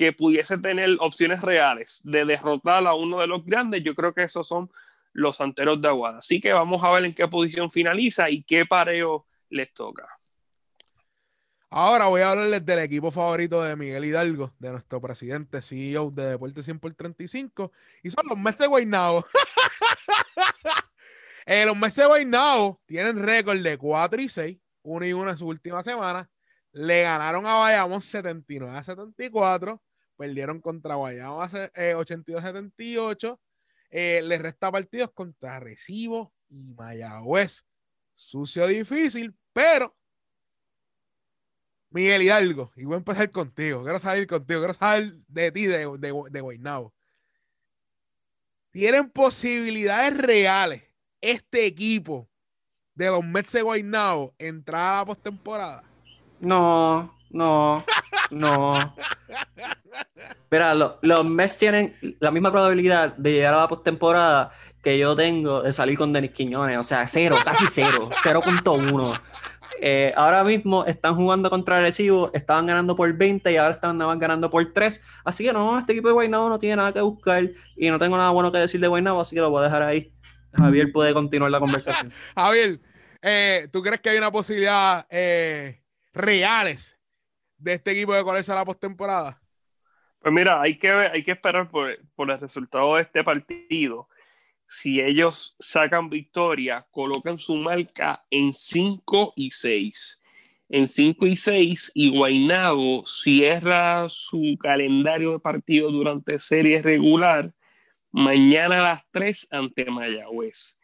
que 0.00 0.12
pudiese 0.14 0.56
tener 0.56 0.96
opciones 0.98 1.42
reales 1.42 2.00
de 2.04 2.24
derrotar 2.24 2.86
a 2.86 2.94
uno 2.94 3.20
de 3.20 3.26
los 3.26 3.44
grandes, 3.44 3.84
yo 3.84 3.94
creo 3.94 4.14
que 4.14 4.22
esos 4.22 4.48
son 4.48 4.72
los 5.12 5.36
santeros 5.36 5.82
de 5.82 5.88
Aguada. 5.88 6.20
Así 6.20 6.40
que 6.40 6.54
vamos 6.54 6.82
a 6.82 6.90
ver 6.90 7.04
en 7.04 7.14
qué 7.14 7.28
posición 7.28 7.70
finaliza 7.70 8.30
y 8.30 8.42
qué 8.42 8.64
pareo 8.64 9.26
les 9.50 9.70
toca. 9.74 10.08
Ahora 11.68 12.06
voy 12.06 12.22
a 12.22 12.30
hablarles 12.30 12.64
del 12.64 12.78
equipo 12.78 13.10
favorito 13.10 13.62
de 13.62 13.76
Miguel 13.76 14.06
Hidalgo, 14.06 14.54
de 14.58 14.70
nuestro 14.70 15.02
presidente, 15.02 15.60
CEO 15.60 16.10
de 16.10 16.30
Deporte 16.30 16.62
100 16.62 16.78
por 16.78 16.94
35, 16.94 17.70
y 18.02 18.10
son 18.10 18.26
los 18.26 18.38
Mets 18.38 18.56
de 18.56 18.66
eh, 21.44 21.66
los 21.66 21.76
Mets 21.76 21.96
de 21.96 22.76
tienen 22.86 23.22
récord 23.22 23.58
de 23.58 23.76
4 23.76 24.22
y 24.22 24.30
6, 24.30 24.58
1 24.80 25.06
y 25.06 25.12
1 25.12 25.30
en 25.30 25.36
su 25.36 25.46
última 25.46 25.82
semana. 25.82 26.30
Le 26.72 27.02
ganaron 27.02 27.46
a 27.46 27.56
Bayamón 27.56 28.00
79 28.00 28.74
a 28.74 28.82
74, 28.82 29.78
perdieron 30.20 30.60
contra 30.60 30.96
Bayamón 30.96 31.48
82 31.96 32.44
a 32.44 32.48
78. 32.48 33.40
Eh, 33.88 34.20
les 34.22 34.42
resta 34.42 34.70
partidos 34.70 35.10
contra 35.14 35.58
Recibo 35.58 36.34
y 36.50 36.62
Mayagüez. 36.74 37.64
Sucio 38.14 38.66
difícil, 38.66 39.34
pero 39.54 39.96
Miguel 41.88 42.20
Hidalgo, 42.20 42.70
y 42.76 42.84
voy 42.84 42.96
a 42.96 42.98
empezar 42.98 43.30
contigo. 43.30 43.82
Quiero 43.82 43.98
salir 43.98 44.26
contigo, 44.26 44.60
quiero 44.60 44.74
saber 44.74 45.14
de 45.26 45.52
ti, 45.52 45.64
de, 45.64 45.86
de, 45.98 46.22
de 46.30 46.40
Guaynabo. 46.42 46.92
¿Tienen 48.70 49.08
posibilidades 49.08 50.18
reales 50.18 50.82
este 51.22 51.64
equipo 51.64 52.28
de 52.94 53.06
los 53.06 53.24
Mets 53.24 53.52
de 53.52 53.62
Guaynabo 53.62 54.34
entrar 54.38 54.96
a 54.96 54.98
la 54.98 55.06
postemporada? 55.06 55.82
No, 56.40 57.18
no, 57.30 57.86
no. 58.30 58.94
Mira, 60.50 60.74
los 60.74 61.24
Mets 61.24 61.58
tienen 61.58 61.96
la 62.18 62.30
misma 62.30 62.50
probabilidad 62.50 63.14
de 63.16 63.32
llegar 63.32 63.54
a 63.54 63.58
la 63.58 63.68
postemporada 63.68 64.52
que 64.82 64.98
yo 64.98 65.14
tengo 65.14 65.62
de 65.62 65.72
salir 65.72 65.96
con 65.96 66.12
Denis 66.12 66.32
Quiñones. 66.32 66.78
O 66.78 66.84
sea, 66.84 67.06
cero, 67.06 67.36
casi 67.44 67.66
cero, 67.70 68.10
0.1. 68.22 69.20
Eh, 69.82 70.12
ahora 70.14 70.44
mismo 70.44 70.84
están 70.84 71.16
jugando 71.16 71.48
contra 71.48 71.78
Arecibo, 71.78 72.30
estaban 72.34 72.66
ganando 72.66 72.94
por 72.94 73.10
20 73.12 73.50
y 73.50 73.56
ahora 73.56 73.74
están 73.74 73.98
ganando 73.98 74.50
por 74.50 74.72
3. 74.72 75.02
Así 75.24 75.44
que 75.44 75.52
no, 75.52 75.78
este 75.78 75.92
equipo 75.92 76.08
de 76.08 76.14
Guaynabo 76.14 76.48
no 76.48 76.58
tiene 76.58 76.76
nada 76.76 76.92
que 76.92 77.00
buscar 77.00 77.50
y 77.76 77.88
no 77.88 77.98
tengo 77.98 78.16
nada 78.16 78.30
bueno 78.30 78.52
que 78.52 78.58
decir 78.58 78.80
de 78.80 78.88
Guaynabo, 78.88 79.20
así 79.20 79.34
que 79.34 79.40
lo 79.40 79.50
voy 79.50 79.62
a 79.62 79.64
dejar 79.64 79.82
ahí. 79.82 80.12
Javier 80.52 80.92
puede 80.92 81.14
continuar 81.14 81.50
la 81.50 81.60
conversación. 81.60 82.12
Javier, 82.34 82.80
eh, 83.22 83.68
¿tú 83.72 83.82
crees 83.82 84.00
que 84.00 84.10
hay 84.10 84.18
una 84.18 84.30
posibilidad 84.30 85.06
eh, 85.08 85.82
reales 86.12 86.99
de 87.60 87.74
este 87.74 87.92
equipo 87.92 88.14
de 88.14 88.24
colarse 88.24 88.52
a 88.52 88.56
la 88.56 88.64
postemporada? 88.64 89.40
Pues 90.20 90.34
mira, 90.34 90.60
hay 90.60 90.78
que, 90.78 90.90
hay 90.90 91.22
que 91.22 91.32
esperar 91.32 91.70
por, 91.70 91.96
por 92.14 92.30
el 92.30 92.38
resultado 92.38 92.96
de 92.96 93.02
este 93.02 93.24
partido 93.24 94.08
si 94.70 95.00
ellos 95.00 95.56
sacan 95.58 96.08
victoria, 96.08 96.86
colocan 96.92 97.38
su 97.38 97.56
marca 97.56 98.24
en 98.30 98.54
5 98.54 99.32
y 99.34 99.50
6. 99.50 100.20
En 100.68 100.86
5 100.86 101.26
y 101.26 101.36
6, 101.36 101.92
y 101.94 102.12
cierra 103.04 104.08
su 104.08 104.56
calendario 104.60 105.32
de 105.32 105.40
partidos 105.40 105.92
durante 105.92 106.38
serie 106.38 106.80
regular 106.80 107.52
mañana 108.12 108.78
a 108.78 108.94
las 108.94 109.02
3 109.10 109.48
ante 109.50 109.86
Mayagüez. 109.86 110.78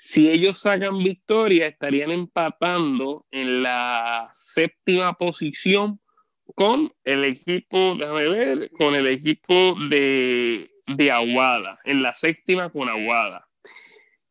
Si 0.00 0.30
ellos 0.30 0.60
sacan 0.60 1.02
victoria, 1.02 1.66
estarían 1.66 2.12
empatando 2.12 3.26
en 3.32 3.64
la 3.64 4.30
séptima 4.32 5.14
posición 5.14 6.00
con 6.54 6.92
el 7.02 7.24
equipo, 7.24 7.96
déjame 7.98 8.68
con 8.78 8.94
el 8.94 9.08
equipo 9.08 9.74
de 9.90 10.68
de 10.88 11.10
Aguada, 11.10 11.78
en 11.84 12.02
la 12.02 12.14
séptima 12.14 12.70
con 12.70 12.88
Aguada. 12.88 13.48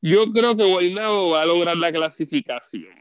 Yo 0.02 0.32
creo 0.32 0.56
que 0.56 0.64
Guaynabo 0.64 1.32
va 1.32 1.42
a 1.42 1.46
lograr 1.46 1.78
la 1.78 1.92
clasificación. 1.92 2.96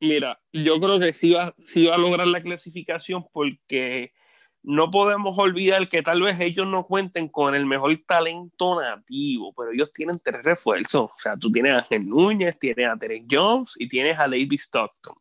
Mira, 0.00 0.40
yo 0.52 0.80
creo 0.80 0.98
que 0.98 1.12
sí 1.12 1.32
va, 1.32 1.54
sí 1.66 1.86
va 1.86 1.94
a 1.94 1.98
lograr 1.98 2.26
la 2.26 2.42
clasificación 2.42 3.26
porque 3.32 4.12
no 4.66 4.90
podemos 4.90 5.38
olvidar 5.38 5.90
que 5.90 6.02
tal 6.02 6.22
vez 6.22 6.40
ellos 6.40 6.66
no 6.66 6.86
cuenten 6.86 7.28
con 7.28 7.54
el 7.54 7.66
mejor 7.66 7.94
talento 8.06 8.80
nativo, 8.80 9.52
pero 9.54 9.72
ellos 9.72 9.92
tienen 9.92 10.18
tres 10.24 10.42
refuerzos. 10.42 11.10
O 11.10 11.18
sea, 11.18 11.36
tú 11.36 11.52
tienes 11.52 11.72
a 11.72 11.78
Ángel 11.80 12.08
Núñez, 12.08 12.58
tienes 12.58 12.88
a 12.88 12.96
Terence 12.96 13.26
Jones 13.30 13.74
y 13.78 13.88
tienes 13.90 14.18
a 14.18 14.22
David 14.22 14.58
Stockton. 14.58 15.14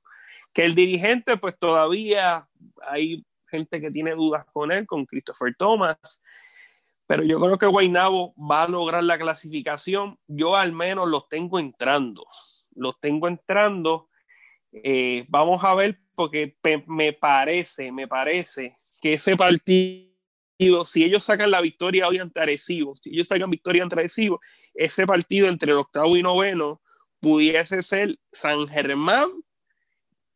Que 0.54 0.64
el 0.64 0.76
dirigente, 0.76 1.36
pues 1.36 1.60
todavía 1.60 2.48
hay 2.88 3.26
gente 3.48 3.82
que 3.82 3.92
tiene 3.92 4.12
dudas 4.12 4.46
con 4.54 4.72
él, 4.72 4.88
con 4.88 5.06
Christopher 5.06 5.54
Thomas, 5.58 6.24
pero 7.06 7.24
yo 7.24 7.38
creo 7.42 7.58
que 7.58 7.66
Guaynabo 7.66 8.34
va 8.38 8.64
a 8.64 8.70
lograr 8.70 9.04
la 9.04 9.18
clasificación. 9.18 10.18
Yo 10.26 10.56
al 10.56 10.72
menos 10.72 11.10
los 11.10 11.28
tengo 11.28 11.60
entrando. 11.60 12.26
Los 12.76 12.98
tengo 13.02 13.28
entrando. 13.28 14.08
Eh, 14.72 15.26
vamos 15.28 15.62
a 15.66 15.76
ver, 15.76 16.00
porque 16.16 16.56
me 16.88 17.12
parece, 17.12 17.92
me 17.92 18.08
parece 18.08 18.78
que 19.04 19.16
ese 19.16 19.36
partido, 19.36 20.86
si 20.86 21.04
ellos 21.04 21.26
sacan 21.26 21.52
la 21.52 21.60
victoria 21.60 22.08
hoy 22.08 22.20
ante 22.20 22.40
Arecibo, 22.40 22.96
si 22.96 23.10
ellos 23.10 23.28
sacan 23.28 23.50
victoria 23.50 23.84
ante 23.84 23.96
Arecibo, 23.96 24.40
ese 24.74 25.06
partido 25.06 25.50
entre 25.50 25.74
el 25.74 25.78
octavo 25.78 26.16
y 26.16 26.24
noveno 26.24 26.82
pudiese 27.20 27.82
ser 27.82 28.18
San 28.32 28.66
Germán 28.66 29.30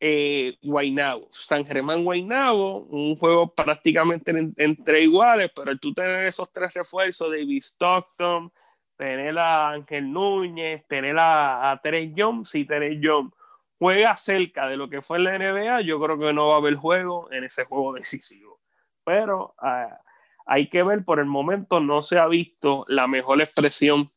eh, 0.01 0.57
Guainabo, 0.61 1.30
San 1.32 1.65
Germán 1.65 2.03
Guainabo, 2.03 2.80
un 2.88 3.15
juego 3.15 3.55
prácticamente 3.55 4.34
entre 4.57 4.99
iguales, 4.99 5.49
pero 5.55 5.78
tú 5.78 5.93
tener 5.93 6.26
esos 6.26 6.51
tres 6.51 6.74
refuerzos, 6.74 7.32
David 7.32 7.63
Stockton, 7.63 8.51
tener 8.97 9.39
a 9.39 9.70
Ángel 9.70 10.11
Núñez, 10.11 10.86
tener 10.89 11.15
a, 11.18 11.80
Teres 11.82 12.11
Jones, 12.18 12.49
si 12.49 12.65
Teres 12.65 12.99
Jones 13.01 13.32
juega 13.80 14.18
cerca 14.18 14.68
de 14.68 14.76
lo 14.76 14.89
que 14.89 15.01
fue 15.01 15.20
la 15.20 15.38
NBA, 15.38 15.82
yo 15.82 16.01
creo 16.01 16.20
que 16.20 16.34
no 16.34 16.49
va 16.49 16.55
a 16.55 16.57
haber 16.57 16.76
juego 16.76 17.32
en 17.32 17.45
ese 17.45 17.63
juego 17.63 17.93
decisivo. 17.93 18.57
Pero 19.08 19.55
ah, 19.60 20.01
hay 20.45 20.70
que 20.70 20.84
ver, 20.84 21.05
por 21.05 21.20
el 21.20 21.28
momento 21.28 21.80
no 21.80 22.01
se 22.01 22.20
ha 22.20 22.28
visto 22.28 22.84
la 22.89 23.08
mejor 23.08 23.39
expresión 23.39 24.12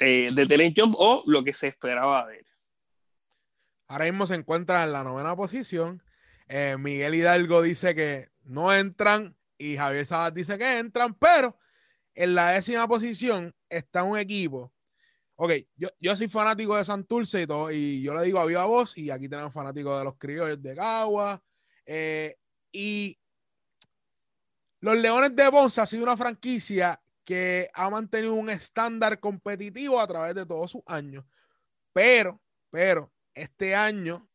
eh, 0.00 0.28
de 0.34 0.44
Teres 0.44 0.74
Jones 0.76 0.96
o 0.98 1.22
lo 1.24 1.42
que 1.42 1.54
se 1.54 1.68
esperaba 1.68 2.26
de 2.26 2.40
él. 2.40 2.46
Ahora 3.86 4.04
mismo 4.04 4.26
se 4.26 4.34
encuentra 4.34 4.84
en 4.84 4.92
la 4.92 5.02
novena 5.02 5.34
posición. 5.34 6.02
Eh, 6.46 6.76
Miguel 6.78 7.14
Hidalgo 7.14 7.62
dice 7.62 7.94
que 7.94 8.28
no 8.42 8.70
entran 8.70 9.34
y 9.56 9.78
Javier 9.78 10.04
Sabat 10.04 10.34
dice 10.34 10.58
que 10.58 10.78
entran, 10.78 11.14
pero 11.14 11.58
en 12.14 12.34
la 12.34 12.50
décima 12.50 12.86
posición 12.86 13.56
está 13.70 14.02
un 14.02 14.18
equipo. 14.18 14.74
Ok, 15.36 15.52
yo, 15.74 15.88
yo 16.00 16.14
soy 16.14 16.28
fanático 16.28 16.76
de 16.76 16.84
Santurce 16.84 17.40
y 17.40 17.46
todo, 17.46 17.72
y 17.72 18.02
yo 18.02 18.12
le 18.12 18.26
digo 18.26 18.40
a 18.40 18.44
viva 18.44 18.66
voz, 18.66 18.98
y 18.98 19.08
aquí 19.08 19.26
tenemos 19.26 19.54
fanáticos 19.54 19.98
de 19.98 20.04
los 20.04 20.18
criollos 20.18 20.60
de 20.60 20.74
Cagua. 20.74 21.42
Eh, 21.86 22.36
y 22.70 23.18
los 24.80 24.96
Leones 24.96 25.34
de 25.34 25.50
Ponce 25.50 25.80
ha 25.80 25.86
sido 25.86 26.04
una 26.04 26.16
franquicia 26.16 27.00
que 27.24 27.70
ha 27.74 27.90
mantenido 27.90 28.34
un 28.34 28.48
estándar 28.48 29.20
competitivo 29.20 30.00
a 30.00 30.06
través 30.06 30.34
de 30.34 30.46
todos 30.46 30.70
sus 30.70 30.82
años. 30.86 31.24
Pero, 31.92 32.40
pero, 32.70 33.12
este 33.34 33.74
año 33.74 34.28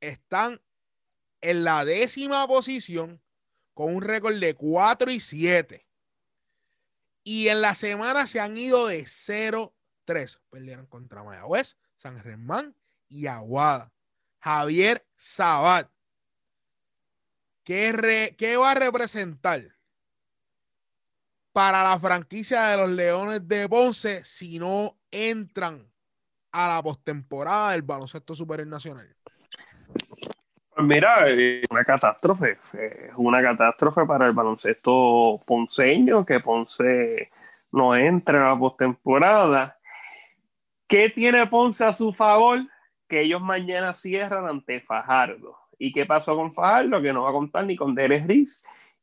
están 0.00 0.60
en 1.40 1.64
la 1.64 1.84
décima 1.84 2.46
posición 2.46 3.20
con 3.74 3.94
un 3.94 4.02
récord 4.02 4.38
de 4.38 4.54
4 4.54 5.10
y 5.10 5.20
7. 5.20 5.86
Y 7.24 7.48
en 7.48 7.60
la 7.60 7.74
semana 7.74 8.26
se 8.26 8.40
han 8.40 8.56
ido 8.56 8.86
de 8.86 9.04
0-3. 9.04 10.40
Perdieron 10.50 10.86
contra 10.86 11.24
Mayagüez, 11.24 11.76
San 11.96 12.20
Germán 12.22 12.76
y 13.08 13.26
Aguada. 13.26 13.92
Javier 14.38 15.06
Sabat. 15.16 15.90
¿Qué, 17.64 18.34
¿Qué 18.36 18.56
va 18.56 18.72
a 18.72 18.74
representar 18.74 19.62
para 21.52 21.82
la 21.82 21.98
franquicia 21.98 22.66
de 22.66 22.76
los 22.76 22.90
Leones 22.90 23.48
de 23.48 23.68
Ponce 23.68 24.22
si 24.24 24.58
no 24.58 24.98
entran 25.10 25.90
a 26.52 26.68
la 26.68 26.82
postemporada 26.82 27.72
del 27.72 27.82
baloncesto 27.82 28.34
superior 28.34 28.68
nacional? 28.68 29.16
Pues 30.74 30.86
mira, 30.86 31.26
es 31.28 31.64
una 31.70 31.84
catástrofe, 31.84 32.58
es 32.72 33.14
una 33.16 33.40
catástrofe 33.40 34.04
para 34.04 34.26
el 34.26 34.32
baloncesto 34.32 35.40
ponceño, 35.46 36.26
que 36.26 36.40
Ponce 36.40 37.30
no 37.72 37.96
entre 37.96 38.38
a 38.38 38.50
la 38.50 38.58
postemporada. 38.58 39.78
¿Qué 40.86 41.08
tiene 41.08 41.46
Ponce 41.46 41.84
a 41.84 41.94
su 41.94 42.12
favor? 42.12 42.58
Que 43.08 43.22
ellos 43.22 43.40
mañana 43.40 43.94
cierran 43.94 44.48
ante 44.48 44.80
Fajardo. 44.80 45.63
¿Y 45.78 45.92
qué 45.92 46.06
pasó 46.06 46.36
con 46.36 46.52
Fajardo? 46.52 47.00
Que 47.00 47.12
no 47.12 47.22
va 47.22 47.30
a 47.30 47.32
contar 47.32 47.66
ni 47.66 47.76
con 47.76 47.94
Derek 47.94 48.26
Riff 48.26 48.52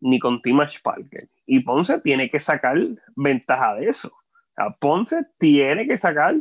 ni 0.02 0.20
con 0.20 0.42
Timash 0.42 0.82
Parker. 0.82 1.30
Y 1.46 1.60
Ponce 1.62 2.02
tiene 2.02 2.30
que 2.30 2.40
sacar 2.40 2.78
ventaja 3.16 3.76
de 3.76 3.88
eso. 3.88 4.12
Ponce 4.80 5.26
tiene 5.38 5.88
que 5.88 5.98
sacar 5.98 6.36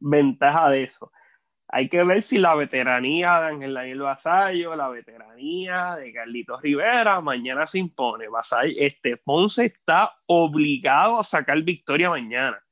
ventaja 0.00 0.70
de 0.70 0.82
eso. 0.82 1.12
Hay 1.68 1.88
que 1.88 2.02
ver 2.04 2.22
si 2.22 2.36
la 2.36 2.54
veteranía 2.54 3.40
de 3.40 3.46
Ángel 3.46 3.74
Daniel 3.74 4.02
Vasallo, 4.02 4.76
la 4.76 4.88
veteranía 4.88 5.96
de 5.96 6.12
Carlitos 6.12 6.60
Rivera, 6.60 7.20
mañana 7.22 7.66
se 7.66 7.78
impone. 7.78 8.28
Vasallo, 8.28 8.74
este, 8.76 9.16
Ponce 9.16 9.66
está 9.66 10.14
obligado 10.26 11.18
a 11.18 11.24
sacar 11.24 11.62
victoria 11.62 12.10
mañana. 12.10 12.62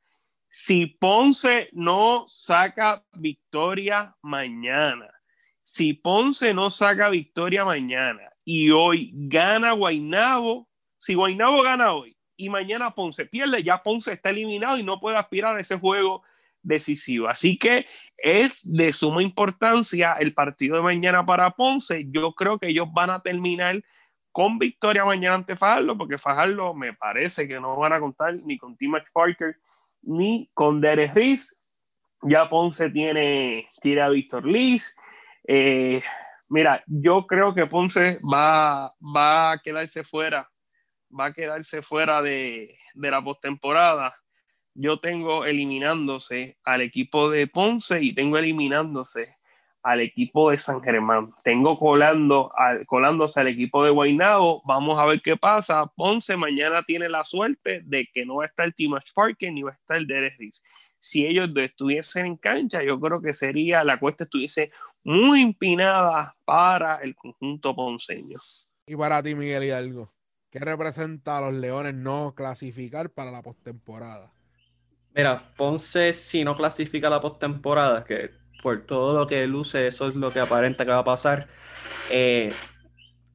Si 0.51 0.87
Ponce 0.87 1.71
no 1.73 2.25
saca 2.27 3.03
victoria 3.13 4.15
mañana, 4.21 5.09
si 5.71 5.95
Ponce 5.95 6.53
no 6.53 6.69
saca 6.69 7.09
victoria 7.11 7.65
mañana 7.65 8.33
y 8.45 8.73
hoy 8.73 9.13
gana 9.15 9.71
Guainabo, 9.71 10.69
si 10.99 11.15
Guainabo 11.15 11.63
gana 11.63 11.93
hoy 11.93 12.17
y 12.37 12.49
mañana 12.49 12.93
Ponce 12.93 13.25
pierde, 13.25 13.63
ya 13.63 13.81
Ponce 13.81 14.13
está 14.13 14.31
eliminado 14.31 14.79
y 14.79 14.83
no 14.83 14.99
puede 14.99 15.17
aspirar 15.17 15.57
a 15.57 15.61
ese 15.61 15.79
juego 15.79 16.25
decisivo. 16.61 17.29
Así 17.29 17.57
que 17.57 17.87
es 18.17 18.59
de 18.65 18.93
suma 18.93 19.23
importancia 19.23 20.15
el 20.15 20.35
partido 20.35 20.75
de 20.75 20.83
mañana 20.83 21.25
para 21.25 21.53
Ponce. 21.53 22.05
Yo 22.11 22.33
creo 22.33 22.59
que 22.59 22.67
ellos 22.67 22.89
van 22.93 23.11
a 23.11 23.23
terminar 23.23 23.81
con 24.33 24.59
victoria 24.59 25.05
mañana 25.05 25.37
ante 25.37 25.55
Fajardo, 25.55 25.97
porque 25.97 26.19
Fajardo 26.19 26.75
me 26.75 26.95
parece 26.95 27.47
que 27.47 27.61
no 27.61 27.77
van 27.77 27.93
a 27.93 28.01
contar 28.01 28.35
ni 28.35 28.59
con 28.59 28.77
Tim 28.77 28.95
Parker 29.13 29.55
ni 30.03 30.51
con 30.53 30.81
Derek 30.81 31.15
Riz. 31.15 31.57
Ya 32.23 32.51
Ponce 32.51 32.91
tiene, 32.91 33.69
tiene 33.81 34.01
a 34.01 34.09
Víctor 34.09 34.45
Liz. 34.45 34.97
Eh, 35.45 36.03
mira, 36.49 36.83
yo 36.87 37.27
creo 37.27 37.55
que 37.55 37.67
Ponce 37.67 38.19
va, 38.21 38.95
va 39.01 39.53
a 39.53 39.59
quedarse 39.59 40.05
fuera, 40.05 40.51
va 41.19 41.27
a 41.27 41.33
quedarse 41.33 41.83
fuera 41.83 42.23
de, 42.23 42.77
de 42.95 43.11
la 43.11 43.23
postemporada. 43.23 44.15
Yo 44.75 45.01
tengo 45.01 45.45
eliminándose 45.45 46.59
al 46.65 46.81
equipo 46.81 47.31
de 47.31 47.47
Ponce 47.47 48.03
y 48.03 48.15
tengo 48.15 48.39
eliminándose 48.39 49.37
al 49.83 50.01
equipo 50.01 50.51
de 50.51 50.59
San 50.59 50.83
Germán. 50.83 51.33
Tengo 51.43 51.79
colando 51.79 52.53
al, 52.57 52.87
colándose 52.87 53.41
al 53.41 53.49
equipo 53.49 53.85
de 53.85 53.91
Guaynabo. 53.91 54.63
Vamos 54.65 54.99
a 54.99 55.07
ver 55.07 55.21
qué 55.23 55.37
pasa. 55.37 55.87
Ponce 55.97 56.37
mañana 56.37 56.83
tiene 56.83 57.09
la 57.09 57.25
suerte 57.25 57.81
de 57.85 58.07
que 58.13 58.27
no 58.27 58.37
va 58.37 58.45
a 58.45 58.49
estar 58.49 58.71
Timash 58.73 59.13
Parker 59.15 59.53
ni 59.53 59.63
va 59.63 59.71
a 59.71 59.75
estar 59.75 60.01
Derek 60.05 60.39
Riz. 60.39 60.63
Si 61.01 61.27
ellos 61.27 61.51
estuviesen 61.57 62.27
en 62.27 62.37
cancha, 62.37 62.83
yo 62.83 63.01
creo 63.01 63.23
que 63.23 63.33
sería 63.33 63.83
la 63.85 63.99
cuesta 63.99 64.25
estuviese 64.25 64.71
muy 65.03 65.41
empinada 65.41 66.37
para 66.45 66.97
el 66.97 67.17
conjunto 67.17 67.75
ponceño. 67.75 68.39
Y 68.87 68.95
para 68.97 69.23
ti, 69.23 69.35
Miguel 69.35 69.65
Hidalgo, 69.65 70.13
¿qué 70.51 70.59
representa 70.59 71.39
a 71.39 71.41
los 71.41 71.55
Leones 71.55 71.95
no 71.95 72.35
clasificar 72.37 73.09
para 73.09 73.31
la 73.31 73.41
postemporada? 73.41 74.31
Mira, 75.15 75.55
Ponce 75.57 76.13
si 76.13 76.45
no 76.45 76.55
clasifica 76.55 77.09
la 77.09 77.23
postemporada, 77.23 78.05
que 78.05 78.33
por 78.63 78.85
todo 78.85 79.19
lo 79.19 79.27
que 79.27 79.47
luce, 79.47 79.87
eso 79.87 80.09
es 80.09 80.15
lo 80.15 80.31
que 80.35 80.41
aparenta 80.41 80.85
que 80.85 80.91
va 80.91 80.99
a 80.99 81.05
pasar. 81.05 81.49
Eh, 82.11 82.53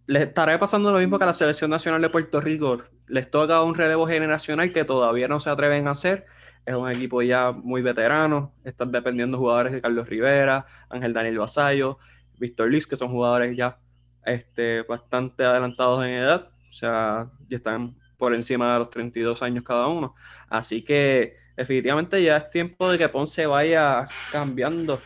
les 0.05 0.21
estará 0.21 0.59
pasando 0.59 0.91
lo 0.91 0.99
mismo 0.99 1.17
que 1.17 1.23
a 1.23 1.27
la 1.27 1.33
Selección 1.33 1.71
Nacional 1.71 1.99
de 1.99 2.11
Puerto 2.11 2.39
Rico. 2.41 2.83
Les 3.07 3.31
toca 3.31 3.63
un 3.63 3.73
relevo 3.73 4.05
generacional 4.05 4.71
que 4.71 4.85
todavía 4.85 5.27
no 5.27 5.39
se 5.39 5.49
atreven 5.49 5.87
a 5.87 5.91
hacer. 5.91 6.27
Es 6.65 6.73
un 6.73 6.89
equipo 6.89 7.21
ya 7.21 7.51
muy 7.51 7.81
veterano. 7.81 8.53
Están 8.63 8.91
dependiendo 8.91 9.37
jugadores 9.37 9.73
de 9.73 9.81
Carlos 9.81 10.07
Rivera, 10.09 10.65
Ángel 10.89 11.13
Daniel 11.13 11.37
Basayo, 11.37 11.99
Víctor 12.37 12.69
Luis, 12.69 12.87
que 12.87 12.95
son 12.95 13.09
jugadores 13.09 13.55
ya 13.55 13.77
este, 14.25 14.81
bastante 14.83 15.45
adelantados 15.45 16.03
en 16.03 16.11
edad. 16.11 16.49
O 16.67 16.71
sea, 16.71 17.29
ya 17.47 17.57
están 17.57 17.95
por 18.17 18.33
encima 18.33 18.73
de 18.73 18.79
los 18.79 18.89
32 18.89 19.41
años 19.43 19.63
cada 19.63 19.87
uno. 19.87 20.15
Así 20.49 20.81
que 20.81 21.37
definitivamente 21.55 22.21
ya 22.21 22.37
es 22.37 22.49
tiempo 22.49 22.89
de 22.89 22.97
que 22.97 23.09
Ponce 23.09 23.45
vaya 23.45 24.07
cambiando 24.31 24.99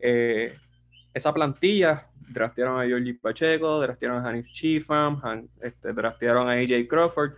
eh, 0.00 0.58
esa 1.12 1.32
plantilla, 1.32 2.08
draftearon 2.28 2.80
a 2.80 2.84
Georgie 2.84 3.14
Pacheco, 3.14 3.80
draftearon 3.80 4.24
a 4.24 4.28
Hanif 4.28 4.48
Chifam, 4.52 5.20
este, 5.62 5.92
draftearon 5.92 6.48
a 6.48 6.52
AJ 6.52 6.88
Crawford. 6.88 7.34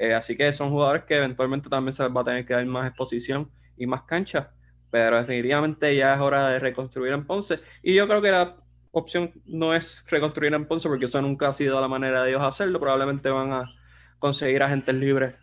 Eh, 0.00 0.14
así 0.14 0.34
que 0.34 0.50
son 0.54 0.70
jugadores 0.70 1.04
que 1.04 1.14
eventualmente 1.14 1.68
también 1.68 1.92
se 1.92 2.02
les 2.02 2.10
va 2.10 2.22
a 2.22 2.24
tener 2.24 2.46
que 2.46 2.54
dar 2.54 2.64
más 2.64 2.88
exposición 2.88 3.50
y 3.76 3.86
más 3.86 4.04
cancha. 4.04 4.50
Pero 4.90 5.18
definitivamente 5.18 5.94
ya 5.94 6.14
es 6.14 6.20
hora 6.22 6.48
de 6.48 6.58
reconstruir 6.58 7.12
en 7.12 7.26
Ponce. 7.26 7.60
Y 7.82 7.94
yo 7.94 8.08
creo 8.08 8.22
que 8.22 8.30
la 8.30 8.56
opción 8.92 9.30
no 9.44 9.74
es 9.74 10.02
reconstruir 10.08 10.54
en 10.54 10.66
Ponce 10.66 10.88
porque 10.88 11.04
eso 11.04 11.20
nunca 11.20 11.48
ha 11.48 11.52
sido 11.52 11.78
la 11.82 11.86
manera 11.86 12.22
de 12.24 12.30
ellos 12.30 12.42
hacerlo. 12.42 12.80
Probablemente 12.80 13.28
van 13.28 13.52
a 13.52 13.70
conseguir 14.18 14.62
agentes 14.62 14.94
libres 14.94 15.34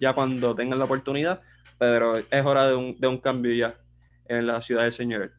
ya 0.00 0.14
cuando 0.14 0.54
tengan 0.54 0.78
la 0.78 0.86
oportunidad. 0.86 1.42
Pero 1.78 2.16
es 2.16 2.46
hora 2.46 2.66
de 2.66 2.76
un, 2.76 2.98
de 2.98 3.08
un 3.08 3.18
cambio 3.18 3.52
ya 3.52 3.78
en 4.24 4.46
la 4.46 4.62
ciudad 4.62 4.84
del 4.84 4.92
Señor. 4.92 5.32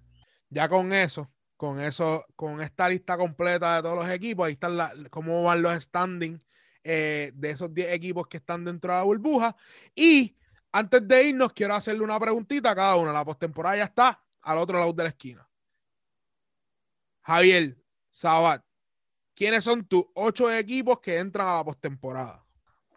Ya 0.47 0.69
con 0.69 0.93
eso, 0.93 1.31
con 1.57 1.79
eso, 1.79 2.23
con 2.35 2.61
esta 2.61 2.87
lista 2.87 3.17
completa 3.17 3.77
de 3.77 3.81
todos 3.81 3.97
los 3.97 4.09
equipos, 4.09 4.45
ahí 4.45 4.53
están 4.53 4.77
la, 4.77 4.91
cómo 5.09 5.41
van 5.41 5.63
los 5.63 5.73
standings 5.73 6.39
eh, 6.91 7.31
de 7.35 7.51
esos 7.51 7.71
10 7.71 7.93
equipos 7.93 8.25
que 8.25 8.37
están 8.37 8.65
dentro 8.65 8.91
de 8.91 8.97
la 8.97 9.03
burbuja. 9.03 9.55
Y 9.93 10.35
antes 10.71 11.07
de 11.07 11.27
irnos, 11.27 11.53
quiero 11.53 11.75
hacerle 11.75 12.03
una 12.03 12.19
preguntita 12.19 12.71
a 12.71 12.75
cada 12.75 12.95
uno. 12.95 13.13
La 13.13 13.23
postemporada 13.23 13.77
ya 13.77 13.83
está 13.83 14.19
al 14.41 14.57
otro 14.57 14.79
lado 14.79 14.91
de 14.93 15.03
la 15.03 15.09
esquina. 15.09 15.47
Javier, 17.21 17.77
Sabat, 18.09 18.63
¿quiénes 19.35 19.63
son 19.63 19.85
tus 19.85 20.03
ocho 20.15 20.51
equipos 20.51 20.99
que 20.99 21.19
entran 21.19 21.47
a 21.47 21.57
la 21.57 21.63
postemporada? 21.63 22.43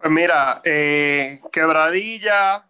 Pues 0.01 0.11
mira, 0.11 0.63
eh, 0.65 1.39
Quebradilla, 1.53 2.67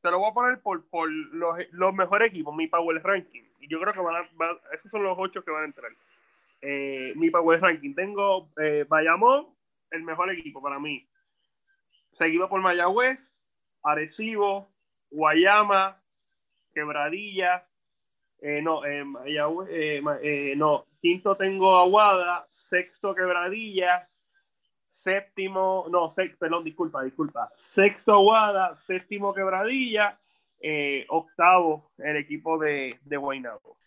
te 0.00 0.10
lo 0.10 0.18
voy 0.18 0.30
a 0.32 0.34
poner 0.34 0.60
por, 0.60 0.84
por 0.88 1.08
los, 1.08 1.56
los 1.70 1.94
mejores 1.94 2.30
equipos, 2.30 2.52
mi 2.52 2.66
Power 2.66 3.00
Ranking. 3.00 3.44
Y 3.60 3.68
yo 3.68 3.80
creo 3.80 3.92
que 3.92 4.00
van 4.00 4.16
a, 4.16 4.28
esos 4.74 4.90
son 4.90 5.04
los 5.04 5.16
ocho 5.20 5.44
que 5.44 5.52
van 5.52 5.62
a 5.62 5.66
entrar. 5.66 5.92
Eh, 6.60 7.12
mi 7.14 7.30
Power 7.30 7.60
Ranking, 7.60 7.94
tengo 7.94 8.50
eh, 8.56 8.84
Bayamón, 8.88 9.53
el 9.94 10.02
mejor 10.02 10.30
equipo 10.30 10.60
para 10.62 10.78
mí. 10.78 11.08
Seguido 12.18 12.48
por 12.48 12.60
Mayagüez, 12.60 13.18
Arecibo, 13.82 14.72
Guayama, 15.10 16.02
Quebradilla, 16.72 17.66
eh, 18.40 18.60
no, 18.62 18.84
eh, 18.84 19.04
Mayagüez, 19.04 19.68
eh, 19.70 20.54
no, 20.56 20.86
quinto 21.00 21.36
tengo 21.36 21.78
Aguada, 21.78 22.46
sexto 22.54 23.14
Quebradilla, 23.14 24.08
séptimo, 24.86 25.86
no, 25.90 26.10
perdón, 26.38 26.64
disculpa, 26.64 27.02
disculpa. 27.02 27.50
Sexto 27.56 28.12
Aguada, 28.12 28.76
séptimo 28.86 29.32
Quebradilla, 29.34 30.18
octavo 31.08 31.92
el 31.98 32.16
equipo 32.16 32.58
de, 32.58 32.98
de 33.02 33.16
Guaynabo. 33.16 33.78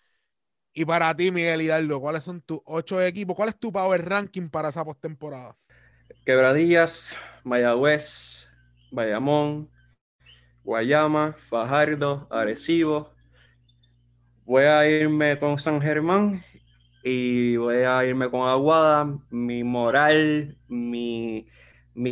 Y 0.74 0.86
para 0.86 1.16
ti, 1.16 1.32
Miguel 1.32 1.64
Hidalgo, 1.64 2.00
¿cuáles 2.00 2.24
son 2.24 2.42
tus 2.42 2.60
ocho 2.66 3.02
equipos? 3.02 3.36
¿Cuál 3.36 3.50
es 3.50 3.60
tu 3.60 3.72
power 3.72 4.08
ranking 4.08 4.48
para 4.48 4.70
esa 4.70 4.86
postemporada? 4.86 5.58
Quebradillas, 6.26 7.18
Mayagüez, 7.44 8.50
Bayamón, 8.92 9.70
Guayama, 10.64 11.34
Fajardo, 11.38 12.28
Arecibo. 12.30 13.14
Voy 14.46 14.64
a 14.66 14.86
irme 14.88 15.40
con 15.40 15.58
San 15.60 15.82
Germán 15.82 16.44
y 17.04 17.56
voy 17.58 17.84
a 17.84 18.06
irme 18.06 18.30
con 18.30 18.48
Aguada. 18.48 19.18
Mi 19.30 19.64
moral, 19.64 20.58
mi, 20.68 21.48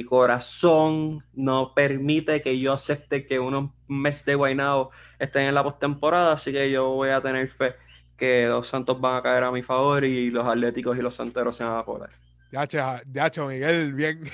corazón 0.08 1.24
no 1.34 1.74
permite 1.74 2.42
que 2.42 2.60
yo 2.60 2.74
acepte 2.74 3.26
que 3.26 3.40
unos 3.40 3.72
meses 3.88 4.26
de 4.26 4.36
Guaynabo 4.36 4.92
estén 5.20 5.44
en 5.44 5.56
la 5.56 5.64
postemporada, 5.64 6.34
así 6.34 6.52
que 6.52 6.72
yo 6.72 6.90
voy 6.92 7.10
a 7.10 7.22
tener 7.22 7.50
fe 7.50 7.76
que 8.18 8.48
los 8.48 8.68
Santos 8.68 9.00
van 9.02 9.18
a 9.18 9.22
caer 9.22 9.44
a 9.44 9.52
mi 9.52 9.62
favor 9.62 10.06
y 10.06 10.30
los 10.32 10.48
Atléticos 10.48 10.98
y 10.98 11.02
los 11.02 11.16
Santeros 11.16 11.58
se 11.58 11.66
van 11.66 11.78
a 11.78 11.86
poder. 11.86 12.25
Ya, 12.56 13.28
hecho, 13.28 13.48
Miguel, 13.48 13.94
bien. 13.94 14.24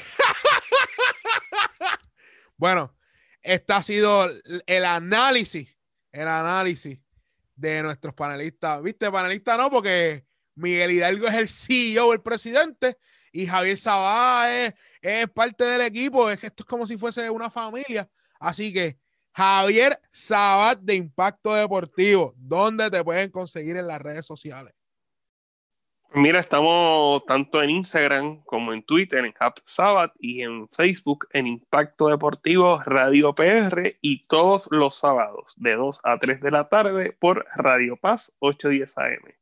bueno, 2.58 2.96
este 3.42 3.74
ha 3.74 3.82
sido 3.82 4.30
el 4.68 4.86
análisis, 4.86 5.76
el 6.12 6.28
análisis 6.28 7.00
de 7.56 7.82
nuestros 7.82 8.14
panelistas. 8.14 8.80
¿Viste? 8.84 9.10
Panelista 9.10 9.58
no, 9.58 9.72
porque 9.72 10.24
Miguel 10.54 10.92
Hidalgo 10.92 11.28
es 11.28 11.34
el 11.34 11.50
CEO, 11.50 12.14
el 12.14 12.22
presidente, 12.22 13.00
y 13.32 13.48
Javier 13.48 13.80
Sabá 13.80 14.52
es, 14.52 14.76
parte 15.34 15.64
del 15.64 15.82
equipo. 15.82 16.30
Es 16.30 16.38
que 16.38 16.48
esto 16.48 16.62
es 16.62 16.68
como 16.68 16.86
si 16.86 16.98
fuese 16.98 17.28
una 17.28 17.50
familia. 17.50 18.08
Así 18.40 18.72
que 18.72 19.00
Javier 19.34 20.00
Sabat 20.12 20.80
de 20.80 20.94
Impacto 20.94 21.56
Deportivo, 21.56 22.36
¿dónde 22.38 22.92
te 22.92 23.04
pueden 23.04 23.32
conseguir 23.32 23.78
en 23.78 23.88
las 23.88 24.00
redes 24.00 24.28
sociales? 24.28 24.76
Mira, 26.14 26.40
estamos 26.40 27.26
tanto 27.26 27.64
en 27.64 27.70
Instagram 27.70 28.44
como 28.44 28.74
en 28.74 28.84
Twitter, 28.84 29.24
en 29.24 29.34
Hub 29.40 29.62
Sabat 29.64 30.12
y 30.20 30.42
en 30.42 30.68
Facebook 30.68 31.28
en 31.32 31.48
Impacto 31.48 32.10
Deportivo 32.10 32.82
Radio 32.86 33.34
PR 33.34 33.98
y 34.02 34.24
todos 34.24 34.68
los 34.72 34.96
sábados 34.96 35.54
de 35.56 35.74
2 35.76 36.02
a 36.04 36.20
3 36.20 36.42
de 36.42 36.52
la 36.52 36.68
tarde 36.68 37.16
por 37.18 37.46
Radio 37.56 37.96
Paz 37.96 38.32
810 38.40 38.98
AM 38.98 39.42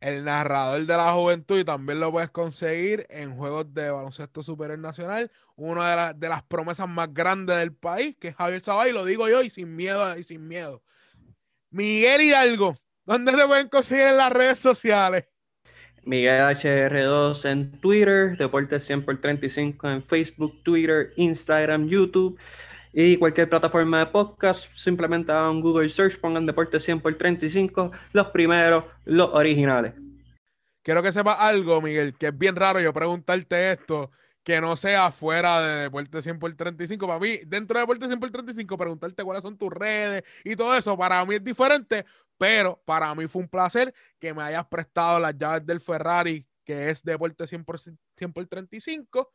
el 0.00 0.24
narrador 0.24 0.80
de 0.86 0.96
la 0.96 1.12
juventud 1.12 1.58
y 1.58 1.64
también 1.64 2.00
lo 2.00 2.10
puedes 2.10 2.30
conseguir 2.30 3.06
en 3.10 3.36
juegos 3.36 3.72
de 3.74 3.90
baloncesto 3.90 4.42
superior 4.42 4.78
nacional, 4.78 5.30
una 5.56 6.14
de, 6.14 6.28
las 6.28 6.42
promesas 6.42 6.88
más 6.88 7.12
grandes 7.12 7.56
del 7.58 7.74
país, 7.74 8.16
que 8.18 8.28
es 8.28 8.34
Javier 8.34 8.62
Sabay, 8.62 8.92
lo 8.92 9.04
digo 9.04 9.28
yo 9.28 9.42
y 9.42 9.50
sin 9.50 9.76
miedo 9.76 10.18
y 10.18 10.24
sin 10.24 10.48
miedo. 10.48 10.82
Miguel 11.70 12.22
Hidalgo, 12.22 12.76
¿dónde 13.04 13.32
se 13.32 13.46
pueden 13.46 13.68
conseguir 13.68 14.06
en 14.06 14.16
las 14.16 14.32
redes 14.32 14.58
sociales? 14.58 15.26
Miguel 16.04 16.42
HR2 16.42 17.50
en 17.50 17.70
Twitter, 17.80 18.36
Deportes 18.36 18.84
100 18.84 19.04
por 19.04 19.20
35 19.20 19.90
en 19.90 20.02
Facebook, 20.02 20.62
Twitter, 20.62 21.12
Instagram, 21.16 21.88
YouTube. 21.88 22.38
Y 22.92 23.16
cualquier 23.18 23.48
plataforma 23.48 24.00
de 24.00 24.06
podcast, 24.06 24.68
simplemente 24.74 25.30
hagan 25.30 25.60
Google 25.60 25.88
Search, 25.88 26.18
pongan 26.18 26.44
Deporte 26.44 26.80
100 26.80 27.00
por 27.00 27.16
35, 27.16 27.92
los 28.12 28.26
primeros, 28.28 28.84
los 29.04 29.28
originales. 29.32 29.94
quiero 30.82 31.02
que 31.02 31.12
sepas 31.12 31.36
algo, 31.38 31.80
Miguel, 31.80 32.16
que 32.18 32.28
es 32.28 32.36
bien 32.36 32.56
raro 32.56 32.80
yo 32.80 32.92
preguntarte 32.92 33.72
esto, 33.72 34.10
que 34.42 34.60
no 34.60 34.76
sea 34.76 35.12
fuera 35.12 35.62
de 35.62 35.82
Deporte 35.82 36.20
100 36.20 36.40
por 36.40 36.52
35. 36.52 37.06
Para 37.06 37.20
mí, 37.20 37.38
dentro 37.46 37.76
de 37.76 37.82
Deporte 37.82 38.06
100 38.06 38.18
por 38.18 38.30
35, 38.30 38.76
preguntarte 38.76 39.22
cuáles 39.22 39.42
son 39.42 39.56
tus 39.56 39.70
redes 39.70 40.24
y 40.42 40.56
todo 40.56 40.74
eso, 40.74 40.98
para 40.98 41.24
mí 41.24 41.36
es 41.36 41.44
diferente, 41.44 42.04
pero 42.40 42.80
para 42.86 43.14
mí 43.14 43.26
fue 43.26 43.42
un 43.42 43.48
placer 43.48 43.92
que 44.18 44.32
me 44.32 44.42
hayas 44.42 44.66
prestado 44.66 45.20
las 45.20 45.36
llaves 45.36 45.66
del 45.66 45.78
Ferrari, 45.78 46.48
que 46.64 46.88
es 46.88 47.02
Deporte 47.02 47.46
100 47.46 47.66
por, 47.66 47.78
100 47.78 47.98
por 48.32 48.46
35. 48.46 49.30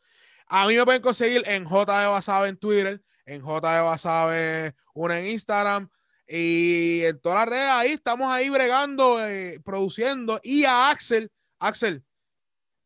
A 0.48 0.65
mí 0.65 0.76
me 0.76 0.84
pueden 0.84 1.03
conseguir 1.03 1.44
en 1.45 1.65
J 1.65 2.07
Basabe 2.10 2.49
en 2.49 2.57
Twitter, 2.57 3.03
en 3.27 3.44
J 3.44 3.82
Basabe 3.84 4.76
una 4.95 5.19
en 5.19 5.27
Instagram 5.27 5.88
y 6.27 7.03
en 7.03 7.19
todas 7.19 7.41
las 7.41 7.49
redes 7.49 7.69
ahí 7.73 7.91
estamos 7.91 8.34
ahí 8.34 8.49
bregando, 8.49 9.23
eh, 9.23 9.61
produciendo. 9.64 10.40
Y 10.41 10.64
a 10.64 10.90
Axel, 10.90 11.32
Axel, 11.60 12.03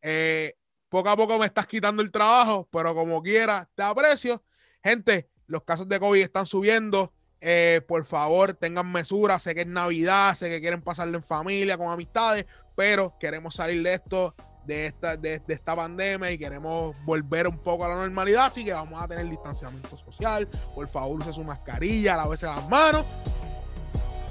eh, 0.02 0.54
poco 0.90 1.08
a 1.08 1.16
poco 1.16 1.38
me 1.38 1.46
estás 1.46 1.66
quitando 1.66 2.02
el 2.02 2.10
trabajo, 2.10 2.68
pero 2.70 2.94
como 2.94 3.22
quiera, 3.22 3.70
te 3.74 3.82
aprecio. 3.82 4.44
Gente, 4.84 5.30
los 5.46 5.64
casos 5.64 5.88
de 5.88 5.98
COVID 5.98 6.20
están 6.20 6.44
subiendo. 6.44 7.14
Eh, 7.40 7.80
por 7.86 8.04
favor, 8.04 8.54
tengan 8.54 8.90
mesura. 8.90 9.38
Sé 9.38 9.54
que 9.54 9.62
es 9.62 9.66
Navidad, 9.66 10.34
sé 10.34 10.48
que 10.48 10.60
quieren 10.60 10.82
pasarlo 10.82 11.16
en 11.16 11.24
familia, 11.24 11.78
con 11.78 11.90
amistades, 11.90 12.46
pero 12.74 13.14
queremos 13.18 13.54
salir 13.54 13.82
de 13.82 13.94
esto, 13.94 14.34
de 14.64 14.86
esta, 14.86 15.16
de, 15.16 15.42
esta 15.48 15.74
pandemia 15.74 16.30
y 16.30 16.38
queremos 16.38 16.94
volver 17.04 17.48
un 17.48 17.58
poco 17.58 17.84
a 17.84 17.88
la 17.88 17.96
normalidad. 17.96 18.46
Así 18.46 18.64
que 18.64 18.72
vamos 18.72 19.00
a 19.00 19.08
tener 19.08 19.28
distanciamiento 19.28 19.96
social. 19.96 20.46
Por 20.74 20.86
favor, 20.88 21.20
use 21.20 21.32
su 21.32 21.44
mascarilla, 21.44 22.16
lávese 22.16 22.46
las 22.46 22.68
manos. 22.68 23.04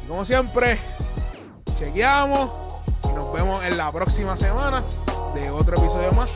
Y 0.03 0.07
como 0.07 0.23
siempre, 0.25 0.77
chequeamos 1.79 2.51
y 3.03 3.13
nos 3.13 3.33
vemos 3.33 3.63
en 3.63 3.77
la 3.77 3.91
próxima 3.91 4.37
semana 4.37 4.83
de 5.33 5.49
otro 5.49 5.77
episodio 5.77 6.11
más 6.11 6.29